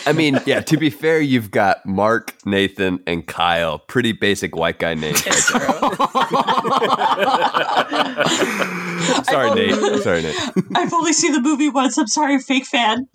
I 0.07 0.13
mean, 0.15 0.41
yeah. 0.47 0.61
To 0.61 0.77
be 0.77 0.91
fair, 0.91 1.21
you've 1.21 1.51
got 1.51 1.85
Mark, 1.85 2.35
Nathan, 2.45 3.01
and 3.07 3.27
Kyle. 3.27 3.79
Pretty 3.79 4.13
basic 4.13 4.57
white 4.57 4.79
guy 4.79 4.95
names. 4.95 5.23
It's 5.27 5.47
true. 5.47 5.61
Sorry, 9.25 9.55
Nate. 9.55 10.03
Sorry, 10.03 10.23
Nate. 10.23 10.37
I've 10.75 10.93
only 10.93 11.13
seen 11.13 11.33
the 11.33 11.41
movie 11.41 11.69
once. 11.69 11.99
I'm 11.99 12.07
sorry, 12.07 12.39
fake 12.39 12.67
fan. 12.67 13.07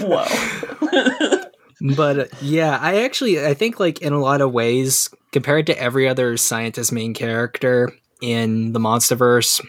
Whoa. 0.00 1.44
But 1.96 2.18
uh, 2.18 2.24
yeah, 2.40 2.78
I 2.80 3.04
actually 3.04 3.44
I 3.44 3.54
think 3.54 3.78
like 3.78 4.02
in 4.02 4.12
a 4.12 4.20
lot 4.20 4.40
of 4.40 4.52
ways 4.52 5.10
compared 5.32 5.66
to 5.66 5.80
every 5.80 6.08
other 6.08 6.36
scientist 6.36 6.92
main 6.92 7.14
character 7.14 7.92
in 8.20 8.72
the 8.72 8.80
MonsterVerse, 8.80 9.64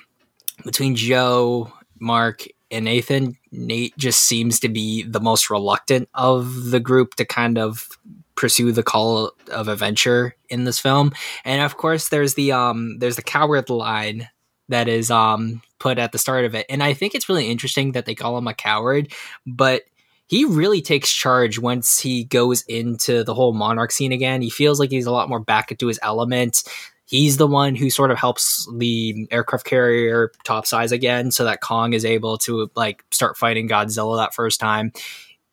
between 0.63 0.95
Joe, 0.95 1.71
Mark, 1.99 2.45
and 2.71 2.85
Nathan, 2.85 3.37
Nate 3.51 3.97
just 3.97 4.21
seems 4.21 4.59
to 4.59 4.69
be 4.69 5.03
the 5.03 5.19
most 5.19 5.49
reluctant 5.49 6.09
of 6.13 6.71
the 6.71 6.79
group 6.79 7.15
to 7.15 7.25
kind 7.25 7.57
of 7.57 7.89
pursue 8.35 8.71
the 8.71 8.83
call 8.83 9.31
of 9.51 9.67
adventure 9.67 10.35
in 10.49 10.63
this 10.63 10.79
film. 10.79 11.11
And 11.43 11.61
of 11.61 11.75
course 11.75 12.07
there's 12.07 12.35
the 12.35 12.53
um 12.53 12.97
there's 12.99 13.17
the 13.17 13.21
coward 13.21 13.69
line 13.69 14.29
that 14.69 14.87
is 14.87 15.11
um 15.11 15.61
put 15.79 15.97
at 15.97 16.11
the 16.13 16.17
start 16.17 16.45
of 16.45 16.55
it. 16.55 16.65
And 16.69 16.81
I 16.81 16.93
think 16.93 17.15
it's 17.15 17.27
really 17.27 17.49
interesting 17.49 17.93
that 17.93 18.05
they 18.05 18.15
call 18.15 18.37
him 18.37 18.47
a 18.47 18.53
coward, 18.53 19.11
but 19.45 19.83
he 20.27 20.45
really 20.45 20.81
takes 20.81 21.11
charge 21.11 21.57
once 21.57 21.99
he 21.99 22.23
goes 22.23 22.61
into 22.67 23.23
the 23.23 23.33
whole 23.33 23.51
monarch 23.51 23.91
scene 23.91 24.11
again. 24.11 24.41
He 24.41 24.51
feels 24.51 24.79
like 24.79 24.91
he's 24.91 25.07
a 25.07 25.11
lot 25.11 25.27
more 25.27 25.39
back 25.39 25.71
into 25.71 25.87
his 25.87 25.99
element. 26.03 26.63
He's 27.09 27.37
the 27.37 27.47
one 27.47 27.73
who 27.73 27.89
sort 27.89 28.11
of 28.11 28.19
helps 28.19 28.69
the 28.77 29.27
aircraft 29.31 29.65
carrier 29.65 30.31
top 30.43 30.67
size 30.67 30.91
again 30.91 31.31
so 31.31 31.43
that 31.43 31.59
Kong 31.59 31.93
is 31.93 32.05
able 32.05 32.37
to 32.39 32.69
like 32.75 33.03
start 33.09 33.35
fighting 33.35 33.67
Godzilla 33.67 34.17
that 34.17 34.35
first 34.35 34.59
time. 34.59 34.91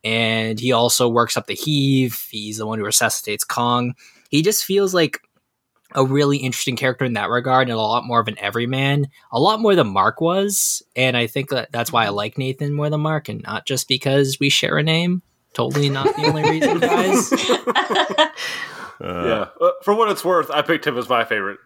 And 0.03 0.59
he 0.59 0.71
also 0.71 1.09
works 1.09 1.35
up 1.35 1.47
the 1.47 1.55
HEAV. 1.55 2.29
He's 2.29 2.57
the 2.59 2.67
one 2.67 2.77
who 2.77 2.85
resuscitates 2.85 3.43
Kong. 3.43 3.95
He 4.29 4.43
just 4.43 4.65
feels 4.65 4.93
like 4.93 5.19
a 5.95 6.05
really 6.05 6.37
interesting 6.37 6.75
character 6.75 7.05
in 7.05 7.13
that 7.13 7.31
regard 7.31 7.69
and 7.69 7.75
a 7.75 7.81
lot 7.81 8.05
more 8.05 8.19
of 8.19 8.27
an 8.27 8.37
everyman, 8.37 9.07
a 9.31 9.39
lot 9.39 9.59
more 9.59 9.73
than 9.73 9.87
Mark 9.87 10.21
was. 10.21 10.83
And 10.95 11.17
I 11.17 11.25
think 11.25 11.49
that 11.49 11.71
that's 11.71 11.91
why 11.91 12.05
I 12.05 12.09
like 12.09 12.37
Nathan 12.37 12.75
more 12.75 12.91
than 12.91 13.01
Mark 13.01 13.29
and 13.29 13.41
not 13.41 13.65
just 13.65 13.87
because 13.87 14.37
we 14.39 14.51
share 14.51 14.77
a 14.77 14.83
name. 14.83 15.23
Totally 15.55 15.89
not 15.89 16.15
the 16.15 16.27
only 16.27 16.47
reason, 16.47 16.79
guys. 16.79 17.33
yeah. 19.01 19.47
Uh, 19.61 19.71
for 19.83 19.93
what 19.93 20.09
it's 20.09 20.23
worth, 20.25 20.49
I 20.51 20.61
picked 20.61 20.85
him 20.87 20.97
as 20.97 21.07
my 21.09 21.23
favorite, 21.25 21.59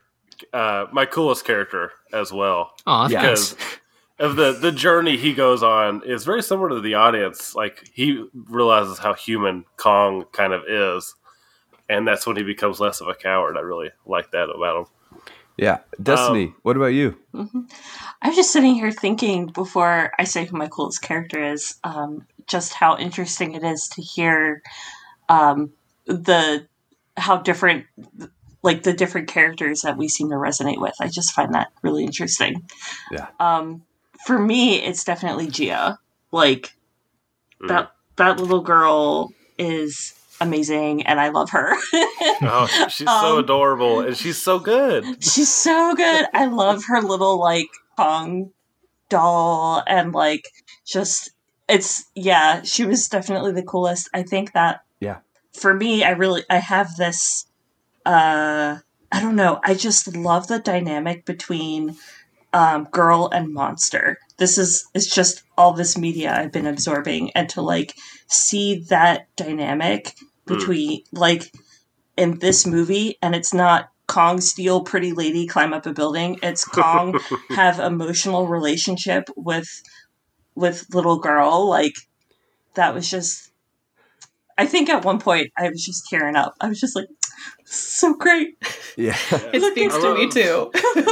uh, 0.54 0.86
my 0.92 1.06
coolest 1.06 1.46
character 1.46 1.92
as 2.14 2.32
well. 2.32 2.72
Aw, 2.88 3.08
Yeah. 3.10 3.22
thanks. 3.22 3.54
because 3.54 3.78
of 4.20 4.36
the 4.36 4.52
the 4.54 4.72
journey 4.72 5.18
he 5.18 5.34
goes 5.34 5.64
on 5.64 6.04
is 6.06 6.26
very 6.26 6.44
similar 6.44 6.70
to 6.70 6.80
the 6.82 6.94
audience. 6.96 7.56
Like 7.56 7.90
he 7.94 8.26
realizes 8.34 9.00
how 9.00 9.14
human 9.14 9.66
Kong 9.78 10.26
kind 10.32 10.54
of 10.54 10.64
is, 10.68 11.16
and 11.90 12.08
that's 12.08 12.28
when 12.28 12.36
he 12.38 12.44
becomes 12.44 12.80
less 12.80 13.02
of 13.02 13.08
a 13.08 13.16
coward. 13.16 13.58
I 13.58 13.62
really 13.62 13.90
like 14.06 14.32
that 14.32 14.50
about 14.50 14.78
him. 14.80 14.86
Yeah, 15.58 15.80
Destiny. 16.02 16.54
what 16.64 16.76
about 16.78 16.88
you? 16.94 17.18
I'm 17.34 18.36
just 18.36 18.52
sitting 18.52 18.74
here 18.74 18.92
thinking 18.92 19.48
before 19.48 20.12
I 20.18 20.24
say 20.24 20.46
who 20.46 20.58
my 20.58 20.68
coolest 20.68 21.02
character 21.02 21.44
is, 21.44 21.76
um, 21.84 22.26
just 22.48 22.74
how 22.74 22.98
interesting 22.98 23.54
it 23.54 23.64
is 23.64 23.88
to 23.90 24.02
hear 24.02 24.64
um, 25.30 25.72
the 26.06 26.68
how 27.18 27.38
different, 27.38 27.86
like 28.64 28.84
the 28.84 28.94
different 28.94 29.28
characters 29.28 29.82
that 29.82 29.98
we 29.98 30.08
seem 30.08 30.30
to 30.30 30.36
resonate 30.36 30.80
with. 30.82 30.94
I 31.00 31.08
just 31.08 31.34
find 31.34 31.54
that 31.54 31.70
really 31.82 32.04
interesting. 32.04 32.64
Yeah. 33.12 33.28
Um, 33.40 33.84
for 34.26 34.38
me, 34.40 34.76
it's 34.82 35.04
definitely 35.04 35.48
Jia. 35.48 35.98
Like 36.32 36.74
Mm. 37.62 37.68
that 37.68 37.92
that 38.16 38.40
little 38.40 38.62
girl 38.62 39.30
is 39.60 40.14
amazing, 40.40 41.06
and 41.06 41.20
I 41.20 41.30
love 41.30 41.50
her. 41.52 41.76
Oh, 42.44 42.66
she's 42.90 43.08
so 43.08 43.34
Um, 43.38 43.40
adorable 43.44 44.00
and 44.00 44.18
she's 44.18 44.42
so 44.42 44.58
good. 44.58 45.06
She's 45.24 45.54
so 45.54 45.94
good. 45.96 46.26
I 46.34 46.46
love 46.46 46.84
her 46.86 47.02
little 47.02 47.40
like 47.40 47.68
Kong 47.98 48.52
doll 49.10 49.84
and 49.86 50.12
like 50.14 50.48
just 50.86 51.32
it's 51.68 52.06
yeah, 52.16 52.64
she 52.64 52.84
was 52.86 53.08
definitely 53.08 53.52
the 53.52 53.62
coolest. 53.64 54.10
I 54.14 54.24
think 54.24 54.54
that 54.54 54.82
Yeah. 55.00 55.18
For 55.54 55.74
me, 55.74 56.04
I 56.04 56.12
really 56.12 56.44
I 56.50 56.58
have 56.58 56.96
this 56.96 57.46
uh 58.06 58.78
I 59.14 59.22
don't 59.22 59.36
know, 59.36 59.60
I 59.64 59.74
just 59.74 60.16
love 60.16 60.48
the 60.48 60.60
dynamic 60.60 61.26
between 61.26 61.98
um 62.54 62.88
girl 62.92 63.30
and 63.34 63.54
monster. 63.54 64.18
This 64.38 64.58
is 64.58 64.86
it's 64.94 65.14
just 65.14 65.44
all 65.58 65.74
this 65.74 65.98
media 65.98 66.34
I've 66.34 66.52
been 66.52 66.68
absorbing 66.68 67.32
and 67.32 67.50
to 67.50 67.62
like 67.62 67.96
see 68.28 68.86
that 68.90 69.28
dynamic 69.36 70.16
between 70.46 71.04
like 71.12 71.52
in 72.18 72.40
this 72.40 72.66
movie 72.66 73.18
and 73.22 73.36
it's 73.36 73.54
not 73.54 73.90
Kong 74.08 74.42
steal 74.42 74.84
pretty 74.84 75.14
lady 75.14 75.48
climb 75.48 75.72
up 75.72 75.86
a 75.86 75.94
building. 75.94 76.38
It's 76.44 76.66
Kong 76.66 77.18
have 77.50 77.80
emotional 77.80 78.48
relationship 78.48 79.30
with 79.38 79.82
with 80.54 80.94
little 80.94 81.20
girl. 81.20 81.70
Like 81.70 81.94
that 82.74 82.94
was 82.94 83.10
just 83.10 83.51
I 84.58 84.66
think 84.66 84.90
at 84.90 85.06
one 85.06 85.20
point 85.20 85.52
I 85.58 85.70
was 85.70 85.84
just 85.84 86.08
tearing 86.10 86.36
up. 86.36 86.56
I 86.62 86.68
was 86.68 86.80
just 86.80 86.96
like 86.96 87.08
so 87.66 88.14
great. 88.14 88.56
Yeah. 88.98 89.18
It 89.54 89.62
speaks 89.62 89.98
to 89.98 90.16
me 90.16 90.30
too. 90.30 90.72
well, 90.96 91.06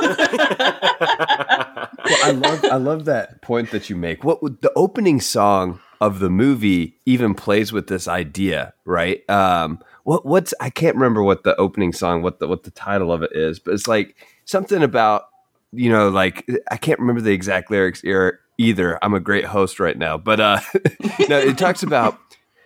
I 2.23 2.31
love 2.31 2.65
I 2.65 2.75
love 2.75 3.05
that 3.05 3.41
point 3.41 3.71
that 3.71 3.89
you 3.89 3.95
make. 3.95 4.23
What 4.23 4.43
would 4.43 4.61
the 4.61 4.71
opening 4.75 5.21
song 5.21 5.79
of 6.01 6.19
the 6.19 6.29
movie 6.29 6.97
even 7.05 7.33
plays 7.33 7.73
with 7.73 7.87
this 7.87 8.07
idea, 8.07 8.73
right? 8.85 9.27
Um, 9.29 9.79
what 10.03 10.25
what's 10.25 10.53
I 10.59 10.69
can't 10.69 10.95
remember 10.95 11.23
what 11.23 11.43
the 11.43 11.55
opening 11.57 11.93
song, 11.93 12.21
what 12.21 12.39
the 12.39 12.47
what 12.47 12.63
the 12.63 12.71
title 12.71 13.11
of 13.11 13.21
it 13.21 13.31
is, 13.33 13.59
but 13.59 13.73
it's 13.73 13.87
like 13.87 14.15
something 14.45 14.81
about 14.81 15.23
you 15.71 15.89
know, 15.89 16.09
like 16.09 16.49
I 16.71 16.77
can't 16.77 16.99
remember 16.99 17.21
the 17.21 17.31
exact 17.31 17.69
lyrics 17.69 18.01
er- 18.05 18.39
either. 18.57 18.97
I'm 19.03 19.13
a 19.13 19.19
great 19.19 19.45
host 19.45 19.79
right 19.79 19.97
now, 19.97 20.17
but 20.17 20.39
uh, 20.39 20.59
no, 21.27 21.37
it 21.37 21.57
talks 21.57 21.83
about 21.83 22.19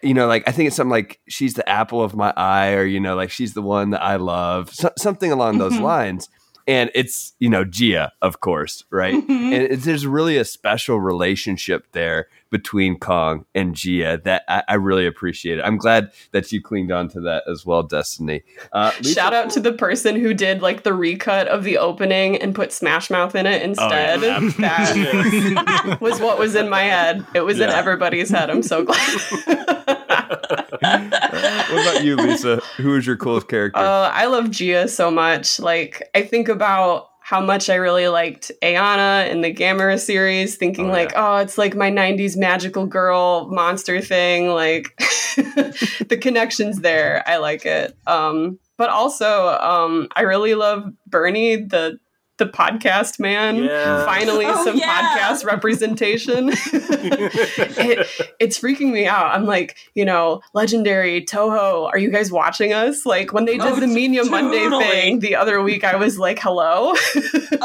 you 0.04 0.13
know, 0.13 0.28
like 0.28 0.44
I 0.48 0.52
think 0.52 0.68
it's 0.68 0.76
something 0.76 0.92
like 0.92 1.20
she's 1.28 1.54
the 1.54 1.68
apple 1.68 2.04
of 2.04 2.16
my 2.16 2.34
eye, 2.36 2.74
or 2.74 2.84
you 2.84 3.00
know, 3.00 3.16
like 3.16 3.32
she's 3.32 3.54
the 3.54 3.62
one 3.62 3.92
that 3.92 4.04
I 4.04 4.18
love, 4.18 4.70
so, 4.74 4.92
something 4.98 5.32
along 5.32 5.58
those 5.58 5.74
Mhm. 5.74 5.82
lines. 5.82 6.30
And 6.65 6.89
it's 6.95 7.34
you 7.39 7.49
know 7.49 7.65
Jia, 7.65 8.12
of 8.21 8.39
course, 8.39 8.86
right? 8.89 9.15
Mhm. 9.15 9.30
And 9.30 9.54
it's, 9.63 9.86
there's 9.86 10.08
really 10.08 10.38
a 10.38 10.45
special 10.45 10.99
relationship 10.99 11.88
there 11.91 12.28
between 12.52 12.99
Kong 12.99 13.45
and 13.56 13.73
Jia 13.76 14.23
that 14.26 14.43
I, 14.47 14.63
I 14.67 14.73
really 14.76 15.08
appreciate 15.08 15.58
it. 15.58 15.62
I'm 15.63 15.78
glad 15.78 16.12
that 16.32 16.52
you 16.52 16.62
clinged 16.62 16.91
on 16.91 17.10
to 17.10 17.21
that 17.21 17.43
as 17.49 17.65
well, 17.65 17.82
Destiny. 17.84 18.43
Uh, 18.71 18.91
Lisa- 19.02 19.13
Shout 19.13 19.34
out 19.34 19.49
to 19.52 19.60
the 19.60 19.73
person 19.73 20.15
who 20.15 20.34
did 20.34 20.62
like 20.62 20.84
the 20.84 20.93
recut 20.93 21.47
of 21.47 21.63
the 21.63 21.80
opening 21.80 22.38
and 22.38 22.54
put 22.54 22.71
Smash 22.71 23.10
Mouth 23.10 23.36
in 23.36 23.45
it 23.47 23.62
instead. 23.63 24.21
yeah. 24.21 24.39
that 24.60 25.97
was 26.02 26.19
what 26.19 26.38
was 26.39 26.56
in 26.56 26.69
my 26.69 26.84
head. 26.84 27.26
It 27.34 27.41
was 27.41 27.60
in 27.60 27.69
everybody's 27.69 28.30
head. 28.30 28.49
I'm 28.49 28.63
so 28.63 28.84
glad. 28.86 30.03
what 30.80 31.88
about 31.88 32.04
you, 32.04 32.15
Lisa? 32.15 32.58
Who 32.78 32.95
is 32.95 33.06
your 33.06 33.17
coolest 33.17 33.47
character? 33.47 33.80
Uh, 33.80 34.10
I 34.13 34.26
love 34.26 34.45
Jia 34.45 34.89
so 34.89 35.10
much. 35.12 35.60
Like, 35.60 36.10
I 36.15 36.23
think 36.23 36.47
about 36.49 37.10
how 37.21 37.39
much 37.39 37.69
I 37.69 37.76
really 37.76 38.10
liked 38.10 38.52
Ayana 38.62 39.30
in 39.30 39.41
the 39.41 39.54
Gamera 39.54 39.99
series, 39.99 40.58
thinking 40.58 40.89
Oh, 40.89 40.93
like, 40.93 41.13
oh, 41.15 41.38
it's 41.38 41.58
like 41.58 41.73
my 41.76 41.89
90s 41.89 42.36
magical 42.36 42.86
girl 42.86 43.47
monster 43.49 44.02
thing. 44.02 44.49
Like, 44.49 44.93
the 45.38 46.20
connections 46.22 46.82
there. 46.82 47.24
I 47.26 47.38
like 47.38 47.66
it. 47.66 47.97
Um, 48.07 48.59
but 48.78 48.89
also, 48.89 49.57
um, 49.61 50.09
I 50.16 50.22
really 50.22 50.55
love 50.55 50.91
Bernie, 51.07 51.55
the 51.55 51.97
the 52.38 52.45
podcast 52.45 53.19
man. 53.19 53.57
Yeah. 53.63 54.05
Finally, 54.05 54.45
Oh, 54.47 54.63
some 54.65 54.77
yeah. 54.77 55.15
podcast 55.15 55.45
representation. 55.53 56.49
it, 56.53 58.07
it's 58.39 58.59
freaking 58.59 58.91
me 58.91 59.05
out. 59.05 59.27
I'm 59.36 59.45
like, 59.45 59.77
you 59.93 60.03
know, 60.03 60.41
legendary 60.53 61.21
Toho. 61.21 61.86
Are 61.88 61.97
you 61.97 62.09
guys 62.09 62.31
watching 62.31 62.73
us? 62.73 63.05
Like 63.05 63.34
when 63.34 63.45
they 63.45 63.57
did 63.57 63.67
Oh, 63.73 63.79
the 63.79 63.88
Media 63.88 64.23
Monday 64.25 64.59
totally. 64.63 64.86
thing 64.86 65.19
the 65.19 65.36
other 65.36 65.61
week, 65.61 65.84
I 65.84 65.95
was 65.95 66.17
like, 66.17 66.39
hello. 66.39 66.93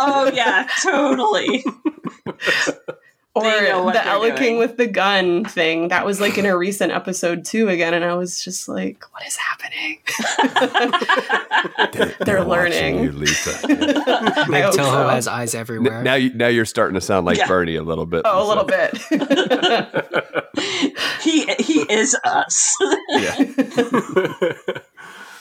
Oh 0.00 0.30
yeah, 0.32 0.68
totally. 0.82 1.64
Or 3.38 3.50
They 3.60 3.68
know 3.68 3.82
what 3.84 3.94
the 3.94 4.06
Ella 4.06 4.32
King 4.36 4.58
with 4.58 4.76
the 4.76 4.86
gun 4.86 5.44
thing. 5.44 5.88
That 5.88 6.04
was 6.06 6.20
like 6.20 6.36
in 6.38 6.46
a 6.46 6.56
recent 6.56 6.92
episode 6.92 7.44
too 7.44 7.68
again, 7.68 7.94
and 7.94 8.04
I 8.04 8.14
was 8.14 8.42
just 8.42 8.68
like, 8.68 9.04
what 9.12 9.26
is 9.26 9.36
happening? 9.36 9.98
They're 12.20 12.44
watching 12.44 12.96
learning. 12.98 13.04
you, 13.04 13.12
Lisa. 13.12 13.50
I 13.64 13.66
Big 14.50 14.64
Toho 14.64 14.72
so. 14.74 15.08
has 15.08 15.26
eyes 15.28 15.54
everywhere. 15.54 15.98
N- 15.98 16.04
now, 16.04 16.14
you, 16.14 16.32
now 16.34 16.48
you're 16.48 16.64
starting 16.64 16.94
to 16.94 17.00
sound 17.00 17.26
like 17.26 17.38
Yeah. 17.38 17.46
Bernie 17.48 17.76
a 17.76 17.82
little 17.82 18.06
bit. 18.06 18.22
Oh, 18.24 18.44
a 18.44 18.48
little 18.48 18.64
bit. 18.64 18.96
he 21.22 21.44
he 21.62 21.80
is 21.92 22.16
us. 22.24 22.74
Yeah. 23.10 23.44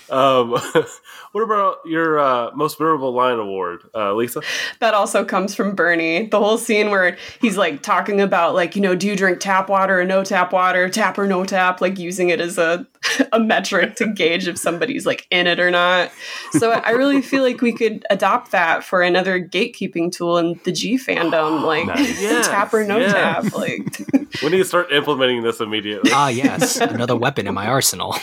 Um, 0.09 0.51
what 1.31 1.41
about 1.41 1.77
your 1.85 2.19
uh, 2.19 2.51
most 2.55 2.79
memorable 2.79 3.13
line 3.13 3.39
award, 3.39 3.81
uh, 3.95 4.13
Lisa? 4.13 4.41
that 4.79 4.93
also 4.93 5.25
comes 5.25 5.55
from 5.55 5.75
Bernie. 5.75 6.27
The 6.27 6.39
whole 6.39 6.57
scene 6.57 6.89
where 6.89 7.17
he's 7.41 7.57
like 7.57 7.81
talking 7.81 8.21
about 8.21 8.53
like, 8.53 8.75
you 8.75 8.81
know, 8.81 8.95
do 8.95 9.07
you 9.07 9.15
drink 9.15 9.39
tap 9.39 9.69
water 9.69 10.01
or 10.01 10.05
no 10.05 10.23
tap 10.23 10.53
water, 10.53 10.89
tap 10.89 11.17
or 11.17 11.27
no 11.27 11.45
tap, 11.45 11.81
like 11.81 11.99
using 11.99 12.29
it 12.29 12.39
as 12.39 12.57
a 12.57 12.87
a 13.31 13.39
metric 13.39 13.95
to 13.95 14.07
gauge 14.07 14.47
if 14.47 14.57
somebody's 14.57 15.05
like 15.05 15.27
in 15.29 15.47
it 15.47 15.59
or 15.59 15.71
not. 15.71 16.11
So 16.51 16.71
I 16.71 16.91
really 16.91 17.21
feel 17.21 17.43
like 17.43 17.61
we 17.61 17.73
could 17.73 18.05
adopt 18.09 18.51
that 18.51 18.83
for 18.83 19.01
another 19.01 19.39
gatekeeping 19.39 20.11
tool 20.11 20.37
in 20.37 20.59
the 20.63 20.71
G 20.71 20.97
fandom, 20.97 21.63
like 21.65 21.87
Nice. 21.87 22.21
Yes, 22.21 22.47
tap 22.49 22.73
or 22.73 22.83
no 22.83 22.97
yeah. 22.97 23.11
tap. 23.13 23.53
Like 23.53 23.99
We 24.43 24.49
need 24.49 24.57
to 24.57 24.65
start 24.65 24.91
implementing 24.91 25.43
this 25.43 25.59
immediately. 25.59 26.11
Ah, 26.13 26.29
yes, 26.29 26.77
another 26.77 27.15
weapon 27.15 27.47
in 27.47 27.53
my 27.53 27.67
arsenal. 27.67 28.15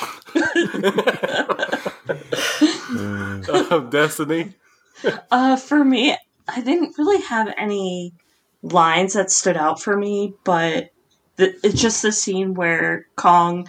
Um, 3.70 3.90
Destiny. 3.90 4.55
Uh, 5.30 5.57
for 5.57 5.84
me, 5.84 6.16
I 6.46 6.61
didn't 6.61 6.96
really 6.98 7.20
have 7.22 7.52
any 7.59 8.12
lines 8.62 9.14
that 9.14 9.30
stood 9.30 9.57
out 9.57 9.82
for 9.82 9.96
me, 9.96 10.34
but 10.44 10.90
the, 11.36 11.55
it's 11.64 11.80
just 11.80 12.02
the 12.02 12.12
scene 12.12 12.55
where 12.55 13.07
Kong 13.16 13.66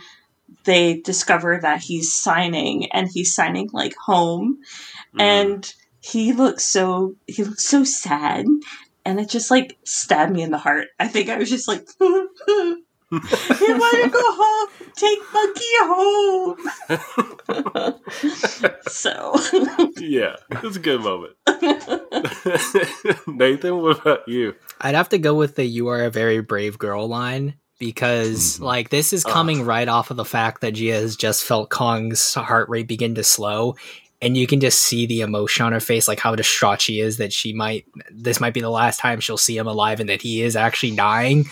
they 0.66 1.02
discover 1.02 1.60
that 1.62 1.82
he's 1.82 2.14
signing 2.14 2.92
and 2.92 3.08
he's 3.12 3.34
signing 3.34 3.70
like 3.72 3.96
home 3.96 4.60
and 5.18 5.74
he 6.02 6.34
looks 6.34 6.66
so 6.66 7.16
he 7.28 7.44
looks 7.44 7.66
so 7.66 7.84
sad 7.84 8.46
and 9.06 9.20
it 9.20 9.30
just 9.30 9.52
like 9.52 9.78
stabbed 9.84 10.34
me 10.34 10.42
in 10.42 10.52
the 10.52 10.58
heart. 10.58 10.88
I 11.00 11.08
think 11.08 11.30
I 11.30 11.38
was 11.38 11.50
just 11.50 11.68
like 11.68 11.88
He 13.22 13.74
want 13.74 14.04
to 14.04 14.10
go 14.10 14.22
home. 14.24 14.70
Take 14.96 15.20
Monkey 15.34 15.64
home. 15.82 16.58
so, 18.88 19.36
yeah, 20.00 20.36
it's 20.64 20.78
a 20.78 20.80
good 20.80 21.02
moment. 21.02 21.34
Nathan, 23.28 23.82
what 23.82 24.00
about 24.00 24.28
you? 24.28 24.56
I'd 24.80 24.96
have 24.96 25.10
to 25.10 25.18
go 25.18 25.36
with 25.36 25.56
the 25.56 25.66
"You 25.66 25.88
are 25.90 26.06
a 26.06 26.10
very 26.10 26.40
brave 26.42 26.78
girl" 26.78 27.08
line 27.08 27.56
because, 27.78 28.56
mm-hmm. 28.56 28.64
like, 28.64 28.90
this 28.90 29.12
is 29.12 29.24
coming 29.24 29.66
right 29.66 29.88
off 29.88 30.12
of 30.12 30.18
the 30.18 30.26
fact 30.26 30.62
that 30.62 30.76
Jia 30.76 30.94
has 30.94 31.16
just 31.16 31.44
felt 31.44 31.70
Kong's 31.70 32.34
heart 32.34 32.70
rate 32.70 32.88
begin 32.88 33.16
to 33.16 33.24
slow, 33.24 33.76
and 34.22 34.38
you 34.38 34.48
can 34.48 34.62
just 34.62 34.80
see 34.80 35.06
the 35.06 35.22
emotion 35.22 35.66
on 35.66 35.74
her 35.74 35.80
face, 35.80 36.08
like 36.08 36.20
how 36.20 36.36
distraught 36.36 36.82
she 36.82 37.00
is 37.00 37.18
that 37.18 37.34
she 37.34 37.54
might 37.54 37.86
this 38.12 38.40
might 38.40 38.54
be 38.54 38.62
the 38.62 38.70
last 38.70 39.00
time 39.00 39.20
she'll 39.20 39.38
see 39.38 39.58
him 39.58 39.68
alive, 39.68 40.00
and 40.00 40.10
that 40.10 40.22
he 40.22 40.42
is 40.42 40.56
actually 40.56 40.96
dying. 40.96 41.46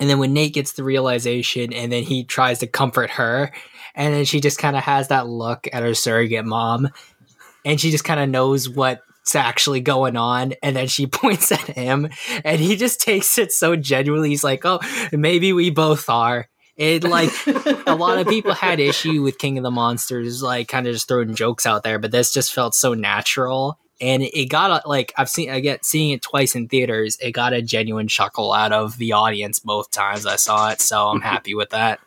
And 0.00 0.08
then 0.08 0.18
when 0.18 0.32
Nate 0.32 0.54
gets 0.54 0.72
the 0.72 0.84
realization, 0.84 1.72
and 1.72 1.92
then 1.92 2.02
he 2.02 2.24
tries 2.24 2.60
to 2.60 2.66
comfort 2.66 3.10
her, 3.10 3.52
and 3.94 4.14
then 4.14 4.24
she 4.24 4.40
just 4.40 4.58
kind 4.58 4.76
of 4.76 4.82
has 4.82 5.08
that 5.08 5.28
look 5.28 5.68
at 5.72 5.82
her 5.82 5.94
surrogate 5.94 6.44
mom, 6.44 6.88
and 7.64 7.80
she 7.80 7.90
just 7.90 8.04
kind 8.04 8.20
of 8.20 8.28
knows 8.28 8.68
what's 8.68 9.34
actually 9.34 9.80
going 9.80 10.16
on, 10.16 10.54
and 10.62 10.74
then 10.74 10.88
she 10.88 11.06
points 11.08 11.52
at 11.52 11.60
him, 11.60 12.08
and 12.44 12.60
he 12.60 12.76
just 12.76 13.00
takes 13.00 13.38
it 13.38 13.52
so 13.52 13.76
genuinely. 13.76 14.30
He's 14.30 14.44
like, 14.44 14.64
"Oh, 14.64 14.80
maybe 15.12 15.52
we 15.52 15.70
both 15.70 16.08
are." 16.08 16.48
It 16.76 17.04
like 17.04 17.30
a 17.86 17.94
lot 17.94 18.18
of 18.18 18.26
people 18.26 18.54
had 18.54 18.80
issue 18.80 19.22
with 19.22 19.38
King 19.38 19.58
of 19.58 19.62
the 19.62 19.70
Monsters, 19.70 20.42
like 20.42 20.68
kind 20.68 20.86
of 20.86 20.94
just 20.94 21.06
throwing 21.06 21.34
jokes 21.34 21.66
out 21.66 21.82
there, 21.82 21.98
but 21.98 22.10
this 22.10 22.32
just 22.32 22.52
felt 22.52 22.74
so 22.74 22.94
natural. 22.94 23.78
And 24.02 24.22
it 24.22 24.46
got 24.46 24.84
a, 24.84 24.88
like 24.88 25.12
I've 25.16 25.28
seen 25.28 25.48
again 25.48 25.78
seeing 25.82 26.10
it 26.10 26.22
twice 26.22 26.56
in 26.56 26.68
theaters. 26.68 27.16
It 27.22 27.30
got 27.32 27.52
a 27.52 27.62
genuine 27.62 28.08
chuckle 28.08 28.52
out 28.52 28.72
of 28.72 28.98
the 28.98 29.12
audience 29.12 29.60
both 29.60 29.92
times 29.92 30.26
I 30.26 30.36
saw 30.36 30.70
it, 30.70 30.80
so 30.80 31.08
I'm 31.08 31.20
happy 31.32 31.54
with 31.54 31.70
that. 31.70 32.00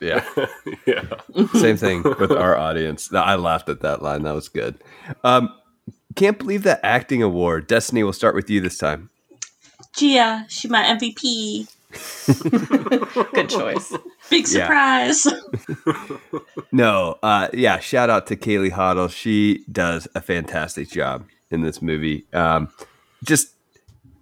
Yeah. 0.00 0.24
Yeah. 0.86 1.02
Same 1.54 1.76
thing 1.76 2.04
with 2.04 2.30
our 2.30 2.56
audience. 2.56 3.12
I 3.12 3.34
laughed 3.34 3.68
at 3.68 3.80
that 3.80 4.02
line. 4.02 4.22
That 4.22 4.36
was 4.36 4.48
good. 4.48 4.76
Um, 5.24 5.52
can't 6.14 6.38
believe 6.38 6.62
that 6.62 6.78
acting 6.84 7.22
award. 7.22 7.66
Destiny, 7.66 8.04
we'll 8.04 8.12
start 8.12 8.36
with 8.36 8.48
you 8.48 8.60
this 8.60 8.78
time. 8.78 9.10
Jia, 9.96 10.44
she 10.48 10.68
my 10.68 10.84
MVP. 10.84 11.68
good 13.32 13.48
choice. 13.48 13.92
Big 14.30 14.46
Yeah. 14.48 15.12
surprise. 15.12 15.26
No, 16.72 17.18
uh, 17.22 17.48
yeah, 17.54 17.78
shout 17.78 18.10
out 18.10 18.26
to 18.26 18.36
Kaylee 18.36 18.70
Hottle. 18.72 19.08
She 19.08 19.64
does 19.70 20.06
a 20.14 20.20
fantastic 20.20 20.90
job 20.90 21.24
in 21.50 21.62
this 21.62 21.80
movie. 21.80 22.26
Um, 22.34 22.68
just 23.24 23.54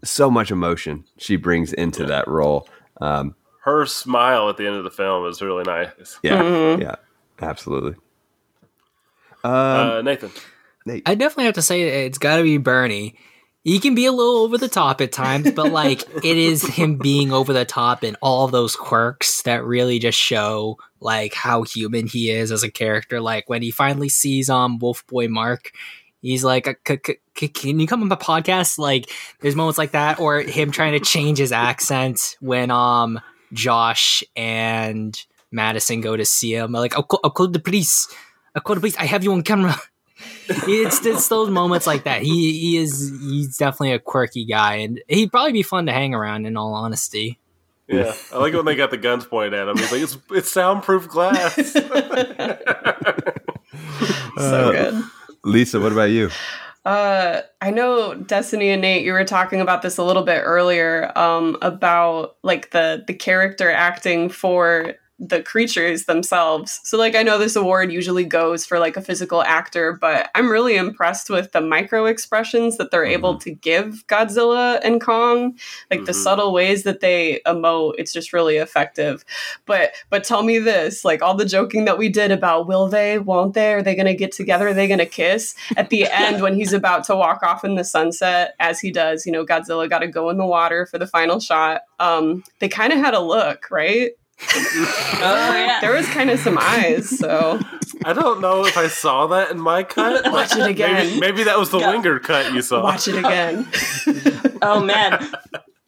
so 0.05 0.31
much 0.31 0.51
emotion 0.51 1.05
she 1.19 1.37
brings 1.37 1.73
into 1.73 2.05
that 2.07 2.29
role. 2.29 2.69
Um, 3.01 3.35
Her 3.63 3.87
smile 3.87 4.49
at 4.51 4.57
the 4.57 4.67
end 4.67 4.77
of 4.77 4.85
the 4.85 4.91
film 4.91 5.27
is 5.27 5.41
really 5.43 5.65
nice. 5.65 6.19
yeah, 6.23 6.41
Mhm. 6.43 6.81
yeah, 6.83 6.95
absolutely. 7.41 7.95
Um, 9.43 9.51
Uh, 9.53 10.03
Nathan. 10.03 10.31
Nate, 10.87 11.03
I 11.09 11.15
definitely 11.15 11.47
have 11.47 11.55
to 11.55 11.63
say 11.63 12.05
it's 12.07 12.19
got 12.19 12.37
to 12.37 12.43
be 12.43 12.59
Bernie. 12.59 13.17
He 13.65 13.79
can 13.81 13.95
be 13.95 14.05
a 14.05 14.13
little 14.13 14.37
over 14.43 14.59
the 14.59 14.69
top 14.69 15.01
at 15.01 15.11
times, 15.11 15.51
but 15.53 15.73
like 15.73 16.03
it 16.23 16.37
is 16.37 16.63
him 16.63 16.99
being 16.99 17.33
over 17.33 17.55
the 17.55 17.65
top 17.65 18.03
and 18.03 18.15
all 18.21 18.47
those 18.47 18.77
quirks 18.77 19.41
that 19.43 19.65
really 19.65 19.99
just 19.99 20.19
show 20.19 20.77
like 21.01 21.33
how 21.33 21.63
human 21.63 22.07
he 22.07 22.31
is 22.31 22.53
as 22.53 22.63
a 22.63 22.71
character. 22.71 23.23
Like 23.23 23.49
when 23.49 23.63
he 23.63 23.71
finally 23.71 24.11
sees 24.11 24.51
um 24.51 24.79
Wolf 24.79 25.07
Boy 25.07 25.29
Mark, 25.29 25.71
he's 26.21 26.45
like, 26.45 26.67
"C- 26.87 26.99
c- 27.07 27.17
c- 27.37 27.49
"Can 27.49 27.81
you 27.81 27.87
come 27.87 28.03
on 28.03 28.09
my 28.09 28.17
podcast?" 28.17 28.79
Like 28.79 29.11
there's 29.41 29.57
moments 29.57 29.79
like 29.79 29.93
that, 29.93 30.21
or 30.21 30.41
him 30.41 30.71
trying 30.71 30.93
to 30.93 31.01
change 31.01 31.39
his 31.39 31.51
accent 31.51 32.37
when 32.41 32.71
um 32.71 33.19
Josh 33.55 34.23
and 34.37 35.19
Madison 35.51 36.03
go 36.03 36.17
to 36.17 36.25
see 36.27 36.55
him. 36.55 36.73
Like, 36.73 36.97
I'll 36.97 37.07
I'll 37.25 37.31
call 37.31 37.49
the 37.49 37.61
police. 37.61 38.09
I'll 38.55 38.61
call 38.63 38.75
the 38.75 38.81
police. 38.81 38.97
I 38.99 39.07
have 39.07 39.25
you 39.25 39.33
on 39.33 39.43
camera 39.43 39.81
it's 40.49 41.05
it's 41.05 41.29
those 41.29 41.51
moments 41.51 41.87
like 41.87 42.05
that. 42.05 42.23
He 42.23 42.59
he 42.59 42.77
is 42.77 43.13
he's 43.21 43.57
definitely 43.57 43.93
a 43.93 43.99
quirky 43.99 44.45
guy, 44.45 44.77
and 44.77 45.01
he'd 45.09 45.31
probably 45.31 45.53
be 45.53 45.63
fun 45.63 45.87
to 45.87 45.93
hang 45.93 46.15
around. 46.15 46.47
In 46.47 46.57
all 46.57 46.75
honesty, 46.75 47.39
Yeah, 47.89 48.15
I 48.33 48.39
like 48.39 48.53
it 48.53 48.57
when 48.57 48.67
they 48.67 48.77
got 48.77 48.91
the 48.91 48.97
guns 48.97 49.25
pointed 49.25 49.55
at 49.55 49.69
him. 49.69 49.77
He's 49.77 49.93
like, 49.93 50.03
"It's 50.03 50.19
it's 50.31 50.51
soundproof 50.51 51.09
glass." 51.09 51.55
so 54.37 54.73
good. 54.73 55.03
Lisa, 55.45 55.81
what 55.81 55.93
about 55.93 56.11
you? 56.11 56.31
Uh, 56.85 57.41
I 57.63 57.71
know 57.71 58.15
Destiny 58.15 58.69
and 58.69 58.83
Nate, 58.83 59.05
you 59.05 59.13
were 59.15 59.25
talking 59.25 59.61
about 59.63 59.81
this 59.81 59.97
a 59.97 60.03
little 60.03 60.23
bit 60.23 60.43
earlier, 60.45 61.11
um, 61.17 61.57
about 61.63 62.37
like 62.43 62.71
the 62.73 63.03
the 63.07 63.15
character 63.15 63.71
acting 63.71 64.29
for 64.29 64.95
the 65.21 65.41
creatures 65.43 66.07
themselves. 66.07 66.81
So 66.83 66.99
like 66.99 67.15
I 67.15 67.23
know 67.23 67.39
this 67.39 67.55
award 67.55 67.93
usually 67.93 68.25
goes 68.25 68.67
for 68.67 68.81
like 68.81 68.97
a 68.97 69.01
physical 69.01 69.43
actor, 69.43 69.93
but 69.93 70.29
I'm 70.35 70.51
really 70.51 70.75
impressed 70.77 71.31
with 71.31 71.53
the 71.53 71.61
micro 71.61 72.07
expressions 72.07 72.79
that 72.79 72.91
they're 72.91 73.05
able 73.05 73.39
to 73.39 73.53
give 73.53 74.05
Godzilla 74.09 74.81
and 74.83 75.01
Kong. 75.01 75.57
Like 75.89 76.05
the 76.05 76.13
Mhm. 76.13 76.17
subtle 76.17 76.53
ways 76.53 76.83
that 76.83 76.99
they 76.99 77.41
emote, 77.47 77.95
it's 77.97 78.13
just 78.13 78.33
really 78.33 78.57
effective. 78.57 79.25
But 79.67 79.93
but 80.11 80.25
tell 80.25 80.43
me 80.43 80.59
this, 80.59 81.05
like 81.05 81.23
all 81.23 81.35
the 81.37 81.45
joking 81.45 81.85
that 81.85 81.97
we 81.97 82.09
did 82.09 82.33
about 82.33 82.67
will 82.67 82.89
they, 82.89 83.19
won't 83.21 83.55
they, 83.55 83.73
are 83.75 83.83
they 83.83 83.95
gonna 83.95 84.15
get 84.15 84.33
together, 84.33 84.69
are 84.69 84.75
they 84.75 84.89
gonna 84.89 85.07
kiss? 85.07 85.55
At 85.77 85.91
the 85.91 86.07
end 86.11 86.43
when 86.43 86.57
he's 86.57 86.73
about 86.73 87.05
to 87.05 87.15
walk 87.15 87.45
off 87.45 87.65
in 87.65 87.77
the 87.77 87.85
sunset, 87.85 88.57
as 88.59 88.81
he 88.81 88.91
does, 88.91 89.25
you 89.27 89.31
know, 89.33 89.47
Godzilla 89.47 89.89
gotta 89.89 90.09
go 90.09 90.29
in 90.31 90.39
the 90.39 90.47
water 90.47 90.87
for 90.87 90.99
the 90.99 91.07
final 91.07 91.39
shot. 91.39 91.83
Um, 92.01 92.43
they 92.59 92.69
kind 92.69 92.93
of 92.93 92.99
had 92.99 93.15
a 93.15 93.21
look, 93.21 93.71
right? 93.71 94.11
Oh 94.57 95.53
yeah. 95.57 95.79
There 95.81 95.93
was 95.95 96.07
kind 96.09 96.29
of 96.31 96.39
some 96.41 96.59
eyes, 96.61 97.09
so 97.19 97.59
I 98.05 98.13
don't 98.13 98.41
know 98.41 98.65
if 98.67 98.77
I 98.77 98.89
saw 98.89 99.27
that 99.29 99.51
in 99.51 99.59
my 99.61 99.83
cut. 99.83 100.31
Watch 100.33 100.57
it 100.57 100.67
again. 100.69 101.07
Maybe, 101.07 101.21
maybe 101.21 101.43
that 101.45 101.59
was 101.59 101.71
the 101.71 101.79
Yeah. 101.79 101.93
Wingard 101.95 102.23
cut 102.25 102.53
you 102.53 102.61
saw. 102.63 102.83
watch 102.83 103.09
it 103.09 103.17
again. 103.17 103.67
Oh 104.67 104.81
man. 104.83 105.31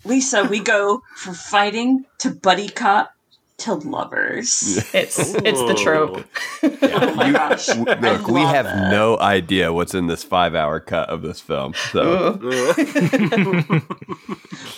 Lisa, 0.04 0.44
we 0.44 0.60
go 0.60 1.00
from 1.16 1.32
fighting 1.34 2.04
to 2.18 2.30
buddy 2.30 2.68
cop 2.68 3.10
to 3.58 3.72
lovers. 3.74 4.84
It's 4.92 5.18
it's 5.18 5.60
the 5.62 5.74
trope. 5.82 6.24
Oh 6.62 7.14
my 7.14 7.32
gosh. 7.32 7.66
w- 7.68 7.86
I 7.88 7.98
look, 7.98 8.28
we 8.28 8.40
have 8.42 8.66
it. 8.66 8.90
no 8.90 9.18
idea 9.18 9.72
what's 9.72 9.94
in 9.94 10.08
this 10.08 10.22
five-hour 10.24 10.80
cut 10.80 11.08
of 11.08 11.22
this 11.22 11.40
film. 11.40 11.72
So 11.92 12.38
We're 12.42 13.80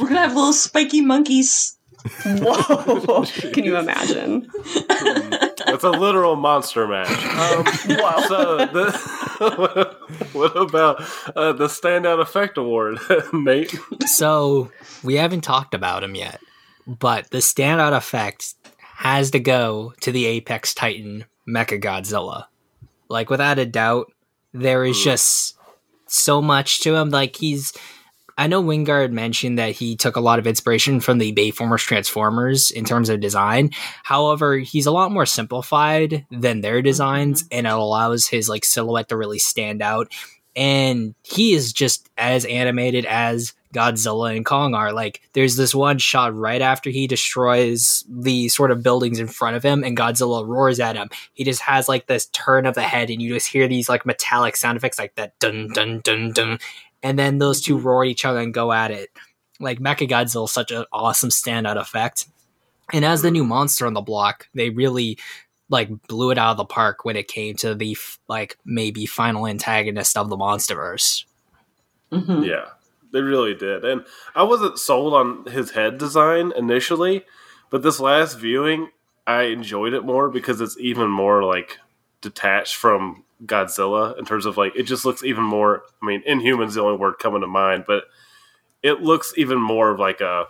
gonna 0.08 0.20
have 0.20 0.34
little 0.36 0.52
spiky 0.52 1.00
monkeys. 1.00 1.76
Whoa! 2.24 3.24
Can 3.52 3.64
you 3.64 3.76
imagine? 3.76 4.48
It's 4.54 5.84
a 5.84 5.90
literal 5.90 6.36
monster 6.36 6.86
match. 6.86 7.10
Um, 7.10 7.64
Whoa! 7.96 8.20
so, 8.26 8.56
the, 8.58 9.96
what 10.32 10.56
about 10.56 11.00
uh, 11.36 11.52
the 11.52 11.66
standout 11.66 12.20
effect 12.20 12.56
award, 12.56 12.98
Nate? 13.32 13.74
So 14.06 14.70
we 15.02 15.16
haven't 15.16 15.42
talked 15.42 15.74
about 15.74 16.04
him 16.04 16.14
yet, 16.14 16.40
but 16.86 17.30
the 17.30 17.38
standout 17.38 17.96
effect 17.96 18.54
has 18.78 19.30
to 19.32 19.40
go 19.40 19.92
to 20.00 20.12
the 20.12 20.26
Apex 20.26 20.74
Titan 20.74 21.24
Mecha 21.48 21.80
Godzilla. 21.80 22.46
Like 23.08 23.30
without 23.30 23.58
a 23.58 23.66
doubt, 23.66 24.12
there 24.52 24.84
is 24.84 25.02
just 25.02 25.56
so 26.06 26.42
much 26.42 26.80
to 26.80 26.94
him. 26.94 27.10
Like 27.10 27.36
he's 27.36 27.72
I 28.38 28.46
know 28.46 28.62
Wingard 28.62 29.10
mentioned 29.10 29.58
that 29.58 29.72
he 29.72 29.96
took 29.96 30.14
a 30.14 30.20
lot 30.20 30.38
of 30.38 30.46
inspiration 30.46 31.00
from 31.00 31.18
the 31.18 31.34
Bayformers 31.34 31.84
Transformers 31.84 32.70
in 32.70 32.84
terms 32.84 33.08
of 33.08 33.18
design. 33.18 33.70
However, 34.04 34.58
he's 34.58 34.86
a 34.86 34.92
lot 34.92 35.10
more 35.10 35.26
simplified 35.26 36.24
than 36.30 36.60
their 36.60 36.80
designs, 36.80 37.42
mm-hmm. 37.42 37.58
and 37.58 37.66
it 37.66 37.72
allows 37.72 38.28
his 38.28 38.48
like 38.48 38.64
silhouette 38.64 39.08
to 39.08 39.16
really 39.16 39.40
stand 39.40 39.82
out. 39.82 40.12
And 40.54 41.14
he 41.24 41.52
is 41.52 41.72
just 41.72 42.08
as 42.16 42.44
animated 42.44 43.04
as 43.06 43.54
Godzilla 43.74 44.34
and 44.34 44.46
Kong 44.46 44.74
are. 44.74 44.92
Like, 44.92 45.20
there's 45.32 45.56
this 45.56 45.74
one 45.74 45.98
shot 45.98 46.34
right 46.34 46.62
after 46.62 46.90
he 46.90 47.06
destroys 47.06 48.02
the 48.08 48.48
sort 48.48 48.70
of 48.70 48.82
buildings 48.82 49.20
in 49.20 49.26
front 49.26 49.56
of 49.56 49.62
him, 49.62 49.84
and 49.84 49.96
Godzilla 49.96 50.46
roars 50.46 50.80
at 50.80 50.96
him. 50.96 51.10
He 51.34 51.44
just 51.44 51.62
has 51.62 51.88
like 51.88 52.06
this 52.06 52.26
turn 52.26 52.66
of 52.66 52.74
the 52.74 52.82
head, 52.82 53.10
and 53.10 53.20
you 53.20 53.34
just 53.34 53.48
hear 53.48 53.68
these 53.68 53.88
like 53.88 54.06
metallic 54.06 54.56
sound 54.56 54.76
effects, 54.76 54.98
like 54.98 55.14
that 55.16 55.38
dun 55.38 55.68
dun 55.72 56.00
dun 56.02 56.32
dun 56.32 56.58
and 57.02 57.18
then 57.18 57.38
those 57.38 57.60
two 57.60 57.78
roar 57.78 58.04
at 58.04 58.10
each 58.10 58.24
other 58.24 58.40
and 58.40 58.54
go 58.54 58.72
at 58.72 58.90
it. 58.90 59.10
Like 59.60 59.78
Mechagodzilla 59.80 60.44
is 60.44 60.52
such 60.52 60.70
an 60.70 60.84
awesome 60.92 61.30
standout 61.30 61.76
effect. 61.80 62.26
And 62.92 63.04
as 63.04 63.22
the 63.22 63.30
new 63.30 63.44
monster 63.44 63.86
on 63.86 63.94
the 63.94 64.00
block, 64.00 64.48
they 64.54 64.70
really 64.70 65.18
like 65.68 65.90
blew 66.08 66.30
it 66.30 66.38
out 66.38 66.52
of 66.52 66.56
the 66.56 66.64
park 66.64 67.04
when 67.04 67.16
it 67.16 67.28
came 67.28 67.54
to 67.56 67.74
the 67.74 67.92
f- 67.92 68.18
like 68.28 68.56
maybe 68.64 69.04
final 69.04 69.46
antagonist 69.46 70.16
of 70.16 70.30
the 70.30 70.36
MonsterVerse. 70.36 71.24
Mhm. 72.10 72.46
Yeah, 72.46 72.70
they 73.12 73.20
really 73.20 73.54
did. 73.54 73.84
And 73.84 74.04
I 74.34 74.44
wasn't 74.44 74.78
sold 74.78 75.12
on 75.12 75.44
his 75.52 75.72
head 75.72 75.98
design 75.98 76.52
initially, 76.56 77.24
but 77.70 77.82
this 77.82 78.00
last 78.00 78.38
viewing, 78.38 78.90
I 79.26 79.42
enjoyed 79.42 79.92
it 79.92 80.04
more 80.04 80.30
because 80.30 80.60
it's 80.62 80.78
even 80.78 81.10
more 81.10 81.44
like 81.44 81.78
detached 82.22 82.76
from 82.76 83.24
Godzilla 83.44 84.18
in 84.18 84.24
terms 84.24 84.46
of 84.46 84.56
like 84.56 84.74
it 84.74 84.84
just 84.84 85.04
looks 85.04 85.22
even 85.22 85.44
more. 85.44 85.84
I 86.02 86.06
mean, 86.06 86.22
Inhuman's 86.26 86.74
the 86.74 86.82
only 86.82 86.98
word 86.98 87.18
coming 87.18 87.40
to 87.40 87.46
mind, 87.46 87.84
but 87.86 88.04
it 88.82 89.00
looks 89.00 89.32
even 89.36 89.60
more 89.60 89.90
of 89.90 89.98
like 89.98 90.20
a 90.20 90.46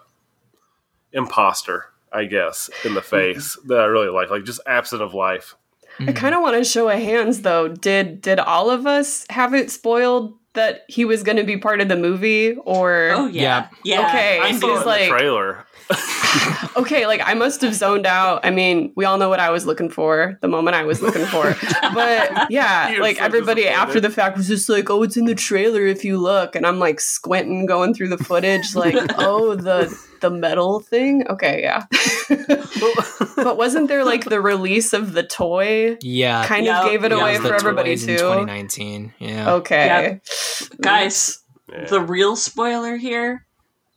imposter, 1.13 1.87
I 2.13 2.25
guess, 2.25 2.71
in 2.85 2.95
the 2.95 3.03
face 3.03 3.57
mm-hmm. 3.57 3.69
that 3.69 3.81
I 3.81 3.85
really 3.85 4.09
like, 4.09 4.31
like 4.31 4.45
just 4.45 4.61
absent 4.67 5.03
of 5.03 5.15
life. 5.15 5.55
I 6.01 6.13
kind 6.13 6.35
of 6.35 6.43
want 6.43 6.57
to 6.57 6.65
show 6.65 6.89
of 6.89 6.99
hands 6.99 7.43
though. 7.43 7.69
Did 7.69 8.21
did 8.21 8.39
all 8.39 8.71
of 8.71 8.87
us 8.87 9.27
have 9.31 9.55
it 9.55 9.71
spoiled 9.71 10.35
that 10.59 10.85
he 10.89 11.05
was 11.05 11.23
going 11.23 11.39
to 11.39 11.45
be 11.45 11.57
part 11.57 11.81
of 11.81 11.89
the 11.89 11.97
movie, 11.97 12.55
or 12.65 13.11
Oh 13.15 13.27
yeah, 13.27 13.69
yeah. 13.85 14.07
Okay, 14.09 14.39
I 14.41 14.49
it 14.51 14.61
saw 14.61 14.69
it 14.69 14.73
was 14.73 14.81
in 14.83 14.87
like- 14.87 15.01
the 15.03 15.09
trailer. 15.09 15.65
okay, 16.77 17.07
like 17.07 17.23
I 17.25 17.33
must 17.33 17.63
have 17.63 17.75
zoned 17.75 18.07
out. 18.07 18.45
I 18.45 18.51
mean, 18.51 18.93
we 18.95 19.07
all 19.07 19.17
know 19.17 19.31
what 19.31 19.41
I 19.41 19.49
was 19.51 19.65
looking 19.65 19.89
for 19.89 20.39
the 20.43 20.49
moment 20.49 20.77
I 20.77 20.85
was 20.85 21.01
looking 21.01 21.25
for. 21.27 21.57
But 21.95 22.51
yeah, 22.51 22.91
You're 22.91 23.01
like 23.01 23.17
so 23.17 23.25
everybody 23.25 23.67
after 23.67 23.99
the 24.01 24.11
fact 24.11 24.37
was 24.37 24.47
just 24.47 24.69
like, 24.69 24.91
"Oh, 24.91 25.03
it's 25.03 25.17
in 25.17 25.25
the 25.25 25.35
trailer 25.35 25.87
if 25.87 26.05
you 26.05 26.19
look." 26.19 26.55
And 26.55 26.67
I'm 26.67 26.79
like 26.79 27.01
squinting 27.01 27.65
going 27.65 27.95
through 27.95 28.09
the 28.09 28.19
footage 28.19 28.75
like, 28.75 28.95
"Oh, 29.19 29.55
the 29.55 29.89
the 30.21 30.31
metal 30.31 30.81
thing?" 30.81 31.27
Okay, 31.29 31.61
yeah. 31.63 31.85
but 33.37 33.57
wasn't 33.57 33.89
there 33.89 34.05
like 34.05 34.25
the 34.25 34.41
release 34.41 34.93
of 34.93 35.13
the 35.13 35.23
toy 35.23 35.97
Yeah. 36.03 36.45
kind 36.47 36.67
Yeah, 36.67 36.83
of 36.85 36.91
gave 36.91 37.05
it 37.05 37.13
yeah, 37.13 37.19
away 37.21 37.35
it 37.35 37.41
for 37.43 37.55
everybody 37.55 37.95
toys 37.97 38.07
too? 38.07 38.17
2019. 38.19 39.15
Yeah. 39.19 39.53
Okay. 39.55 40.21
Mm. 40.25 40.81
Guys, 40.81 41.39
Yeah. 41.71 41.85
the 41.87 42.01
real 42.01 42.37
spoiler 42.37 42.97
here, 42.97 43.47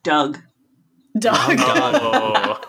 Doug. 0.04 0.40
Doug. 1.18 1.58
Oh. 1.60 2.60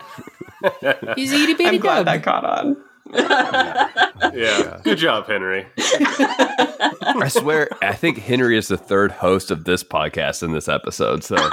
oh. 0.63 1.13
He's 1.15 1.31
a 1.33 1.35
itty 1.35 1.53
bitty 1.55 1.75
I'm 1.77 1.81
glad 1.81 2.05
dog. 2.05 2.05
that 2.05 2.23
caught 2.23 2.45
on. 2.45 2.77
Yeah. 3.11 4.79
Good 4.83 4.97
job, 4.97 5.27
Henry. 5.27 5.65
I 5.77 7.27
swear, 7.29 7.69
I 7.81 7.93
think 7.93 8.17
Henry 8.19 8.57
is 8.57 8.67
the 8.69 8.77
third 8.77 9.11
host 9.11 9.51
of 9.51 9.65
this 9.65 9.83
podcast 9.83 10.43
in 10.43 10.51
this 10.53 10.67
episode. 10.67 11.23
So 11.23 11.35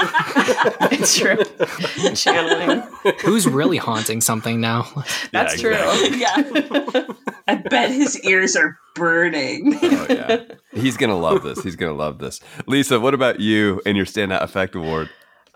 It's 0.93 1.19
true. 1.19 1.37
Channeling. 2.15 2.83
Who's 3.23 3.47
really 3.49 3.77
haunting 3.79 4.21
something 4.21 4.61
now? 4.61 4.87
That's 5.33 5.61
Yeah, 5.63 5.95
true. 5.95 6.17
yeah. 6.17 7.03
I 7.49 7.57
bet 7.57 7.91
his 7.91 8.21
ears 8.25 8.57
are 8.57 8.79
burning. 8.95 9.79
oh, 9.83 10.07
yeah, 10.09 10.43
he's 10.73 10.97
gonna 10.97 11.19
love 11.19 11.43
this. 11.43 11.63
He's 11.63 11.77
gonna 11.77 11.95
love 11.95 12.19
this. 12.19 12.41
Lisa, 12.67 13.01
what 13.01 13.15
about 13.15 13.41
you 13.41 13.81
and 13.85 13.97
your 13.97 14.07
standout 14.07 14.43
effect 14.43 14.75
award? 14.77 15.11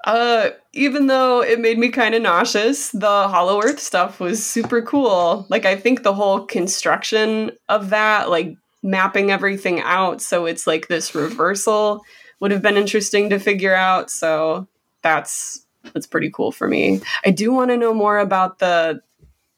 Uh, 0.05 0.50
even 0.74 1.07
though 1.07 1.42
it 1.42 1.59
made 1.59 1.78
me 1.78 1.88
kind 1.88 2.14
of 2.14 2.20
nauseous, 2.22 2.90
the 2.90 3.07
Hollow 3.28 3.62
Earth 3.62 3.80
stuff 3.80 4.20
was 4.20 4.44
super 4.44 4.82
cool. 4.82 5.46
Like, 5.48 5.64
I 5.64 5.76
think 5.76 6.02
the 6.02 6.12
whole 6.14 6.40
construction 6.44 7.52
of 7.70 7.90
that, 7.90 8.28
like 8.28 8.55
mapping 8.82 9.30
everything 9.30 9.80
out 9.80 10.20
so 10.20 10.44
it's 10.44 10.66
like 10.66 10.88
this 10.88 11.14
reversal, 11.14 12.02
would 12.40 12.50
have 12.50 12.61
been 12.61 12.76
interesting 12.76 13.30
to 13.30 13.38
figure 13.38 13.74
out. 13.74 14.11
So 14.11 14.68
that's 15.02 15.64
that's 15.94 16.07
pretty 16.07 16.30
cool 16.30 16.52
for 16.52 16.68
me. 16.68 17.00
I 17.24 17.30
do 17.30 17.50
want 17.52 17.70
to 17.70 17.76
know 17.78 17.94
more 17.94 18.18
about 18.18 18.59
the 18.59 19.00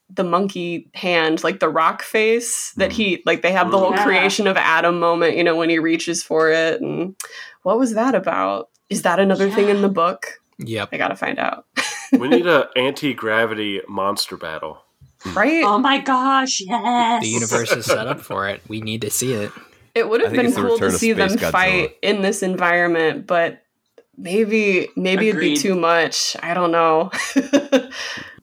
the 0.09 0.23
monkey 0.23 0.87
hand, 0.93 1.43
like 1.43 1.59
the 1.59 1.67
rock 1.67 2.01
face 2.01 2.71
that 2.77 2.93
he 2.93 3.21
like. 3.25 3.41
They 3.41 3.51
have 3.51 3.71
the 3.71 3.77
whole 3.77 3.91
Yeah. 3.91 4.03
creation 4.05 4.47
of 4.47 4.55
Adam 4.55 4.99
moment, 4.99 5.35
you 5.35 5.43
know, 5.43 5.57
when 5.57 5.69
he 5.69 5.79
reaches 5.79 6.23
for 6.23 6.49
it, 6.49 6.81
and 6.81 7.15
what 7.63 7.77
was 7.77 7.93
that 7.95 8.15
about? 8.15 8.69
Is 8.89 9.01
that 9.03 9.19
another 9.19 9.49
thing 9.49 9.69
in 9.69 9.81
the 9.81 9.89
book? 9.89 10.39
Yep. 10.59 10.89
I 10.91 10.97
gotta 10.97 11.15
find 11.15 11.39
out. 11.39 11.65
We 12.11 12.27
need 12.29 12.47
a 12.47 12.69
anti 12.75 13.13
gravity 13.13 13.81
monster 13.87 14.37
battle. 14.37 14.83
Right? 15.33 15.63
oh 15.65 15.79
my 15.79 15.97
gosh, 15.99 16.61
yes. 16.61 17.23
The 17.23 17.27
universe 17.27 17.71
is 17.71 17.85
set 17.85 18.07
up 18.07 18.21
for 18.21 18.47
it. 18.47 18.61
We 18.67 18.81
need 18.81 19.01
to 19.01 19.09
see 19.09 19.33
it. 19.33 19.51
it 19.95 20.07
would 20.07 20.21
have 20.21 20.31
been 20.31 20.53
cool 20.53 20.77
to 20.77 20.91
see 20.91 21.11
them 21.11 21.29
Godzilla. 21.29 21.51
fight 21.51 21.97
in 22.03 22.21
this 22.21 22.43
environment, 22.43 23.25
but 23.25 23.63
maybe 24.15 24.89
maybe 24.95 25.29
it'd 25.29 25.41
be 25.41 25.57
too 25.57 25.75
much. 25.75 26.37
I 26.41 26.53
don't 26.53 26.71
know. 26.71 27.11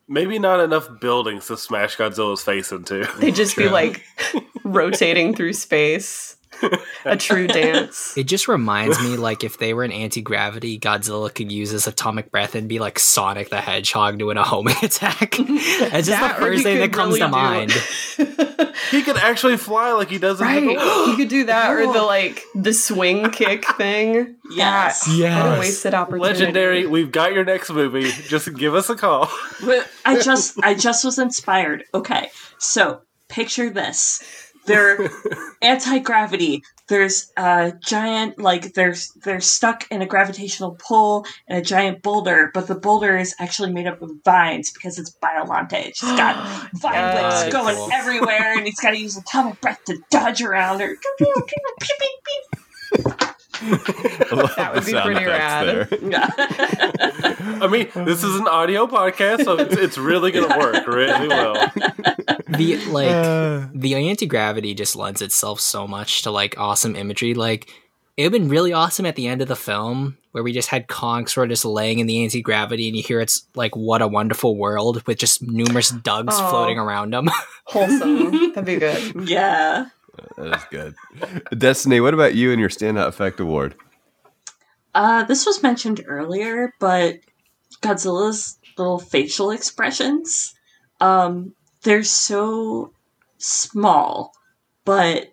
Maybe 0.07 0.39
not 0.39 0.61
enough 0.61 1.01
buildings 1.01 1.47
to 1.47 1.57
smash 1.57 1.97
Godzilla's 1.97 2.43
face 2.43 2.71
into. 2.73 3.09
They'd 3.21 3.35
just 3.35 3.57
be 3.57 3.69
like 3.71 4.05
rotating 4.63 5.35
through 5.35 5.55
space. 5.55 6.37
A 7.05 7.17
true 7.17 7.47
dance. 7.47 8.17
It 8.25 8.25
just 8.25 8.49
reminds 8.49 9.01
me 9.01 9.17
like 9.17 9.45
if 9.45 9.59
they 9.59 9.75
were 9.75 9.85
in 9.85 9.93
anti 9.93 10.21
gravity, 10.23 10.79
Godzilla 10.79 11.33
could 11.35 11.51
use 11.53 11.71
his 11.71 11.87
atomic 11.87 12.31
breath 12.31 12.55
and 12.55 12.69
be 12.69 12.79
like 12.79 12.99
Sonic 12.99 13.51
the 13.51 13.61
Hedgehog 13.61 14.19
doing 14.19 14.37
a 14.37 14.45
homing 14.45 14.77
attack. 14.83 15.35
It's 15.39 15.91
just 15.93 16.09
That, 16.09 16.37
the 16.39 16.45
first 16.47 16.63
thing 16.63 16.79
that 16.79 16.93
comes 16.93 17.15
really 17.15 17.21
to 17.21 17.27
do- 17.27 17.31
mind. 17.31 17.73
He 18.91 19.03
could 19.03 19.17
actually 19.17 19.57
fly 19.57 19.93
like 19.93 20.11
he 20.11 20.19
does 20.19 20.41
in 20.41 20.47
Right. 20.47 20.61
the 20.67 20.75
book. 20.75 21.17
could 21.17 21.29
do 21.29 21.45
that 21.47 21.71
or 21.73 21.93
the 21.93 22.03
like 22.03 22.43
the 22.55 22.73
swing 22.73 23.31
kick 23.31 23.65
thing. 23.77 24.37
Yes. 24.51 25.05
That- 25.05 25.11
What 25.11 25.19
Yes. 25.19 25.57
a 25.57 25.61
wasted 25.61 25.95
opportunity. 25.95 26.29
Legendary, 26.41 26.87
we've 26.87 27.13
got 27.13 27.33
your 27.33 27.45
next 27.45 27.71
movie. 27.71 28.11
Just 28.29 28.53
give 28.55 28.75
us 28.75 28.89
a 28.91 28.97
call. 28.97 29.29
I 30.05 30.21
just 30.23 30.59
I 30.63 30.75
just 30.75 31.05
was 31.05 31.19
inspired. 31.19 31.85
Okay. 31.95 32.29
So 32.59 33.01
picture 33.29 33.71
this. 33.71 34.44
They're 34.67 35.11
anti 35.63 35.99
gravity. 35.99 36.63
There's 36.89 37.31
a 37.37 37.73
giant 37.81 38.39
like 38.39 38.75
there's 38.75 39.11
they're 39.25 39.41
stuck 39.41 39.87
in 39.91 40.03
a 40.03 40.07
gravitational 40.07 40.77
pull 40.87 41.25
and 41.49 41.59
a 41.59 41.63
giant 41.63 42.03
boulder, 42.03 42.51
but 42.53 42.67
the 42.67 42.75
boulder 42.75 43.17
is 43.17 43.35
actually 43.39 43.73
made 43.73 43.87
up 43.87 44.03
of 44.03 44.11
vines 44.25 44.71
because 44.73 44.99
it's 44.99 45.15
Biolante. 45.23 45.87
It's 45.87 46.01
just 46.01 46.17
got 46.17 46.37
vine 46.75 46.93
Yes. 46.95 47.45
whips 47.45 47.53
going 47.53 47.77
Cool. 47.77 47.91
everywhere 47.93 48.57
and 48.57 48.67
he's 48.67 48.81
gotta 48.81 48.99
use 48.99 49.17
atomic 49.17 49.61
breath 49.61 49.81
to 49.87 49.99
dodge 50.11 50.43
around 50.43 50.83
or 50.83 50.97
That 54.57 54.73
would 54.75 54.87
be 54.87 54.93
pretty 54.93 55.25
rad. 55.25 55.89
yeah. 56.03 56.29
I 57.61 57.69
mean, 57.71 57.89
this 57.95 58.23
is 58.23 58.37
an 58.37 58.49
audio 58.49 58.87
podcast, 58.87 59.45
so 59.45 59.59
it's, 59.59 59.77
it's 59.77 59.99
really 59.99 60.33
going 60.33 60.51
to 60.51 60.59
work 60.59 60.87
really 60.87 61.29
well. 61.29 61.55
the 62.49 62.85
like 62.89 63.09
uh. 63.09 63.69
the 63.75 63.95
anti 63.95 64.27
gravity 64.27 64.75
just 64.75 64.97
lends 64.97 65.23
itself 65.23 65.61
so 65.61 65.87
much 65.87 66.23
to 66.23 66.31
like 66.31 66.59
awesome 66.59 66.97
imagery. 66.97 67.35
Like 67.35 67.71
it 68.17 68.25
would 68.25 68.33
been 68.33 68.49
really 68.49 68.73
awesome 68.73 69.07
at 69.07 69.17
the 69.17 69.27
end 69.27 69.43
of 69.43 69.49
the 69.49 69.57
film 69.57 70.19
where 70.33 70.43
we 70.43 70.53
just 70.53 70.69
had 70.69 70.89
Kong 70.89 71.27
sort 71.27 71.47
of 71.47 71.51
just 71.51 71.65
laying 71.65 72.01
in 72.01 72.07
the 72.07 72.23
anti 72.23 72.43
gravity, 72.43 72.89
and 72.89 72.97
you 72.97 73.03
hear 73.03 73.21
it's 73.21 73.47
like 73.55 73.77
"What 73.77 74.03
a 74.03 74.09
Wonderful 74.09 74.57
World" 74.57 75.07
with 75.07 75.19
just 75.19 75.43
numerous 75.43 75.91
Dougs 75.91 76.35
Oh. 76.37 76.51
floating 76.51 76.79
around 76.79 77.15
him. 77.15 77.29
Wholesome. 77.67 78.53
That'd 78.53 78.65
be 78.65 78.77
good. 78.77 79.29
Yeah. 79.29 79.87
That 80.37 80.57
is 80.57 80.65
good. 80.71 80.95
Destiny, 81.59 82.01
what 82.01 82.15
about 82.15 82.35
you 82.35 82.51
and 82.53 82.61
your 82.61 82.71
standout 82.71 83.09
effect 83.09 83.41
award? 83.41 83.75
Uh, 84.95 85.25
this 85.25 85.45
was 85.45 85.63
mentioned 85.63 86.05
earlier, 86.07 86.73
but 86.79 87.17
Godzilla's 87.83 88.59
little 88.79 88.99
facial 88.99 89.51
expressions, 89.51 90.55
um, 91.01 91.55
they're 91.83 92.05
so 92.05 92.93
small, 93.39 94.33
but 94.85 95.33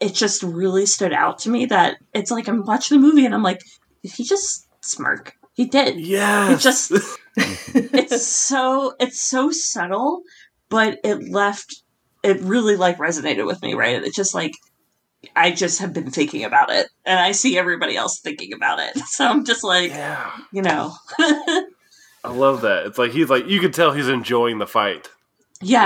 it 0.00 0.14
just 0.14 0.42
really 0.42 0.86
stood 0.86 1.12
out 1.12 1.38
to 1.40 1.50
me 1.50 1.66
that 1.66 1.96
it's 2.14 2.30
like 2.30 2.48
I'm 2.48 2.64
watching 2.64 3.00
the 3.00 3.06
movie 3.06 3.26
and 3.26 3.34
I'm 3.34 3.42
like, 3.42 3.60
did 4.02 4.12
he 4.12 4.24
just 4.24 4.66
smirk? 4.80 5.34
He 5.54 5.66
did. 5.66 6.00
Yeah. 6.00 6.52
It 6.52 6.60
just 6.60 6.90
it's 7.36 8.26
so 8.26 8.94
it's 8.98 9.20
so 9.20 9.50
subtle, 9.50 10.22
but 10.70 10.98
it 11.04 11.28
left 11.28 11.82
it 12.22 12.40
really 12.40 12.76
like 12.76 12.98
resonated 12.98 13.46
with 13.46 13.62
me, 13.62 13.74
right? 13.74 14.02
It's 14.02 14.16
just 14.16 14.34
like 14.34 14.52
I 15.36 15.50
just 15.50 15.80
have 15.80 15.92
been 15.92 16.10
thinking 16.10 16.44
about 16.44 16.70
it 16.70 16.88
and 17.04 17.18
I 17.18 17.32
see 17.32 17.58
everybody 17.58 17.96
else 17.96 18.20
thinking 18.20 18.52
about 18.52 18.78
it. 18.78 18.96
So 19.06 19.26
I'm 19.26 19.44
just 19.44 19.64
like, 19.64 19.90
yeah. 19.90 20.30
you 20.52 20.62
know. 20.62 20.94
I 21.18 22.32
love 22.32 22.62
that. 22.62 22.86
It's 22.86 22.98
like 22.98 23.12
he's 23.12 23.28
like 23.30 23.46
you 23.46 23.60
can 23.60 23.72
tell 23.72 23.92
he's 23.92 24.08
enjoying 24.08 24.58
the 24.58 24.66
fight 24.66 25.08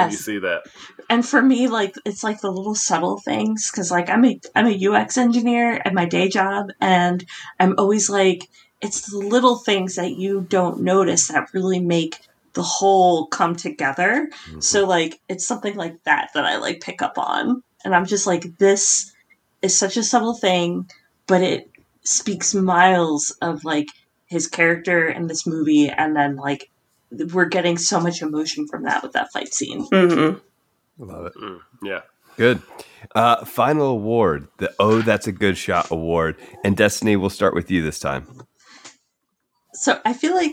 when 0.02 0.10
you 0.10 0.16
see 0.16 0.38
that. 0.38 0.62
And 1.10 1.26
for 1.26 1.42
me 1.42 1.68
like 1.68 1.94
it's 2.04 2.22
like 2.22 2.40
the 2.40 2.50
little 2.50 2.74
subtle 2.74 3.18
things 3.18 3.70
cuz 3.70 3.90
like 3.90 4.08
I'm 4.08 4.24
a 4.24 4.40
I'm 4.54 4.66
a 4.66 4.88
UX 4.88 5.16
engineer 5.16 5.80
at 5.84 5.94
my 5.94 6.04
day 6.04 6.28
job 6.28 6.70
and 6.80 7.24
I'm 7.58 7.74
always 7.78 8.08
like 8.10 8.48
it's 8.80 9.10
the 9.10 9.18
little 9.18 9.56
things 9.56 9.94
that 9.96 10.12
you 10.12 10.42
don't 10.42 10.82
notice 10.82 11.28
that 11.28 11.48
really 11.54 11.80
make 11.80 12.18
the 12.54 12.62
whole 12.62 13.26
come 13.26 13.54
together. 13.56 14.28
So 14.60 14.86
like 14.86 15.20
it's 15.28 15.46
something 15.46 15.74
like 15.74 16.02
that 16.04 16.30
that 16.34 16.44
I 16.44 16.56
like 16.56 16.80
pick 16.80 17.02
up 17.02 17.18
on. 17.18 17.62
And 17.84 17.94
I'm 17.94 18.06
just 18.06 18.26
like 18.26 18.58
this 18.58 19.12
is 19.60 19.76
such 19.76 19.96
a 19.96 20.02
subtle 20.02 20.34
thing, 20.34 20.88
but 21.26 21.42
it 21.42 21.70
speaks 22.04 22.54
miles 22.54 23.30
of 23.42 23.64
like 23.64 23.88
his 24.26 24.46
character 24.46 25.08
in 25.08 25.26
this 25.26 25.46
movie 25.46 25.88
and 25.88 26.16
then 26.16 26.36
like 26.36 26.70
we're 27.32 27.44
getting 27.44 27.78
so 27.78 28.00
much 28.00 28.22
emotion 28.22 28.66
from 28.66 28.84
that 28.84 29.02
with 29.02 29.12
that 29.12 29.32
fight 29.32 29.52
scene. 29.52 29.84
hmm 29.92 30.38
Love 30.98 31.26
it. 31.26 31.34
Mm, 31.34 31.60
yeah. 31.82 32.00
Good. 32.36 32.62
Uh, 33.14 33.44
final 33.44 33.86
award, 33.86 34.48
the 34.58 34.72
Oh 34.78 35.02
That's 35.02 35.26
a 35.26 35.32
Good 35.32 35.56
Shot 35.56 35.90
award. 35.90 36.36
And 36.64 36.76
Destiny, 36.76 37.16
we'll 37.16 37.30
start 37.30 37.54
with 37.54 37.70
you 37.70 37.82
this 37.82 37.98
time. 37.98 38.42
So 39.72 40.00
I 40.04 40.12
feel 40.12 40.34
like 40.34 40.52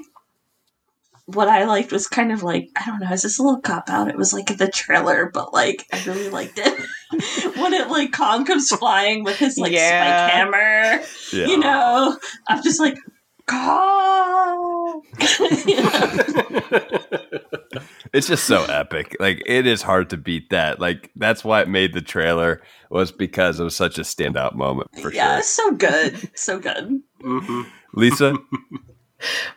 what 1.34 1.48
I 1.50 1.66
liked 1.66 1.92
was 1.92 2.08
kind 2.08 2.32
of 2.32 2.44
like 2.44 2.70
I 2.76 2.86
don't 2.86 3.00
know, 3.00 3.12
is 3.12 3.22
this 3.24 3.40
a 3.40 3.44
little 3.44 3.62
cop 3.62 3.90
out? 3.90 4.08
It 4.10 4.18
was 4.18 4.34
like 4.34 4.58
the 4.58 4.68
trailer, 4.70 5.30
but 5.34 5.54
like 5.54 5.86
I 5.94 6.04
really 6.06 6.30
liked 6.30 6.58
it 6.60 7.56
when 7.58 7.74
it 7.74 7.90
like 7.90 8.12
Kong 8.12 8.46
comes 8.46 8.70
flying 8.70 9.24
with 9.24 9.38
his 9.38 9.58
like 9.58 9.72
Yeah. 9.72 10.06
spike 10.06 10.32
hammer. 10.34 11.06
Yeah. 11.34 11.48
You 11.48 11.58
know, 11.60 12.18
I'm 12.48 12.64
just 12.64 12.80
like 12.80 12.98
Kong. 13.48 15.02
You 15.68 15.76
know? 15.84 16.80
It's 18.14 18.28
just 18.28 18.44
so 18.44 18.66
epic. 18.66 19.16
Like 19.22 19.42
it 19.46 19.66
is 19.66 19.82
hard 19.82 20.10
to 20.10 20.18
beat 20.18 20.50
that. 20.50 20.82
Like 20.82 21.12
that's 21.16 21.46
why 21.46 21.62
it 21.62 21.70
made 21.70 21.94
the 21.94 22.02
trailer 22.02 22.62
was 22.90 23.10
because 23.14 23.58
it 23.58 23.64
was 23.64 23.74
such 23.76 23.98
a 23.98 24.02
standout 24.02 24.54
moment 24.56 24.90
for 24.96 25.04
sure. 25.04 25.14
yeah, 25.14 25.30
sure. 25.30 25.40
it's 25.40 25.50
so 25.50 25.72
good, 25.72 26.30
so 26.38 26.60
good. 26.60 27.02
hmm 27.22 27.62
Lisa, 27.94 28.36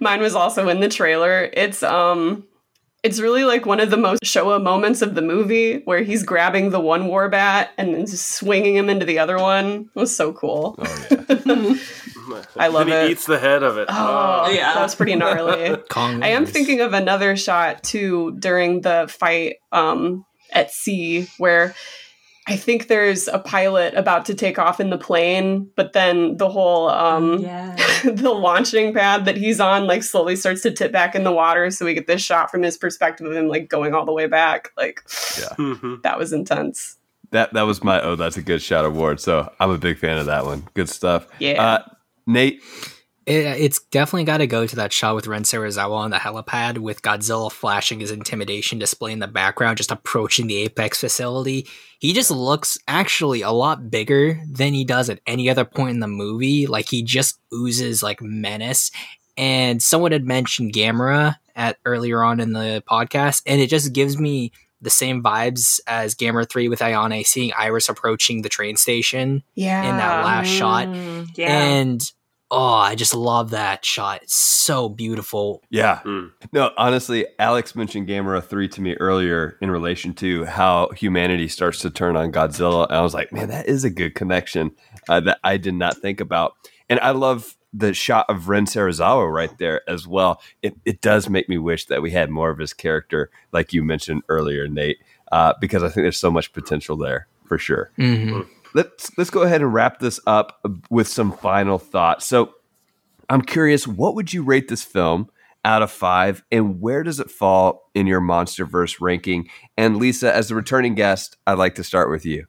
Mine 0.01 0.21
was 0.21 0.35
also 0.35 0.69
in 0.69 0.81
the 0.81 0.89
trailer. 0.89 1.51
It's 1.53 1.83
um 1.83 2.47
it's 3.05 3.21
really 3.21 3.45
like 3.45 3.67
one 3.67 3.81
of 3.81 3.91
the 3.91 3.99
most 3.99 4.23
Showa 4.23 4.63
moments 4.63 5.03
of 5.03 5.15
the 5.15 5.21
movie 5.21 5.83
where 5.85 6.03
he's 6.03 6.23
grabbing 6.23 6.71
the 6.71 6.81
one 6.81 7.03
Warbat 7.03 7.69
and 7.77 7.95
then 7.95 8.07
just 8.07 8.31
swinging 8.31 8.77
him 8.77 8.89
into 8.89 9.05
the 9.05 9.19
other 9.19 9.37
one. 9.37 9.91
It 9.95 9.99
was 10.01 10.17
so 10.17 10.33
cool. 10.33 10.77
oh 10.79 11.79
yeah, 12.31 12.43
I 12.57 12.69
love 12.69 12.87
then 12.87 13.05
it. 13.05 13.07
he 13.07 13.13
eats 13.13 13.27
the 13.27 13.39
head 13.39 13.63
of 13.63 13.77
it. 13.77 13.89
Oh, 13.91 14.49
yeah. 14.51 14.73
That 14.73 14.83
was 14.83 14.95
pretty 14.95 15.17
gnarly. 15.17 15.77
I 15.95 16.29
am 16.29 16.47
thinking 16.47 16.81
of 16.81 16.95
another 16.95 17.37
shot 17.37 17.83
too 17.83 18.37
during 18.39 18.81
the 18.81 19.07
fight 19.11 19.57
um, 19.71 20.25
at 20.51 20.71
sea 20.71 21.29
where 21.37 21.75
I 22.47 22.57
think 22.57 22.89
there's 22.89 23.27
a 23.27 23.39
pilot 23.39 23.95
about 23.95 24.27
to 24.27 24.35
take 24.35 24.59
off 24.59 24.79
in 24.79 24.91
the 24.91 24.99
plane, 24.99 25.71
but 25.77 25.95
then 25.95 26.37
the 26.37 26.49
whole 26.51 26.91
um, 26.91 27.39
yeah. 27.41 27.75
the 28.05 28.31
launching 28.33 28.93
pad 28.93 29.25
that 29.25 29.37
he's 29.39 29.61
on 29.61 29.87
like 29.87 30.03
slowly 30.03 30.37
starts 30.37 30.61
to 30.63 30.71
tip 30.71 30.93
back 30.93 31.15
in 31.15 31.25
the 31.25 31.33
water, 31.33 31.71
so 31.71 31.87
we 31.87 31.95
get 31.95 32.07
this 32.07 32.21
shot 32.23 32.51
from 32.51 32.63
his 32.63 32.77
perspective 32.77 33.27
of 33.27 33.33
him 33.33 33.49
like 33.49 33.69
going 33.69 33.95
all 33.95 34.05
the 34.05 34.13
way 34.13 34.27
back. 34.27 34.73
Like 34.77 35.03
Mhm. 35.07 36.03
that 36.03 36.19
was 36.19 36.33
intense. 36.35 36.97
that 37.31 37.53
that 37.55 37.63
was 37.63 37.83
my 37.83 38.01
Oh 38.03 38.15
That's 38.15 38.37
a 38.37 38.43
Good 38.43 38.61
Shot 38.63 38.85
award. 38.85 39.21
So 39.21 39.51
I'm 39.59 39.71
a 39.71 39.79
big 39.79 39.99
fan 39.99 40.19
of 40.19 40.27
that 40.27 40.45
one. 40.45 40.69
Good 40.75 40.89
stuff. 40.91 41.27
Yeah. 41.39 41.63
Uh, 41.63 41.83
Nate, 42.27 42.63
It, 43.27 43.47
it's 43.61 43.81
definitely 43.85 44.25
got 44.25 44.39
to 44.39 44.47
go 44.47 44.67
to 44.67 44.77
that 44.77 44.93
shot 44.93 45.15
with 45.15 45.27
Ren 45.27 45.43
Serizawa 45.45 45.93
on 45.97 46.11
the 46.11 46.17
helipad 46.19 46.79
with 46.79 47.03
Godzilla 47.03 47.51
flashing 47.51 48.01
his 48.01 48.11
intimidation 48.11 48.79
display 48.79 49.13
in 49.13 49.19
the 49.19 49.27
background, 49.29 49.79
just 49.79 49.91
approaching 49.91 50.47
the 50.47 50.57
Apex 50.59 51.01
facility. 51.01 51.67
He 51.99 52.13
just 52.13 52.31
looks 52.31 52.77
actually 52.87 53.41
a 53.43 53.51
lot 53.51 53.91
bigger 53.91 54.41
than 54.51 54.75
he 54.75 54.85
does 54.85 55.09
at 55.09 55.21
any 55.27 55.49
other 55.49 55.65
point 55.65 55.91
in 55.95 56.01
the 56.01 56.07
movie. 56.07 56.67
Like 56.67 56.89
he 56.89 57.03
just 57.03 57.39
oozes 57.53 58.03
like 58.03 58.21
menace. 58.21 58.91
And 59.37 59.83
someone 59.83 60.13
had 60.13 60.25
mentioned 60.25 60.73
Gamera 60.75 61.37
at 61.57 61.79
earlier 61.85 62.23
on 62.23 62.41
in 62.41 62.53
the 62.53 62.83
podcast, 62.89 63.43
and 63.47 63.61
it 63.61 63.69
just 63.69 63.93
gives 63.93 64.19
me 64.19 64.53
the 64.81 64.91
same 64.91 65.23
vibes 65.23 65.81
as 65.87 66.15
Gamera 66.15 66.49
3 66.49 66.69
with 66.69 66.81
Ayana 66.81 67.25
seeing 67.27 67.53
Iris 67.57 67.89
approaching 67.89 68.43
the 68.43 68.49
train 68.51 68.77
station 68.77 69.43
Yeah. 69.55 69.83
in 69.91 69.97
that 69.97 70.25
last 70.25 70.49
shot. 70.49 70.89
Mm, 70.89 71.29
yeah. 71.37 71.59
And 71.59 72.13
oh, 72.55 72.75
I 72.77 72.95
just 72.95 73.15
love 73.15 73.51
that 73.51 73.85
shot. 73.85 74.23
It's 74.23 74.37
so 74.37 74.89
beautiful. 74.89 75.63
yeah. 75.71 76.01
Mm. 76.05 76.31
No, 76.53 76.71
honestly, 76.77 77.27
Alex 77.39 77.75
mentioned 77.75 78.09
Gamera 78.09 78.43
3 78.43 78.69
to 78.69 78.81
me 78.81 78.95
earlier 78.95 79.59
in 79.61 79.71
relation 79.71 80.15
to 80.15 80.45
how 80.45 80.89
humanity 80.97 81.49
starts 81.49 81.81
to 81.81 81.91
turn 81.91 82.17
on 82.17 82.31
Godzilla. 82.31 82.87
And 82.87 82.97
I 82.97 83.03
was 83.03 83.13
like, 83.13 83.33
man, 83.33 83.49
that 83.49 83.69
is 83.69 83.85
a 83.85 83.91
good 83.91 84.15
connection 84.15 84.71
uh, 85.09 85.21
that 85.21 85.39
I 85.43 85.57
did 85.57 85.75
not 85.75 85.99
think 85.99 86.21
about. 86.21 86.55
And 86.89 87.01
I 87.01 87.11
love 87.11 87.57
the 87.73 87.93
shot 87.93 88.27
of 88.29 88.49
Ren 88.49 88.67
Serizawa 88.67 89.33
right 89.33 89.57
there 89.59 89.83
as 89.91 90.07
well. 90.07 90.41
It, 90.63 90.77
it 90.85 91.01
does 91.01 91.29
make 91.29 91.49
me 91.49 91.59
wish 91.59 91.87
that 91.87 92.03
we 92.03 92.13
had 92.13 92.31
more 92.31 92.51
of 92.51 92.59
his 92.59 92.73
character, 92.73 93.31
like 93.53 93.73
you 93.73 93.83
mentioned 93.83 94.23
earlier, 94.29 94.69
Nate, 94.69 94.99
uh, 95.33 95.55
because 95.61 95.83
I 95.83 95.89
think 95.89 96.05
there's 96.05 96.19
so 96.19 96.31
much 96.31 96.53
potential 96.53 96.97
there 96.97 97.27
for 97.45 97.59
sure 97.59 97.91
hmm 97.97 98.41
let's 98.75 99.11
let's 99.17 99.31
go 99.31 99.43
ahead 99.43 99.63
and 99.63 99.73
wrap 99.73 100.01
this 100.01 100.21
up 100.27 100.61
with 100.91 101.09
some 101.09 101.33
final 101.33 101.79
thoughts. 101.79 102.27
So, 102.27 102.55
I'm 103.31 103.43
curious, 103.43 103.87
what 103.87 104.15
would 104.15 104.33
you 104.33 104.43
rate 104.43 104.69
this 104.69 104.83
film 104.83 105.31
out 105.65 105.83
of 105.83 105.91
five, 105.91 106.43
and 106.53 106.81
where 106.81 107.03
does 107.03 107.21
it 107.21 107.31
fall 107.31 107.91
in 107.95 108.07
your 108.07 108.21
MonsterVerse 108.21 109.01
ranking? 109.01 109.49
And 109.79 109.97
Lisa, 109.97 110.35
as 110.35 110.49
the 110.49 110.55
returning 110.55 110.95
guest, 110.95 111.37
I'd 111.47 111.59
like 111.59 111.77
to 111.77 111.85
start 111.85 112.11
with 112.11 112.27
you. 112.27 112.47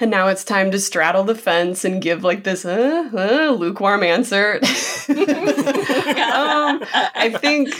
And 0.00 0.10
now 0.10 0.26
it's 0.26 0.42
time 0.42 0.72
to 0.72 0.80
straddle 0.80 1.22
the 1.22 1.36
fence 1.36 1.84
and 1.84 2.02
give 2.02 2.24
like 2.24 2.42
this 2.42 2.64
uh, 2.64 3.08
uh, 3.14 3.52
lukewarm 3.52 4.02
answer. 4.02 4.54
um, 5.08 6.82
I 7.14 7.36
think 7.40 7.70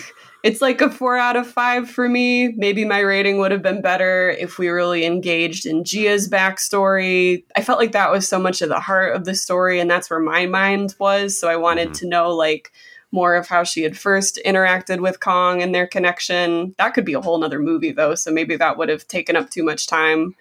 it's 0.45 0.61
like 0.61 0.83
a 0.83 0.91
four 0.91 1.17
out 1.17 1.37
of 1.37 1.47
five 1.51 1.91
for 1.91 2.07
me. 2.07 2.49
Maybe 2.49 2.85
my 2.85 3.01
rating 3.01 3.39
would 3.39 3.51
have 3.51 3.63
been 3.63 3.81
better 3.81 4.29
if 4.29 4.59
we 4.59 4.69
really 4.69 5.07
engaged 5.07 5.65
in 5.65 5.85
Jia's 5.85 6.29
backstory. 6.29 7.45
I 7.57 7.63
felt 7.63 7.79
like 7.79 7.93
that 7.93 8.13
was 8.13 8.29
so 8.29 8.39
much 8.39 8.61
of 8.61 8.69
the 8.69 8.79
heart 8.79 9.17
of 9.17 9.25
the 9.25 9.35
story, 9.35 9.81
and 9.81 9.91
that's 9.91 10.11
where 10.11 10.21
my 10.21 10.45
mind 10.45 10.95
was. 11.01 11.39
So 11.39 11.49
I 11.49 11.57
wanted 11.57 11.89
Mhm. 11.89 11.99
to 12.01 12.07
know 12.09 12.31
like 12.31 12.73
more 13.11 13.37
of 13.37 13.49
how 13.49 13.65
she 13.65 13.85
had 13.85 13.97
first 13.97 14.39
interacted 14.45 15.01
with 15.01 15.21
Kong 15.21 15.63
and 15.63 15.75
their 15.75 15.87
connection. 15.87 16.75
That 16.77 16.93
could 16.93 17.07
be 17.07 17.15
a 17.15 17.23
whole 17.23 17.39
nother 17.39 17.59
movie 17.59 17.93
though, 17.93 18.15
so 18.15 18.31
maybe 18.31 18.57
that 18.57 18.77
would 18.77 18.91
have 18.91 19.09
taken 19.09 19.37
up 19.37 19.49
too 19.49 19.63
much 19.65 19.87
time. 19.87 20.35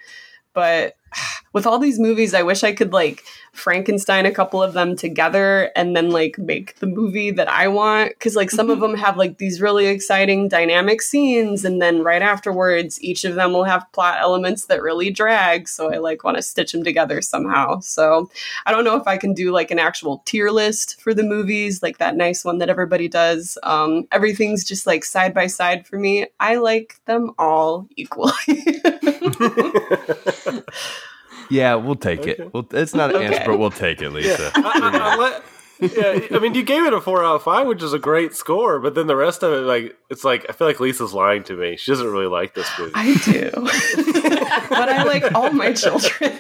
But 0.53 0.95
with 1.53 1.65
all 1.65 1.79
these 1.79 1.97
movies, 1.99 2.33
I 2.33 2.43
wish 2.43 2.63
I 2.65 2.73
could 2.73 2.91
like 2.91 3.23
Frankenstein 3.53 4.25
a 4.25 4.31
couple 4.31 4.61
of 4.61 4.73
them 4.73 4.95
together 4.95 5.71
and 5.75 5.95
then 5.95 6.09
like 6.09 6.37
make 6.39 6.75
the 6.79 6.87
movie 6.87 7.29
that 7.31 7.47
I 7.47 7.67
want. 7.67 8.19
Cause 8.19 8.35
like 8.35 8.49
some 8.49 8.71
of 8.71 8.79
them 8.79 8.95
have 8.95 9.15
like 9.15 9.37
these 9.37 9.61
really 9.61 9.85
exciting 9.85 10.47
dynamic 10.47 11.03
scenes. 11.03 11.63
And 11.63 11.81
then 11.81 12.03
right 12.03 12.21
afterwards, 12.21 13.01
each 13.01 13.23
of 13.23 13.35
them 13.35 13.53
will 13.53 13.63
have 13.63 13.89
plot 13.91 14.19
elements 14.19 14.65
that 14.65 14.81
really 14.81 15.11
drag. 15.11 15.69
So 15.69 15.93
I 15.93 15.97
like 15.97 16.23
want 16.23 16.37
to 16.37 16.43
stitch 16.43 16.71
them 16.71 16.83
together 16.83 17.21
somehow. 17.21 17.79
So 17.79 18.29
I 18.65 18.71
don't 18.71 18.83
know 18.83 18.97
if 18.97 19.07
I 19.07 19.17
can 19.17 19.33
do 19.33 19.51
like 19.51 19.69
an 19.69 19.79
actual 19.79 20.23
tier 20.25 20.49
list 20.49 20.99
for 20.99 21.13
the 21.13 21.23
movies, 21.23 21.83
like 21.83 21.99
that 21.99 22.15
nice 22.15 22.43
one 22.43 22.57
that 22.57 22.69
everybody 22.69 23.07
does. 23.07 23.57
Um, 23.61 24.07
everything's 24.11 24.63
just 24.63 24.87
like 24.87 25.05
side 25.05 25.33
by 25.33 25.45
side 25.45 25.85
for 25.85 25.99
me. 25.99 26.25
I 26.39 26.55
like 26.55 26.99
them 27.05 27.33
all 27.37 27.87
equally. 27.95 28.33
Yeah, 31.53 31.75
we'll 31.75 31.95
take 31.95 32.21
Okay. 32.21 32.31
it. 32.31 32.53
Well, 32.53 32.65
it's 32.71 32.95
not 32.95 33.15
an 33.15 33.21
answer, 33.21 33.43
but 33.45 33.57
we'll 33.59 33.69
take 33.69 34.01
it, 34.01 34.09
Lisa. 34.09 34.51
I, 34.55 34.61
I, 34.61 35.27
I, 35.27 35.41
yeah, 35.79 36.27
I 36.35 36.39
mean, 36.39 36.55
you 36.55 36.63
gave 36.63 36.83
it 36.85 36.93
a 36.93 37.01
four 37.01 37.23
out 37.23 37.35
of 37.35 37.43
five, 37.43 37.67
which 37.67 37.83
is 37.83 37.93
a 37.93 37.99
great 37.99 38.33
score. 38.33 38.79
But 38.79 38.95
then 38.95 39.05
the 39.07 39.15
rest 39.15 39.43
of 39.43 39.53
it, 39.53 39.61
like, 39.61 39.95
it's 40.09 40.23
like 40.23 40.45
I 40.49 40.53
feel 40.53 40.65
like 40.65 40.79
Lisa's 40.79 41.13
lying 41.13 41.43
to 41.43 41.55
me. 41.55 41.75
She 41.77 41.91
doesn't 41.91 42.07
really 42.07 42.25
like 42.27 42.55
this 42.55 42.67
movie. 42.79 42.91
I 42.95 43.13
do. 43.23 43.51
but 44.69 44.89
I 44.89 45.03
like 45.03 45.35
all 45.35 45.51
my 45.51 45.73
children. 45.73 46.31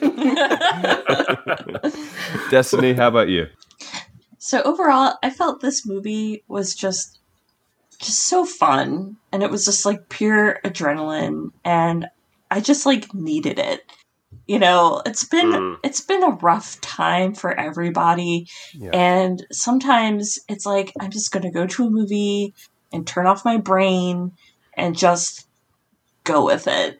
Destiny, 2.49 2.93
how 2.93 3.07
about 3.09 3.29
you? 3.29 3.47
So 4.39 4.61
overall, 4.63 5.15
I 5.21 5.29
felt 5.29 5.61
this 5.61 5.85
movie 5.85 6.43
was 6.47 6.73
just 6.75 7.19
just 7.99 8.27
so 8.27 8.45
fun 8.45 9.15
and 9.31 9.43
it 9.43 9.49
was 9.49 9.63
just 9.63 9.85
like 9.85 10.09
pure 10.09 10.59
adrenaline 10.65 11.51
and 11.63 12.07
I 12.51 12.59
just 12.59 12.85
like 12.85 13.13
needed 13.13 13.59
it. 13.59 13.81
You 14.47 14.59
know, 14.59 15.01
it's 15.05 15.23
been 15.23 15.51
Mm. 15.51 15.77
it's 15.83 16.01
been 16.01 16.23
a 16.23 16.29
rough 16.41 16.79
time 16.81 17.33
for 17.33 17.57
everybody 17.57 18.47
Yeah. 18.73 18.91
and 18.93 19.45
sometimes 19.51 20.37
it's 20.49 20.65
like 20.65 20.91
I'm 20.99 21.11
just 21.11 21.31
going 21.31 21.43
to 21.43 21.49
go 21.51 21.65
to 21.65 21.85
a 21.85 21.89
movie 21.89 22.53
and 22.91 23.07
turn 23.07 23.25
off 23.25 23.45
my 23.45 23.57
brain 23.57 24.33
and 24.75 24.97
just 24.97 25.47
go 26.25 26.45
with 26.45 26.67
it. 26.67 26.99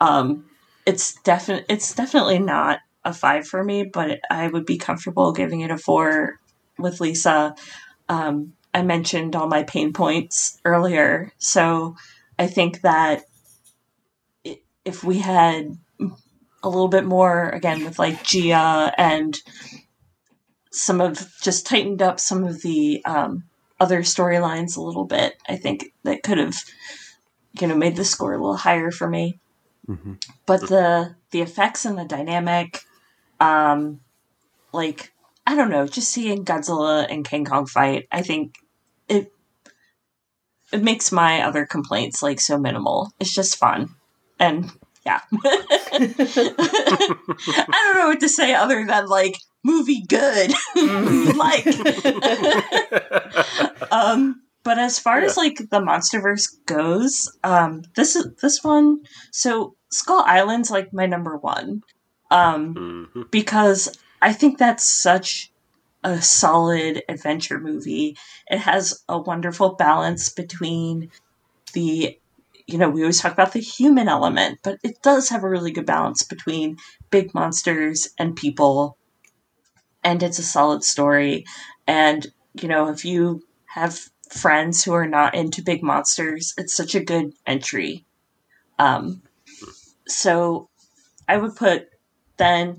Um 0.00 0.46
it's 0.84 1.14
definitely 1.22 1.66
it's 1.68 1.94
definitely 1.94 2.38
not 2.40 2.80
a 3.04 3.12
5 3.14 3.46
for 3.46 3.62
me, 3.62 3.84
but 3.84 4.20
I 4.30 4.48
would 4.48 4.66
be 4.66 4.76
comfortable 4.76 5.32
giving 5.32 5.60
it 5.60 5.70
a 5.70 5.78
4 5.78 6.38
with 6.78 7.00
Lisa. 7.00 7.54
Um, 8.08 8.54
I 8.74 8.82
mentioned 8.82 9.36
all 9.36 9.46
my 9.48 9.62
pain 9.62 9.92
points 9.92 10.58
earlier, 10.64 11.32
so 11.38 11.96
I 12.38 12.46
think 12.46 12.80
that 12.82 13.22
i- 14.46 14.60
if 14.84 15.02
we 15.04 15.18
had 15.18 15.78
a 16.62 16.68
little 16.68 16.88
bit 16.88 17.04
more, 17.04 17.48
again, 17.50 17.84
with 17.84 17.98
like 17.98 18.22
Jia 18.24 18.92
and 18.98 19.38
some 20.70 21.00
of 21.00 21.32
just 21.42 21.66
tightened 21.66 22.02
up 22.02 22.20
some 22.20 22.44
of 22.44 22.62
the 22.62 23.02
um, 23.04 23.44
other 23.80 24.02
storylines 24.02 24.76
a 24.76 24.80
little 24.80 25.04
bit, 25.04 25.34
I 25.48 25.56
think 25.56 25.92
that 26.04 26.22
could 26.22 26.38
have, 26.38 26.56
you 27.60 27.66
know, 27.66 27.76
made 27.76 27.96
the 27.96 28.04
score 28.04 28.32
a 28.34 28.38
little 28.38 28.56
higher 28.56 28.90
for 28.90 29.08
me. 29.08 29.38
Mhm. 29.88 30.22
but 30.46 30.68
the 30.68 31.16
the 31.32 31.40
effects 31.40 31.84
and 31.84 31.98
the 31.98 32.04
dynamic 32.04 32.84
um 33.40 34.00
like 34.72 35.12
i 35.46 35.56
don't 35.56 35.70
know 35.70 35.86
just 35.86 36.12
seeing 36.12 36.44
godzilla 36.44 37.06
and 37.10 37.26
king 37.26 37.44
kong 37.44 37.66
fight 37.66 38.06
i 38.12 38.22
think 38.22 38.56
it 39.08 39.32
it 40.72 40.82
makes 40.82 41.10
my 41.10 41.42
other 41.42 41.66
complaints 41.66 42.22
like 42.22 42.40
so 42.40 42.58
minimal. 42.58 43.10
It's 43.18 43.34
just 43.34 43.56
fun. 43.56 43.90
And 44.38 44.70
yeah. 45.10 45.20
I 45.92 47.82
don't 47.84 47.96
know 47.98 48.08
what 48.08 48.20
to 48.20 48.28
say 48.28 48.54
other 48.54 48.84
than 48.86 49.06
like 49.06 49.36
movie 49.64 50.02
good. 50.08 50.52
Like 51.36 51.66
um 53.92 54.42
but 54.62 54.78
as 54.78 54.98
far 54.98 55.18
as 55.20 55.36
like 55.36 55.56
the 55.70 55.80
monsterverse 55.80 56.46
goes 56.66 57.30
um 57.44 57.82
this 57.96 58.14
is 58.16 58.26
this 58.42 58.62
one 58.62 59.00
so 59.30 59.74
skull 59.90 60.22
island's 60.26 60.70
like 60.70 60.92
my 60.92 61.06
number 61.06 61.36
one 61.36 61.82
um 62.30 63.08
Mhm. 63.14 63.30
because 63.30 63.96
i 64.22 64.32
think 64.32 64.58
that's 64.58 64.90
such 65.02 65.50
a 66.02 66.20
solid 66.22 67.02
adventure 67.08 67.58
movie. 67.60 68.16
It 68.50 68.58
has 68.60 69.02
a 69.08 69.18
wonderful 69.18 69.74
balance 69.74 70.30
between 70.30 71.10
the 71.74 72.18
you 72.72 72.78
know 72.78 72.88
we 72.88 73.02
always 73.02 73.20
talk 73.20 73.32
about 73.32 73.52
the 73.52 73.60
human 73.60 74.08
element 74.08 74.58
but 74.62 74.78
it 74.82 75.02
does 75.02 75.28
have 75.28 75.42
a 75.42 75.48
really 75.48 75.70
good 75.70 75.86
balance 75.86 76.22
between 76.22 76.76
big 77.10 77.34
monsters 77.34 78.08
and 78.18 78.36
people. 78.36 78.96
And 80.02 80.22
it's 80.22 80.38
a 80.38 80.42
solid 80.42 80.84
story. 80.84 81.44
And 81.86 82.26
you 82.60 82.68
know 82.68 82.88
if 82.88 83.04
you 83.04 83.42
have 83.66 83.98
friends 84.30 84.84
who 84.84 84.92
are 84.92 85.08
not 85.08 85.34
into 85.34 85.62
big 85.62 85.82
monsters 85.82 86.54
it's 86.56 86.76
such 86.76 86.94
a 86.94 87.04
good 87.04 87.32
entry. 87.46 88.04
Um 88.78 89.22
so 90.06 90.68
i 91.28 91.36
would 91.36 91.54
put 91.54 91.88
then 92.36 92.78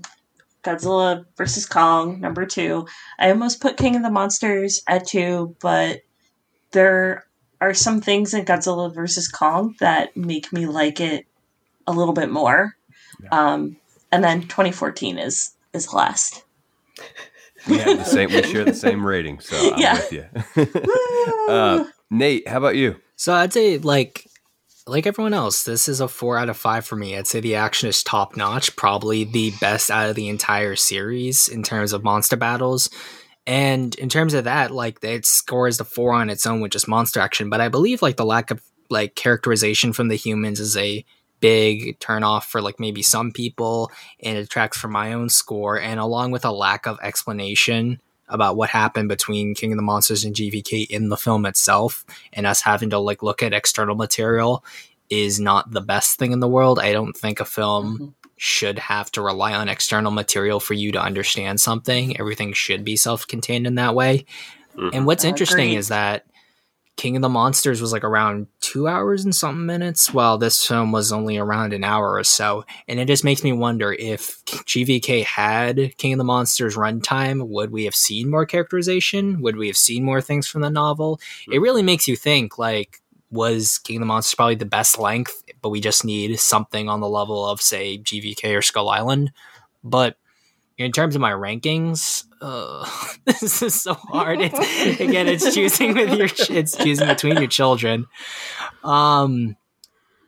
godzilla 0.62 1.24
versus 1.36 1.66
kong 1.66 2.20
number 2.20 2.46
two. 2.46 2.86
I 3.18 3.30
almost 3.30 3.60
put 3.60 3.76
king 3.76 3.96
of 3.96 4.02
the 4.02 4.10
monsters 4.10 4.82
at 4.86 5.06
two 5.06 5.56
but 5.60 6.00
there 6.72 7.24
are 7.62 7.74
some 7.74 8.00
things 8.00 8.34
in 8.34 8.44
godzilla 8.44 8.92
versus 8.94 9.28
kong 9.28 9.74
that 9.80 10.16
make 10.16 10.52
me 10.52 10.66
like 10.66 11.00
it 11.00 11.26
a 11.86 11.92
little 11.92 12.14
bit 12.14 12.30
more 12.30 12.74
um 13.30 13.76
and 14.10 14.22
then 14.24 14.42
2014 14.42 15.18
is 15.18 15.54
is 15.72 15.92
last 15.94 16.44
We 17.68 17.78
have 17.78 17.96
the 17.98 18.04
same. 18.04 18.30
We 18.32 18.42
share 18.42 18.64
the 18.64 18.74
same 18.74 19.06
rating, 19.06 19.38
so 19.40 19.56
I'm 19.56 19.78
Yeah. 19.78 19.94
with 19.94 20.12
you. 20.12 20.24
uh, 21.48 21.84
Nate, 22.10 22.48
how 22.48 22.58
about 22.58 22.74
you? 22.74 22.96
So 23.16 23.32
I'd 23.32 23.52
say 23.52 23.78
like 23.78 24.26
like 24.86 25.06
everyone 25.06 25.32
else, 25.32 25.62
this 25.62 25.88
is 25.88 26.00
a 26.00 26.08
four 26.08 26.36
out 26.36 26.48
of 26.48 26.56
five 26.56 26.84
for 26.84 26.96
me. 26.96 27.16
I'd 27.16 27.28
say 27.28 27.38
the 27.40 27.54
action 27.54 27.88
is 27.88 28.02
top 28.02 28.36
notch, 28.36 28.74
probably 28.74 29.22
the 29.22 29.52
best 29.60 29.90
out 29.92 30.10
of 30.10 30.16
the 30.16 30.28
entire 30.28 30.74
series 30.74 31.46
in 31.48 31.62
terms 31.62 31.92
of 31.92 32.02
monster 32.02 32.36
battles. 32.36 32.90
And 33.46 33.94
in 33.96 34.08
terms 34.08 34.34
of 34.34 34.44
that, 34.44 34.70
like 34.70 35.02
it 35.02 35.26
scores 35.26 35.78
the 35.78 35.84
four 35.84 36.12
on 36.12 36.30
its 36.30 36.46
own 36.46 36.60
with 36.60 36.72
just 36.72 36.88
monster 36.88 37.20
action. 37.20 37.50
But 37.50 37.60
I 37.60 37.68
believe 37.68 38.02
like 38.02 38.16
the 38.16 38.24
lack 38.24 38.50
of 38.50 38.62
like 38.88 39.14
characterization 39.14 39.92
from 39.92 40.08
the 40.08 40.16
humans 40.16 40.60
is 40.60 40.76
a 40.76 41.04
big 41.40 41.98
turnoff 41.98 42.44
for 42.44 42.62
like 42.62 42.78
maybe 42.78 43.02
some 43.02 43.32
people 43.32 43.90
and 44.20 44.38
it 44.38 44.48
tracks 44.48 44.78
from 44.78 44.92
my 44.92 45.12
own 45.12 45.28
score 45.28 45.80
and 45.80 45.98
along 45.98 46.30
with 46.30 46.44
a 46.44 46.52
lack 46.52 46.86
of 46.86 47.00
explanation 47.02 48.00
about 48.28 48.56
what 48.56 48.70
happened 48.70 49.08
between 49.08 49.54
King 49.54 49.72
of 49.72 49.76
the 49.76 49.82
Monsters 49.82 50.24
and 50.24 50.36
GVK 50.36 50.86
in 50.88 51.08
the 51.08 51.16
film 51.16 51.44
itself 51.44 52.04
and 52.32 52.46
us 52.46 52.62
having 52.62 52.90
to 52.90 52.98
like 52.98 53.24
look 53.24 53.42
at 53.42 53.52
external 53.52 53.96
material 53.96 54.64
is 55.10 55.40
not 55.40 55.72
the 55.72 55.80
best 55.80 56.16
thing 56.18 56.30
in 56.30 56.38
the 56.40 56.48
world. 56.48 56.78
I 56.78 56.92
don't 56.92 57.16
think 57.16 57.40
a 57.40 57.44
film 57.44 57.98
Mhm. 57.98 58.21
Should 58.44 58.76
have 58.76 59.08
to 59.08 59.22
rely 59.22 59.54
on 59.54 59.68
external 59.68 60.10
material 60.10 60.58
for 60.58 60.74
you 60.74 60.90
to 60.90 61.00
understand 61.00 61.60
something. 61.60 62.18
Everything 62.18 62.52
should 62.52 62.84
be 62.84 62.96
self-contained 62.96 63.68
in 63.68 63.76
that 63.76 63.94
way. 63.94 64.24
Mhm. 64.76 64.90
And 64.92 65.06
what's 65.06 65.22
interesting 65.22 65.74
is 65.74 65.86
that 65.88 66.26
King 66.96 67.14
of 67.14 67.22
the 67.22 67.28
Monsters 67.28 67.80
was 67.80 67.92
like 67.92 68.02
around 68.02 68.48
two 68.60 68.88
hours 68.88 69.24
and 69.24 69.32
something 69.32 69.64
minutes, 69.64 70.12
while 70.12 70.38
this 70.38 70.66
film 70.66 70.90
was 70.90 71.12
only 71.12 71.38
around 71.38 71.72
an 71.72 71.84
hour 71.84 72.14
or 72.14 72.24
so. 72.24 72.64
And 72.88 72.98
it 72.98 73.06
just 73.06 73.22
makes 73.22 73.44
me 73.44 73.52
wonder 73.52 73.92
if 73.92 74.44
GVK 74.44 75.22
had 75.22 75.96
King 75.96 76.14
of 76.14 76.18
the 76.18 76.24
Monsters 76.24 76.74
runtime, 76.74 77.46
would 77.46 77.70
we 77.70 77.84
have 77.84 77.94
seen 77.94 78.28
more 78.28 78.44
characterization? 78.44 79.40
Would 79.40 79.56
we 79.56 79.68
have 79.68 79.76
seen 79.76 80.02
more 80.02 80.20
things 80.20 80.48
from 80.48 80.62
the 80.62 80.70
novel? 80.70 81.20
It 81.48 81.60
really 81.60 81.84
makes 81.84 82.08
you 82.08 82.16
think 82.16 82.58
like, 82.58 83.01
was 83.32 83.78
King 83.78 83.96
of 83.96 84.00
the 84.00 84.06
Monsters 84.06 84.34
probably 84.34 84.54
the 84.54 84.64
best 84.64 84.98
length, 84.98 85.42
but 85.60 85.70
we 85.70 85.80
just 85.80 86.04
need 86.04 86.38
something 86.38 86.88
on 86.88 87.00
the 87.00 87.08
level 87.08 87.46
of, 87.46 87.60
say, 87.60 87.98
GVK 87.98 88.56
or 88.56 88.62
Skull 88.62 88.88
Island? 88.88 89.32
But 89.82 90.16
in 90.78 90.92
terms 90.92 91.14
of 91.14 91.20
my 91.20 91.32
rankings, 91.32 92.24
uh, 92.40 92.88
this 93.24 93.62
is 93.62 93.80
so 93.80 93.94
hard. 93.94 94.40
It's, 94.40 95.00
again, 95.00 95.28
it's 95.28 95.54
choosing 95.54 95.94
with 95.94 96.12
your 96.12 96.28
it's 96.56 96.76
choosing 96.76 97.08
between 97.08 97.36
your 97.38 97.48
children. 97.48 98.06
Um, 98.84 99.56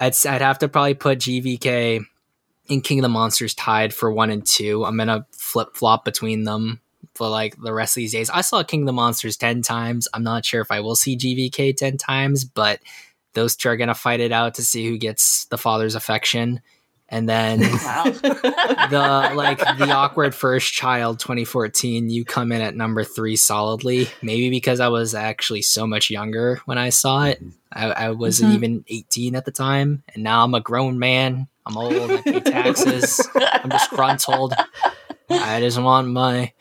I'd 0.01 0.15
I'd 0.27 0.43
have 0.43 0.59
to 0.61 0.69
probably 0.69 0.95
put 0.95 1.19
GVK 1.19 2.05
and 2.71 2.83
King 2.83 3.01
of 3.01 3.03
the 3.03 3.09
Monsters 3.09 3.55
tied 3.55 3.93
for 3.93 4.11
one 4.11 4.31
and 4.31 4.47
two. 4.47 4.85
I'm 4.85 4.97
gonna 4.97 5.27
flip 5.33 5.75
flop 5.75 6.05
between 6.05 6.45
them 6.45 6.81
for 7.15 7.29
like 7.29 7.57
the 7.61 7.73
rest 7.73 7.97
of 7.97 8.01
these 8.01 8.13
days. 8.13 8.31
I 8.31 8.41
saw 8.41 8.63
King 8.63 8.83
of 8.83 8.87
the 8.87 8.93
Monsters 8.93 9.37
ten 9.37 9.63
times. 9.63 10.09
I'm 10.15 10.23
not 10.25 10.45
sure 10.45 10.61
if 10.61 10.71
I 10.71 10.81
will 10.81 10.97
see 10.97 11.17
GVK 11.17 11.77
ten 11.77 11.97
times, 11.97 12.45
but 12.45 12.81
those 13.35 13.57
two 13.57 13.69
are 13.69 13.77
gonna 13.77 13.95
fight 13.95 14.21
it 14.21 14.33
out 14.33 14.55
to 14.55 14.63
see 14.63 14.89
who 14.89 14.97
gets 14.99 15.45
the 15.47 15.59
father's 15.59 15.95
affection. 15.95 16.61
And 17.09 17.29
then 17.29 17.61
wow 17.85 18.05
the 18.91 19.33
like 19.35 19.59
the 19.59 19.91
awkward 19.93 20.35
first 20.35 20.73
child 20.73 21.21
2014 21.21 22.09
you 22.11 22.25
come 22.25 22.51
in 22.51 22.61
at 22.61 22.75
number 22.75 23.05
three 23.05 23.37
solidly 23.37 24.09
maybe 24.23 24.49
because 24.51 24.81
i 24.81 24.89
was 24.89 25.15
actually 25.15 25.61
so 25.63 25.87
much 25.87 26.11
younger 26.11 26.61
when 26.65 26.79
i 26.79 26.89
saw 26.89 27.25
it 27.27 27.43
i, 27.73 27.87
I 27.91 28.11
wasn't 28.11 28.53
Mhm. 28.53 28.55
even 28.57 28.85
18 28.89 29.37
at 29.37 29.45
the 29.45 29.51
time 29.51 30.03
and 30.15 30.25
now 30.25 30.43
i'm 30.45 30.55
a 30.55 30.61
grown 30.61 30.99
man 30.99 31.47
i'm 31.67 31.77
old 31.77 31.93
i 31.93 32.21
pay 32.23 32.41
taxes 32.41 33.21
i'm 33.37 33.69
disgruntled 33.69 34.55
i 35.31 35.61
just 35.61 35.81
want 35.81 36.09
my 36.09 36.53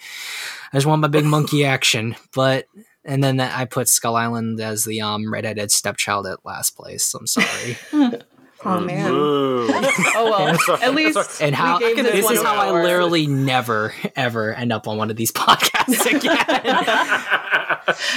i 0.72 0.78
just 0.78 0.86
want 0.86 1.02
my 1.02 1.08
big 1.08 1.26
monkey 1.26 1.66
action 1.66 2.16
but 2.34 2.66
and 3.06 3.24
then 3.24 3.40
i 3.40 3.66
put 3.66 3.88
skull 3.88 4.16
island 4.16 4.60
as 4.60 4.84
the 4.84 5.02
um 5.02 5.32
redheaded 5.32 5.72
stepchild 5.72 6.28
at 6.28 6.46
last 6.46 6.76
place 6.76 7.14
i'm 7.14 7.28
sorry 7.28 7.78
Oh 8.66 8.80
man. 8.80 9.12
Boo. 9.12 9.68
Oh 10.16 10.30
well. 10.30 10.82
At 10.82 10.94
least 10.94 11.42
and 11.42 11.56
how 11.56 11.80
we 11.80 11.96
gave 11.96 12.06
this 12.06 12.24
one 12.24 12.34
is 12.34 12.40
an 12.40 12.46
how 12.46 12.56
I 12.56 12.72
literally 12.72 13.28
never 13.28 13.94
ever 14.16 14.54
end 14.54 14.72
up 14.72 14.88
on 14.88 14.98
one 14.98 15.10
of 15.10 15.16
these 15.16 15.32
podcasts 15.32 16.06
again. 16.06 16.34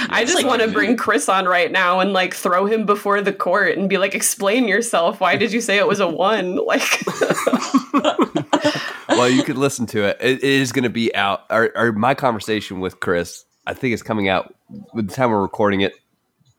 I 0.09 0.23
just 0.25 0.45
want 0.45 0.61
to 0.61 0.69
bring 0.69 0.95
Chris 0.95 1.27
on 1.27 1.45
right 1.45 1.71
now 1.71 1.99
and 1.99 2.13
like 2.13 2.33
throw 2.33 2.65
him 2.65 2.85
before 2.85 3.21
the 3.21 3.33
court 3.33 3.77
and 3.77 3.89
be 3.89 3.97
like, 3.97 4.15
explain 4.15 4.67
yourself. 4.67 5.19
Why 5.19 5.35
did 5.35 5.51
you 5.51 5.61
say 5.61 5.77
it 5.77 5.87
was 5.87 5.99
a 5.99 6.07
one? 6.07 6.55
Like, 6.67 7.01
well, 9.09 9.29
you 9.29 9.43
could 9.43 9.57
listen 9.57 9.85
to 9.87 10.03
it. 10.03 10.17
It, 10.19 10.37
it 10.37 10.43
is 10.43 10.71
going 10.71 10.83
to 10.83 10.89
be 10.89 11.13
out. 11.15 11.41
Or, 11.49 11.71
or 11.75 11.91
my 11.91 12.13
conversation 12.13 12.79
with 12.79 12.99
Chris 12.99 13.45
I 13.67 13.73
think 13.73 13.93
it's 13.93 14.01
coming 14.01 14.29
out 14.29 14.55
with 14.93 15.09
the 15.09 15.13
time 15.13 15.29
we're 15.29 15.41
recording 15.41 15.81
it 15.81 15.93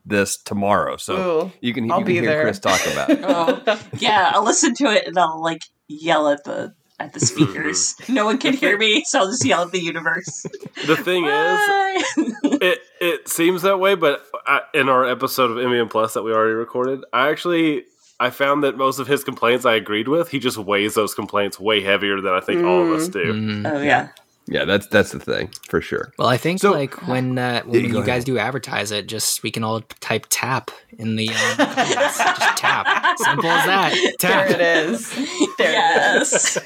this 0.05 0.37
tomorrow. 0.37 0.99
So 0.99 1.47
Ooh, 1.47 1.53
you 1.63 1.73
can 1.73 1.91
I'll 1.91 1.99
can 1.99 2.07
be 2.07 2.13
hear 2.15 2.27
there. 2.27 2.43
Chris 2.43 2.59
talk 2.59 2.81
about 2.87 3.11
it. 3.11 3.21
Oh, 3.25 3.81
yeah, 3.97 4.31
I'll 4.35 4.45
listen 4.45 4.75
to 4.75 4.93
it 4.93 5.07
and 5.07 5.19
I'll 5.19 5.43
like 5.43 5.63
yell 5.89 6.29
at 6.29 6.45
the 6.45 6.75
at 7.01 7.15
the 7.15 7.21
speakers. 7.21 7.95
no 8.11 8.27
one 8.27 8.37
can 8.37 8.53
hear 8.53 8.77
me, 8.77 9.05
so 9.07 9.21
I'll 9.21 9.31
just 9.31 9.45
yell 9.45 9.63
at 9.63 9.73
the 9.73 9.81
universe. 9.81 10.45
The 10.87 10.97
thing 10.97 11.25
is, 11.25 12.61
it 12.61 12.81
it 13.01 13.29
seems 13.29 13.63
that 13.63 13.81
way, 13.81 13.95
but 13.95 14.23
I, 14.47 14.61
in 14.75 14.91
our 14.91 15.09
episode 15.09 15.51
of 15.51 15.57
MVM 15.57 15.89
Plus 15.89 16.13
that 16.13 16.23
we 16.23 16.33
already 16.33 16.53
recorded, 16.53 17.01
I 17.11 17.31
actually 17.31 17.85
I 18.21 18.31
found 18.31 18.65
that 18.65 18.77
most 18.77 18.99
of 18.99 19.07
his 19.07 19.23
complaints 19.25 19.65
I 19.65 19.75
agreed 19.75 20.09
with. 20.09 20.29
He 20.31 20.39
just 20.39 20.59
weighs 20.59 20.95
those 20.95 21.15
complaints 21.15 21.61
way 21.61 21.81
heavier 21.83 22.21
than 22.21 22.33
I 22.35 22.41
think 22.41 22.65
all 22.65 22.83
of 22.83 22.91
us 23.01 23.09
do. 23.09 23.33
Mm. 23.33 23.73
oh 23.73 23.81
yeah. 23.83 24.09
Yeah, 24.51 24.65
that's 24.65 24.87
that's 24.87 25.13
the 25.13 25.21
thing 25.21 25.51
for 25.69 25.83
sure. 25.83 26.11
Well, 26.19 26.27
I 26.29 26.39
think 26.39 26.61
So- 26.61 26.73
like 26.73 27.07
when 27.07 27.37
uh, 27.39 27.61
when 27.65 27.83
Yeah, 27.85 27.89
you 27.89 27.95
guys 28.01 28.09
ahead. 28.09 28.25
do 28.25 28.39
advertise 28.39 28.91
it, 28.93 29.07
just 29.07 29.43
we 29.43 29.51
can 29.51 29.63
all 29.63 29.83
type 30.01 30.25
tap 30.31 30.71
in 30.99 31.17
the 31.17 31.29
um, 31.29 31.35
just 31.59 32.19
tap. 32.57 32.87
Simple 33.19 33.51
as 33.51 33.67
that. 33.67 34.15
there 34.21 34.47
it 34.51 34.61
is. 34.89 35.11
There 35.59 35.71
yes. 35.71 36.59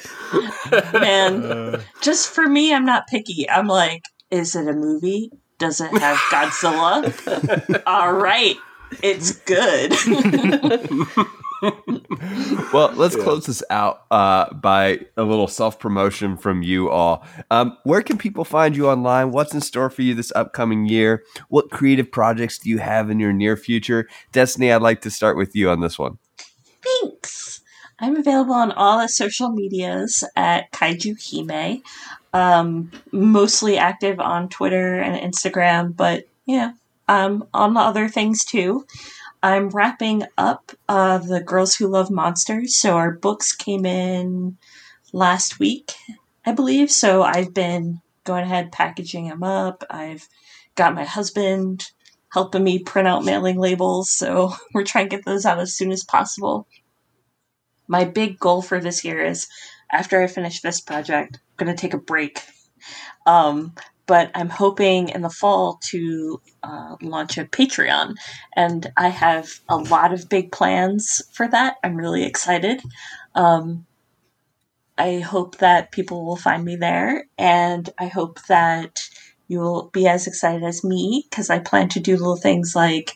Man, 0.93 1.43
Uh, 1.45 1.81
just 2.01 2.29
for 2.29 2.47
me, 2.49 2.73
I'm 2.73 2.85
not 2.87 3.09
picky. 3.09 3.51
I'm 3.51 3.67
like, 3.67 4.05
is 4.31 4.55
it 4.55 4.69
a 4.69 4.73
movie? 4.73 5.31
Does 5.59 5.81
it 5.81 5.91
have 5.99 6.17
Godzilla? 6.31 7.83
All 7.85 8.13
right, 8.13 8.57
it's 9.03 9.33
good. 9.41 9.93
Well, 12.73 12.93
let's 12.95 13.17
close 13.17 13.47
this 13.47 13.63
out 13.69 14.05
uh, 14.11 14.53
by 14.55 15.01
a 15.17 15.25
little 15.25 15.49
self 15.49 15.79
promotion 15.79 16.37
from 16.37 16.63
you 16.63 16.89
all. 16.89 17.27
Um, 17.51 17.77
where 17.85 18.03
can 18.03 18.17
people 18.17 18.45
find 18.45 18.77
you 18.77 18.89
online? 18.89 19.31
What's 19.31 19.53
in 19.53 19.61
store 19.61 19.91
for 19.91 20.03
you 20.03 20.15
this 20.15 20.33
upcoming 20.35 20.87
year? 20.87 21.23
What 21.49 21.71
creative 21.71 22.11
projects 22.11 22.59
do 22.59 22.71
you 22.71 22.79
have 22.79 23.11
in 23.11 23.21
your 23.21 23.33
near 23.33 23.57
future? 23.57 24.09
Destiny, 24.33 24.73
I'd 24.73 24.81
like 24.81 25.03
to 25.03 25.11
start 25.11 25.37
with 25.37 25.55
you 25.55 25.69
on 25.69 25.81
this 25.81 25.99
one. 25.99 26.19
Thanks. 26.83 27.61
I'm 27.99 28.17
available 28.17 28.55
on 28.55 28.73
all 28.73 28.99
the 28.99 29.09
social 29.09 29.51
medias 29.51 30.25
at 30.35 30.73
Kaiju 30.73 31.17
Hime. 31.21 31.83
Um, 32.33 32.91
mostly 33.13 33.77
active 33.77 34.19
on 34.19 34.49
Twitter 34.49 34.99
and 34.99 35.33
Instagram, 35.33 35.95
but 35.95 36.25
yeah, 36.47 36.73
um, 37.09 37.47
on 37.53 37.75
the 37.75 37.81
other 37.81 38.09
things 38.09 38.45
too. 38.45 38.87
I'm 39.43 39.71
wrapping 39.71 40.25
up 40.39 40.73
uh, 40.89 41.19
the 41.19 41.41
Girls 41.41 41.75
Who 41.75 41.89
Love 41.89 42.11
Monsters. 42.11 42.77
So 42.77 42.97
our 42.97 43.11
books 43.11 43.55
came 43.55 43.85
in 43.85 44.57
last 45.13 45.59
week, 45.59 45.95
I 46.47 46.53
believe. 46.53 46.91
So 46.91 47.23
I've 47.23 47.53
been 47.53 48.01
going 48.25 48.45
ahead 48.45 48.71
packaging 48.71 49.29
them 49.29 49.43
up. 49.43 49.83
I've 49.91 50.29
got 50.77 50.95
my 50.95 51.05
husband 51.05 51.91
helping 52.33 52.63
me 52.63 52.79
print 52.79 53.09
out 53.09 53.25
mailing 53.25 53.59
labels. 53.59 54.11
So 54.11 54.53
we're 54.75 54.85
trying 54.85 55.09
to 55.09 55.17
get 55.17 55.25
those 55.25 55.45
out 55.45 55.59
as 55.59 55.75
soon 55.75 55.91
as 55.91 56.05
possible. 56.05 56.67
My 57.89 58.05
big 58.05 58.39
goal 58.39 58.63
for 58.63 58.81
this 58.81 59.05
year 59.05 59.23
is 59.25 59.49
after 59.91 60.23
I 60.23 60.29
finish 60.29 60.61
this 60.61 60.81
project, 60.81 61.41
I'm 61.59 61.67
going 61.67 61.77
to 61.77 61.81
take 61.81 61.95
a 61.95 61.99
break. 61.99 62.41
Um, 63.27 63.75
but 64.13 64.31
I'm 64.35 64.51
hoping 64.51 65.09
in 65.09 65.23
the 65.23 65.31
fall 65.31 65.81
to 65.85 66.39
uh, 66.63 66.97
launch 67.01 67.39
a 67.39 67.47
Patreon. 67.47 68.17
And 68.55 68.93
I 68.95 69.09
have 69.09 69.49
a 69.71 69.79
lot 69.79 70.13
of 70.13 70.29
big 70.29 70.53
plans 70.53 71.23
for 71.33 71.49
that. 71.49 71.77
I'm 71.83 71.97
really 71.97 72.25
excited. 72.25 72.83
Um, 73.35 73.87
I 74.99 75.21
hope 75.21 75.57
that 75.61 75.93
people 75.93 76.27
will 76.27 76.37
find 76.37 76.63
me 76.63 76.77
there. 76.77 77.25
And 77.39 77.89
I 77.99 78.09
hope 78.09 78.39
that 78.49 79.01
you'll 79.49 79.89
be 79.95 80.07
as 80.07 80.27
excited 80.27 80.63
as 80.63 80.85
me 80.85 81.25
because 81.31 81.49
I 81.49 81.61
plan 81.61 81.89
to 81.89 82.01
do 82.01 82.19
little 82.19 82.37
things 82.37 82.77
like, 82.77 83.15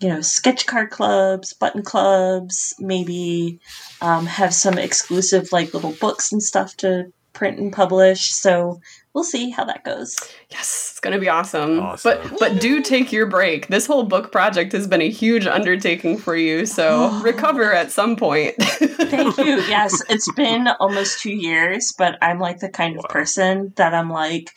you 0.00 0.08
know, 0.08 0.22
sketch 0.22 0.64
card 0.64 0.88
clubs, 0.88 1.52
button 1.52 1.82
clubs, 1.82 2.72
maybe 2.78 3.60
um, 4.00 4.24
have 4.24 4.54
some 4.54 4.78
exclusive 4.78 5.52
like 5.52 5.74
little 5.74 5.92
books 6.00 6.32
and 6.32 6.42
stuff 6.42 6.78
to 6.78 7.12
print 7.34 7.58
and 7.58 7.74
publish. 7.74 8.30
So 8.32 8.80
we'll 9.14 9.24
see 9.24 9.50
how 9.50 9.64
that 9.64 9.84
goes. 9.84 10.16
Yes, 10.50 10.88
it's 10.90 11.00
gonna 11.00 11.18
be 11.18 11.28
awesome. 11.28 11.80
Awesome. 11.80 12.20
But 12.22 12.38
but 12.38 12.60
do 12.60 12.82
take 12.82 13.12
your 13.12 13.26
break. 13.26 13.68
This 13.68 13.86
whole 13.86 14.04
book 14.04 14.32
project 14.32 14.72
has 14.72 14.86
been 14.86 15.02
a 15.02 15.10
huge 15.10 15.46
undertaking 15.46 16.18
for 16.18 16.36
you, 16.36 16.66
so 16.66 17.10
recover 17.22 17.72
at 17.72 17.90
some 17.90 18.16
point. 18.16 18.54
Thank 18.56 19.38
you. 19.38 19.60
Yes, 19.70 20.02
it's 20.08 20.30
been 20.32 20.68
almost 20.80 21.20
two 21.20 21.32
years, 21.32 21.92
but 21.96 22.18
I'm 22.22 22.38
like 22.38 22.58
the 22.58 22.68
kind 22.68 22.98
of 22.98 23.04
person 23.04 23.72
that 23.76 23.94
I'm 23.94 24.10
like, 24.10 24.50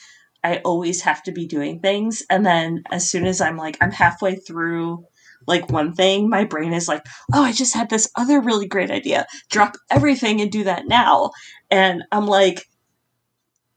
I 0.44 0.58
always 0.66 1.02
have 1.02 1.22
to 1.24 1.32
be 1.32 1.46
doing 1.46 1.80
things. 1.80 2.24
And 2.30 2.46
then 2.46 2.84
as 2.92 3.10
soon 3.10 3.26
as 3.26 3.42
I'm 3.42 3.58
like, 3.58 3.78
I'm 3.80 3.92
halfway 3.92 4.36
through 4.36 5.06
like 5.46 5.70
one 5.70 5.94
thing, 5.94 6.30
my 6.30 6.46
brain 6.46 6.74
is 6.74 6.88
like, 6.88 7.06
oh, 7.34 7.44
I 7.44 7.52
just 7.52 7.76
had 7.76 7.90
this 7.90 8.10
other 8.16 8.40
really 8.42 8.68
great 8.68 8.92
idea. 8.92 9.26
Drop 9.50 9.76
everything 9.92 10.42
and 10.42 10.52
do 10.52 10.64
that 10.64 10.88
now. 10.88 11.32
And 11.70 12.04
I'm 12.12 12.28
like, 12.28 12.66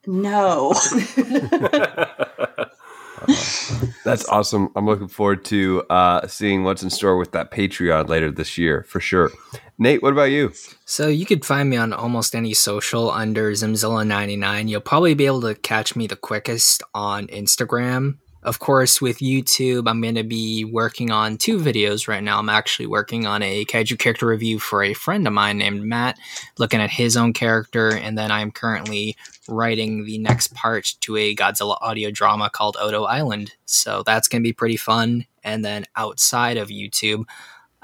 no. 0.06 0.74
That's 4.04 4.28
awesome. 4.28 4.70
I'm 4.76 4.86
looking 4.86 5.08
forward 5.08 5.44
to 5.46 5.82
uh, 5.90 6.26
seeing 6.28 6.64
what's 6.64 6.82
in 6.82 6.90
store 6.90 7.16
with 7.16 7.32
that 7.32 7.50
Patreon 7.50 8.08
later 8.08 8.30
this 8.30 8.56
year 8.56 8.84
for 8.84 9.00
sure. 9.00 9.30
Nate, 9.78 10.02
what 10.02 10.12
about 10.12 10.30
you? 10.30 10.52
So 10.84 11.08
you 11.08 11.26
could 11.26 11.44
find 11.44 11.68
me 11.68 11.76
on 11.76 11.92
almost 11.92 12.34
any 12.34 12.54
social 12.54 13.10
under 13.10 13.52
Zimzilla99. 13.52 14.68
You'll 14.68 14.80
probably 14.80 15.14
be 15.14 15.26
able 15.26 15.42
to 15.42 15.54
catch 15.54 15.96
me 15.96 16.06
the 16.06 16.16
quickest 16.16 16.82
on 16.94 17.26
Instagram. 17.26 18.18
Of 18.46 18.60
course, 18.60 19.02
with 19.02 19.18
YouTube, 19.18 19.90
I'm 19.90 20.00
going 20.00 20.14
to 20.14 20.22
be 20.22 20.64
working 20.64 21.10
on 21.10 21.36
two 21.36 21.58
videos 21.58 22.06
right 22.06 22.22
now. 22.22 22.38
I'm 22.38 22.48
actually 22.48 22.86
working 22.86 23.26
on 23.26 23.42
a 23.42 23.64
kaiju 23.64 23.98
character 23.98 24.28
review 24.28 24.60
for 24.60 24.84
a 24.84 24.94
friend 24.94 25.26
of 25.26 25.32
mine 25.32 25.58
named 25.58 25.82
Matt, 25.82 26.16
looking 26.56 26.80
at 26.80 26.90
his 26.90 27.16
own 27.16 27.32
character, 27.32 27.88
and 27.88 28.16
then 28.16 28.30
I'm 28.30 28.52
currently 28.52 29.16
writing 29.48 30.04
the 30.04 30.18
next 30.18 30.54
part 30.54 30.94
to 31.00 31.16
a 31.16 31.34
Godzilla 31.34 31.76
audio 31.80 32.12
drama 32.12 32.48
called 32.48 32.76
Odo 32.78 33.02
Island. 33.02 33.50
So 33.64 34.04
that's 34.06 34.28
going 34.28 34.42
to 34.42 34.48
be 34.48 34.52
pretty 34.52 34.76
fun. 34.76 35.26
And 35.42 35.64
then 35.64 35.84
outside 35.96 36.56
of 36.56 36.68
YouTube, 36.68 37.24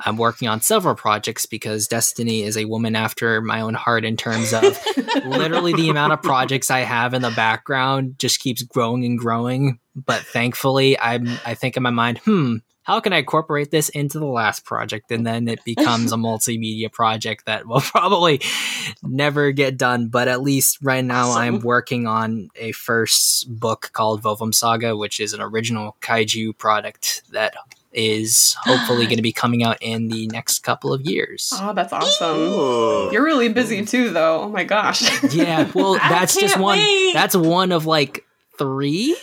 I'm 0.04 0.16
working 0.16 0.48
on 0.48 0.60
several 0.60 0.94
projects 0.94 1.46
because 1.46 1.88
Destiny 1.88 2.42
is 2.42 2.56
a 2.56 2.64
woman 2.64 2.96
after 2.96 3.40
my 3.40 3.60
own 3.60 3.74
heart 3.74 4.04
in 4.04 4.16
terms 4.16 4.52
of 4.52 4.62
literally 5.24 5.72
the 5.72 5.88
amount 5.88 6.12
of 6.12 6.22
projects 6.22 6.70
I 6.70 6.80
have 6.80 7.14
in 7.14 7.22
the 7.22 7.30
background 7.30 8.18
just 8.18 8.40
keeps 8.40 8.62
growing 8.62 9.04
and 9.04 9.18
growing. 9.18 9.78
But 9.94 10.22
thankfully, 10.22 10.98
I'm 10.98 11.28
I 11.44 11.54
think 11.54 11.76
in 11.76 11.82
my 11.82 11.90
mind, 11.90 12.18
hmm, 12.18 12.56
how 12.82 12.98
can 12.98 13.12
I 13.12 13.18
incorporate 13.18 13.70
this 13.70 13.88
into 13.90 14.18
the 14.18 14.26
last 14.26 14.64
project? 14.64 15.10
And 15.10 15.26
then 15.26 15.46
it 15.48 15.64
becomes 15.64 16.12
a 16.12 16.16
multimedia 16.16 16.90
project 16.90 17.46
that 17.46 17.66
will 17.66 17.80
probably 17.80 18.40
never 19.02 19.52
get 19.52 19.76
done. 19.76 20.08
But 20.08 20.28
at 20.28 20.42
least 20.42 20.78
right 20.82 21.04
now, 21.04 21.32
I'm 21.32 21.60
working 21.60 22.06
on 22.06 22.48
a 22.56 22.72
first 22.72 23.48
book 23.48 23.90
called 23.92 24.22
Vovum 24.22 24.54
Saga, 24.54 24.96
which 24.96 25.20
is 25.20 25.32
an 25.32 25.40
original 25.40 25.96
kaiju 26.00 26.58
product 26.58 27.22
that 27.30 27.54
is 27.92 28.56
hopefully 28.62 29.04
going 29.06 29.16
to 29.16 29.22
be 29.22 29.32
coming 29.32 29.62
out 29.62 29.78
in 29.82 30.08
the 30.08 30.26
next 30.28 30.60
couple 30.60 30.92
of 30.92 31.02
years. 31.02 31.52
oh, 31.56 31.72
that's 31.74 31.92
awesome. 31.92 32.36
Ooh. 32.38 33.12
You're 33.12 33.24
really 33.24 33.48
busy 33.48 33.84
too, 33.84 34.10
though. 34.10 34.42
Oh 34.42 34.48
my 34.48 34.64
gosh. 34.64 35.02
Yeah, 35.34 35.70
well, 35.74 35.94
that's 35.94 36.34
just 36.38 36.58
one. 36.58 36.78
wait. 36.78 37.12
That's 37.14 37.36
one 37.36 37.72
of 37.72 37.86
like 37.86 38.24
three 38.58 39.16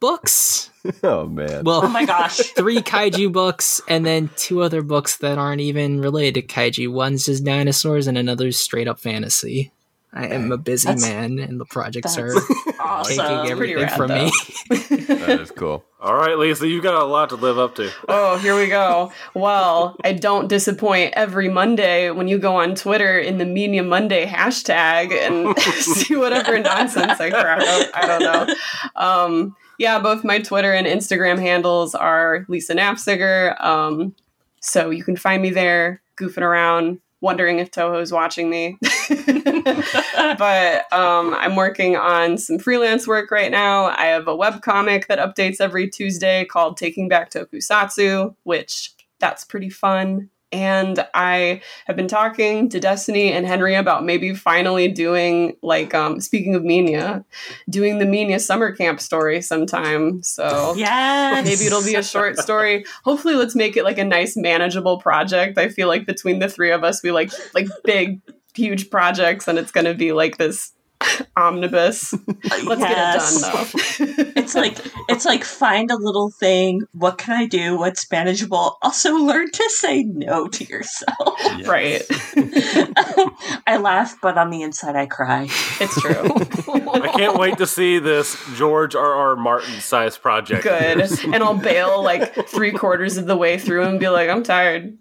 books. 0.00 0.70
Oh 1.02 1.26
man. 1.26 1.64
Well, 1.64 1.80
Oh 1.84 1.88
my 1.88 2.04
gosh. 2.04 2.36
three 2.56 2.76
kaiju 2.78 3.32
books, 3.32 3.80
and 3.88 4.06
then 4.06 4.30
two 4.36 4.62
other 4.62 4.80
books 4.82 5.16
that 5.16 5.36
aren't 5.36 5.60
even 5.60 6.00
related 6.00 6.34
to 6.34 6.42
kaiju. 6.54 6.92
One's 6.92 7.26
just 7.26 7.44
dinosaurs, 7.44 8.06
and 8.06 8.16
another's 8.16 8.56
straight 8.56 8.86
up 8.86 9.00
fantasy. 9.00 9.72
I 10.12 10.26
am 10.28 10.50
a 10.50 10.56
busy 10.56 10.86
That's- 10.86 11.02
man, 11.02 11.38
and 11.38 11.60
the 11.60 11.66
projects 11.66 12.16
are 12.16 12.32
awesome. 12.80 13.16
taking 13.16 13.50
everything 13.50 13.82
rad, 13.82 13.92
from 13.96 14.10
me. 14.12 14.30
that 14.70 15.38
is 15.42 15.50
cool. 15.50 15.84
All 16.00 16.14
right, 16.14 16.38
Lisa, 16.38 16.66
you've 16.68 16.82
got 16.82 16.94
a 16.94 17.04
lot 17.04 17.30
to 17.30 17.36
live 17.36 17.58
up 17.58 17.74
to. 17.76 17.90
Oh, 18.08 18.38
here 18.38 18.56
we 18.56 18.68
go. 18.68 19.12
Well, 19.34 19.96
I 20.04 20.12
don't 20.12 20.48
disappoint 20.48 21.14
every 21.16 21.48
Monday 21.48 22.10
when 22.10 22.28
you 22.28 22.38
go 22.38 22.56
on 22.56 22.74
Twitter 22.74 23.18
in 23.18 23.38
the 23.38 23.44
Media 23.44 23.82
Monday 23.82 24.24
hashtag 24.26 25.10
and 25.12 25.58
see 25.72 26.16
whatever 26.16 26.58
nonsense 26.58 27.20
I 27.20 27.30
crack 27.30 27.60
up. 27.60 27.90
I 27.94 28.06
don't 28.06 28.22
know. 28.22 28.54
Um, 28.94 29.56
yeah, 29.78 29.98
both 29.98 30.24
my 30.24 30.38
Twitter 30.38 30.72
and 30.72 30.86
Instagram 30.86 31.38
handles 31.38 31.94
are 31.94 32.46
Lisa 32.48 32.74
Napsiger. 32.74 33.60
Um, 33.62 34.14
so 34.60 34.90
you 34.90 35.04
can 35.04 35.16
find 35.16 35.42
me 35.42 35.50
there, 35.50 36.00
goofing 36.18 36.42
around, 36.42 37.00
wondering 37.26 37.58
if 37.58 37.72
Toho's 37.72 38.12
watching 38.12 38.48
me. 38.48 38.78
but 40.38 40.92
um, 40.92 41.34
I'm 41.34 41.56
working 41.56 41.96
on 41.96 42.38
some 42.38 42.60
freelance 42.60 43.08
work 43.08 43.32
right 43.32 43.50
now. 43.50 43.86
I 43.86 44.06
have 44.06 44.28
a 44.28 44.36
webcomic 44.36 45.08
that 45.08 45.18
updates 45.18 45.60
every 45.60 45.90
Tuesday 45.90 46.44
called 46.44 46.76
Taking 46.76 47.08
Back 47.08 47.32
Tokusatsu, 47.32 48.36
which 48.44 48.94
that's 49.18 49.42
pretty 49.42 49.70
fun. 49.70 50.30
And 50.52 51.04
I 51.14 51.60
have 51.86 51.96
been 51.96 52.08
talking 52.08 52.68
to 52.68 52.80
Destiny 52.80 53.32
and 53.32 53.46
Henry 53.46 53.74
about 53.74 54.04
maybe 54.04 54.34
finally 54.34 54.88
doing 54.88 55.56
like 55.62 55.94
um 55.94 56.20
speaking 56.20 56.54
of 56.54 56.62
Minya, 56.62 57.24
doing 57.68 57.98
the 57.98 58.04
Minya 58.04 58.40
summer 58.40 58.74
camp 58.74 59.00
story 59.00 59.42
sometime. 59.42 60.22
So 60.22 60.74
yeah, 60.76 61.40
maybe 61.44 61.66
it'll 61.66 61.84
be 61.84 61.96
a 61.96 62.02
short 62.02 62.38
story. 62.38 62.84
Hopefully 63.04 63.34
let's 63.34 63.54
make 63.54 63.76
it 63.76 63.84
like 63.84 63.98
a 63.98 64.04
nice 64.04 64.36
manageable 64.36 64.98
project. 64.98 65.58
I 65.58 65.68
feel 65.68 65.88
like 65.88 66.06
between 66.06 66.38
the 66.38 66.48
three 66.48 66.70
of 66.70 66.84
us 66.84 67.02
we 67.02 67.10
like 67.10 67.30
like 67.54 67.66
big 67.84 68.20
huge 68.54 68.90
projects 68.90 69.48
and 69.48 69.58
it's 69.58 69.70
going 69.70 69.84
to 69.84 69.94
be 69.94 70.12
like 70.12 70.38
this 70.38 70.72
omnibus. 71.36 72.12
Let's 72.64 72.80
Yes. 72.80 73.42
get 73.42 73.48
it 73.48 73.52
done 73.52 73.52
though. 73.52 74.32
It's 74.46 74.54
like 74.54 74.78
it's 75.08 75.24
like 75.24 75.42
find 75.44 75.90
a 75.90 75.96
little 75.96 76.30
thing. 76.30 76.82
What 76.92 77.18
can 77.18 77.34
I 77.34 77.46
do? 77.46 77.76
What's 77.78 78.08
manageable? 78.10 78.76
Also 78.82 79.14
learn 79.16 79.50
to 79.50 79.70
say 79.70 80.04
no 80.04 80.46
to 80.48 80.64
yourself. 80.64 81.40
right. 81.66 82.02
I 83.66 83.78
laugh, 83.80 84.16
but 84.22 84.38
on 84.38 84.50
the 84.50 84.62
inside 84.62 84.94
I 84.94 85.06
cry. 85.06 85.48
It's 85.80 86.00
true. 86.00 86.14
I 86.92 87.08
can't 87.16 87.38
wait 87.38 87.58
to 87.58 87.66
see 87.66 87.98
this 87.98 88.36
George 88.56 88.94
R. 88.94 89.14
R. 89.14 89.36
Martin 89.36 89.80
size 89.80 90.16
project. 90.16 90.62
Good. 90.62 91.00
And 91.34 91.42
I'll 91.42 91.54
bail 91.58 92.02
like 92.02 92.46
three 92.48 92.72
quarters 92.72 93.16
of 93.16 93.26
the 93.26 93.36
way 93.36 93.58
through 93.58 93.84
and 93.84 93.98
be 93.98 94.08
like, 94.08 94.28
I'm 94.28 94.42
tired. 94.44 94.96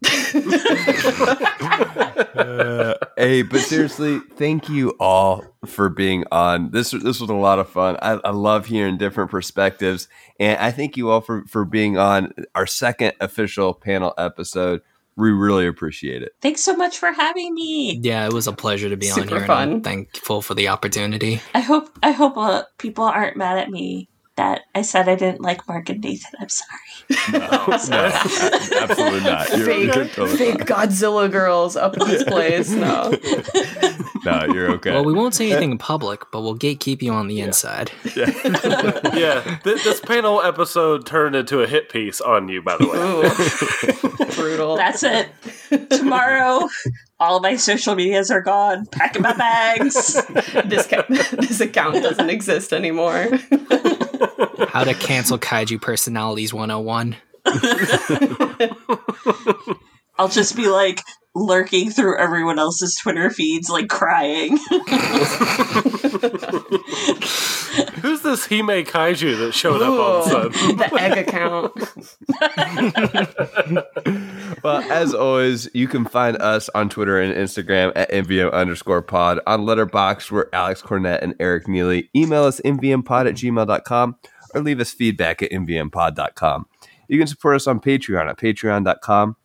Uh, 2.35 2.95
hey, 3.17 3.41
but 3.43 3.61
seriously, 3.61 4.19
thank 4.35 4.69
you 4.69 4.89
all 4.99 5.43
for 5.65 5.89
being 5.89 6.24
on. 6.31 6.71
This 6.71 6.91
this 6.91 7.19
was 7.19 7.29
a 7.29 7.33
lot 7.33 7.59
of 7.59 7.69
fun. 7.69 7.97
I, 8.01 8.19
I 8.23 8.31
love 8.31 8.65
hearing 8.65 8.97
different 8.97 9.31
perspectives, 9.31 10.07
and 10.39 10.57
I 10.59 10.71
thank 10.71 10.97
you 10.97 11.09
all 11.09 11.21
for 11.21 11.45
for 11.47 11.65
being 11.65 11.97
on 11.97 12.33
our 12.53 12.67
second 12.67 13.13
official 13.19 13.73
panel 13.73 14.13
episode. 14.17 14.81
We 15.17 15.31
really 15.31 15.65
appreciate 15.65 16.23
it. 16.23 16.33
Thanks 16.41 16.61
so 16.61 16.75
much 16.75 16.97
for 16.97 17.11
having 17.11 17.53
me. 17.53 17.99
Yeah, 18.03 18.25
it 18.25 18.33
was 18.33 18.47
a 18.47 18.51
pleasure 18.53 18.89
to 18.89 18.97
be 18.97 19.09
on 19.09 19.15
Super 19.15 19.37
here. 19.37 19.47
fun. 19.47 19.63
And 19.63 19.73
I'm 19.77 19.81
thankful 19.81 20.41
for 20.41 20.55
the 20.55 20.67
opportunity. 20.67 21.41
I 21.53 21.61
hope 21.61 21.97
I 22.03 22.11
hope 22.11 22.37
uh, 22.37 22.63
people 22.77 23.05
aren't 23.05 23.37
mad 23.37 23.57
at 23.57 23.69
me 23.69 24.09
that 24.37 24.61
I 24.73 24.81
said 24.81 25.07
I 25.07 25.15
didn't 25.15 25.41
like 25.41 25.67
Mark 25.67 25.89
and 25.89 26.01
Nathan. 26.01 26.31
I'm 26.39 26.49
sorry. 26.49 26.69
No, 27.31 27.47
absolutely 27.71 29.19
not. 29.21 29.49
You're, 29.55 29.65
fake, 29.65 29.95
you're 29.95 30.05
totally 30.07 30.37
fake 30.37 30.57
Godzilla 30.65 31.31
girls 31.31 31.75
up 31.75 31.95
in 31.97 32.07
this 32.07 32.23
place. 32.23 32.69
No. 32.71 33.13
No, 34.25 34.45
you're 34.53 34.71
okay. 34.71 34.91
Well, 34.91 35.05
we 35.05 35.13
won't 35.13 35.35
say 35.35 35.51
anything 35.51 35.71
in 35.71 35.77
public, 35.77 36.23
but 36.31 36.41
we'll 36.41 36.57
gatekeep 36.57 37.01
you 37.01 37.13
on 37.13 37.27
the 37.27 37.39
inside. 37.41 37.91
Yeah, 39.15 39.59
th- 39.63 39.83
this 39.83 40.01
panel 40.01 40.41
episode 40.41 41.05
turned 41.05 41.35
into 41.35 41.61
a 41.61 41.67
hit 41.67 41.89
piece 41.89 42.19
on 42.19 42.49
you, 42.49 42.61
by 42.61 42.75
the 42.77 42.87
way. 42.87 44.25
Brutal. 44.35 44.75
That's 44.75 45.03
it. 45.03 45.29
Tomorrow, 45.89 46.67
all 47.19 47.39
my 47.39 47.55
social 47.55 47.95
medias 47.95 48.29
are 48.31 48.41
gone. 48.41 48.85
Packing 48.87 49.21
my 49.21 49.33
bags. 49.33 49.93
this, 50.65 50.87
ca- 50.87 51.05
this 51.07 51.61
account 51.61 51.95
doesn't 52.03 52.29
exist 52.29 52.73
anymore. 52.73 53.29
How 54.69 54.83
to 54.83 54.93
cancel 54.93 55.37
kaiju 55.37 55.81
personalities 55.81 56.53
101. 56.53 57.15
I'll 60.17 60.29
just 60.29 60.55
be 60.55 60.67
like 60.67 61.01
lurking 61.35 61.91
through 61.91 62.17
everyone 62.17 62.57
else's 62.57 62.95
Twitter 62.95 63.29
feeds, 63.29 63.69
like 63.69 63.89
crying. 63.89 64.57
Who's 68.01 68.21
this 68.21 68.47
Hime 68.47 68.85
Kaiju 68.85 69.37
that 69.39 69.51
showed 69.53 69.81
up 69.81 69.89
all 69.89 70.21
of 70.21 70.27
a 70.27 70.29
sudden? 70.29 70.51
the 70.77 71.01
egg 71.01 71.17
account. 71.17 71.73
Well, 74.63 74.81
as 74.91 75.13
always, 75.13 75.67
you 75.73 75.87
can 75.87 76.05
find 76.05 76.37
us 76.37 76.69
on 76.69 76.87
Twitter 76.89 77.19
and 77.19 77.35
Instagram 77.35 77.91
at 77.95 78.09
MVM 78.11 78.53
underscore 78.53 79.01
pod. 79.01 79.39
On 79.45 79.65
Letterboxd, 79.65 80.31
we're 80.31 80.47
Alex 80.53 80.81
Cornett 80.81 81.21
and 81.21 81.35
Eric 81.39 81.67
Neely. 81.67 82.09
Email 82.15 82.45
us 82.45 82.61
mvmpod 82.61 83.27
at 83.27 83.35
gmail.com 83.35 84.15
or 84.55 84.61
leave 84.61 84.79
us 84.79 84.93
feedback 84.93 85.43
at 85.43 85.51
mvmpod.com. 85.51 86.65
You 87.07 87.19
can 87.19 87.27
support 87.27 87.55
us 87.55 87.67
on 87.67 87.79
Patreon 87.79 88.29
at 88.29 88.37
patreon.com 88.37 89.35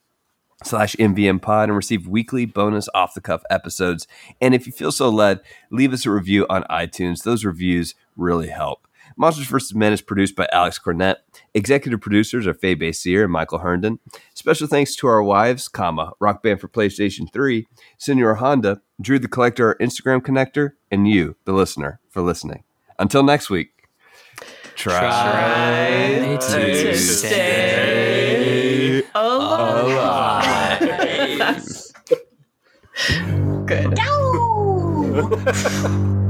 slash 0.65 0.95
mvmpod 0.97 1.65
and 1.65 1.77
receive 1.77 2.07
weekly 2.07 2.47
bonus 2.47 2.89
off 2.95 3.15
the 3.15 3.21
cuff 3.21 3.43
episodes. 3.51 4.07
And 4.41 4.55
if 4.55 4.67
you 4.67 4.73
feel 4.73 4.93
so 4.93 5.09
led, 5.09 5.41
leave 5.71 5.93
us 5.93 6.07
a 6.07 6.11
review 6.11 6.47
on 6.49 6.65
iTunes. 6.65 7.23
Those 7.23 7.45
reviews 7.45 7.95
really 8.17 8.49
help. 8.49 8.87
Monsters 9.17 9.47
vs. 9.47 9.75
Men 9.75 9.93
is 9.93 10.01
produced 10.01 10.37
by 10.37 10.49
Alex 10.53 10.79
Cornett. 10.79 11.17
Executive 11.53 12.01
producers 12.01 12.47
are 12.47 12.55
Faye 12.55 12.75
Basier 12.75 13.25
and 13.25 13.33
Michael 13.33 13.59
Herndon. 13.59 13.99
Special 14.35 14.67
thanks 14.67 14.95
to 14.97 15.09
our 15.09 15.23
wives, 15.23 15.69
comma, 15.69 16.13
Rock 16.21 16.43
Band 16.43 16.61
for 16.61 16.69
PlayStation 16.69 17.31
3, 17.33 17.67
Senor 17.99 18.35
Honda, 18.35 18.81
Drew 19.01 19.19
the 19.19 19.29
Collector, 19.29 19.67
our 19.67 19.77
Instagram 19.77 20.21
connector, 20.21 20.73
and 20.91 21.09
you, 21.09 21.37
the 21.45 21.53
listener, 21.53 22.01
for 22.09 22.23
listening. 22.23 22.63
Until 22.99 23.23
next 23.23 23.51
week, 23.51 23.80
try, 24.81 24.99
Try 24.99 26.37
to 26.37 26.41
to 26.41 26.97
stay 26.97 29.03
alive. 29.15 30.81
Good. 33.67 33.99
But 35.11 36.25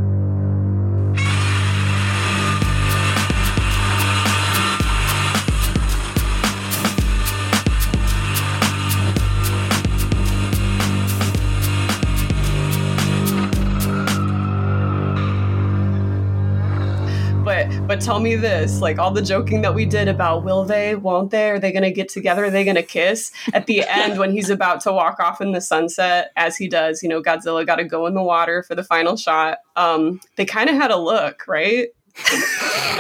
but 17.87 18.01
tell 18.01 18.21
me 18.21 18.37
this, 18.37 18.81
like 18.81 18.99
all 18.99 19.11
the 19.11 19.23
joking 19.23 19.63
that 19.63 19.75
we 19.75 19.85
did 19.87 20.09
about 20.09 20.45
will 20.45 20.65
they, 20.65 20.95
won't 20.95 21.31
they, 21.31 21.51
are 21.51 21.59
they 21.59 21.73
gonna 21.73 21.91
get 21.91 22.09
together, 22.09 22.45
are 22.47 22.51
they 22.51 22.65
gonna 22.65 22.83
kiss? 22.83 23.33
At 23.53 23.67
the 23.67 23.85
end 23.89 24.19
when 24.19 24.33
he's 24.33 24.51
about 24.51 24.81
to 24.83 24.93
walk 24.93 25.21
off 25.21 25.41
in 25.41 25.53
the 25.53 25.61
sunset, 25.61 26.33
as 26.37 26.57
he 26.57 26.69
does, 26.69 27.03
you 27.03 27.09
know, 27.09 27.23
Godzilla 27.23 27.67
gotta 27.67 27.85
go 27.85 28.07
in 28.07 28.15
the 28.15 28.23
water 28.23 28.63
for 28.63 28.75
the 28.75 28.85
final 28.85 29.17
shot. 29.17 29.59
Um, 29.77 30.21
they 30.37 30.45
kind 30.45 30.69
of 30.71 30.77
had 30.77 30.91
a 30.91 30.99
look, 30.99 31.47
right? 31.47 31.89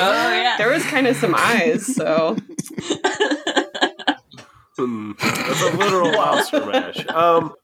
Oh 0.03 0.33
yeah. 0.33 0.55
There 0.57 0.71
was 0.71 0.83
kind 0.85 1.07
of 1.07 1.15
some 1.17 1.35
eyes, 1.37 1.85
so 1.95 2.37
Hmm, 4.81 5.13
That's 5.21 5.63
a 5.63 5.77
literal 5.77 6.13
monster 6.17 6.65
mash. 6.65 7.07
Um, 7.09 7.55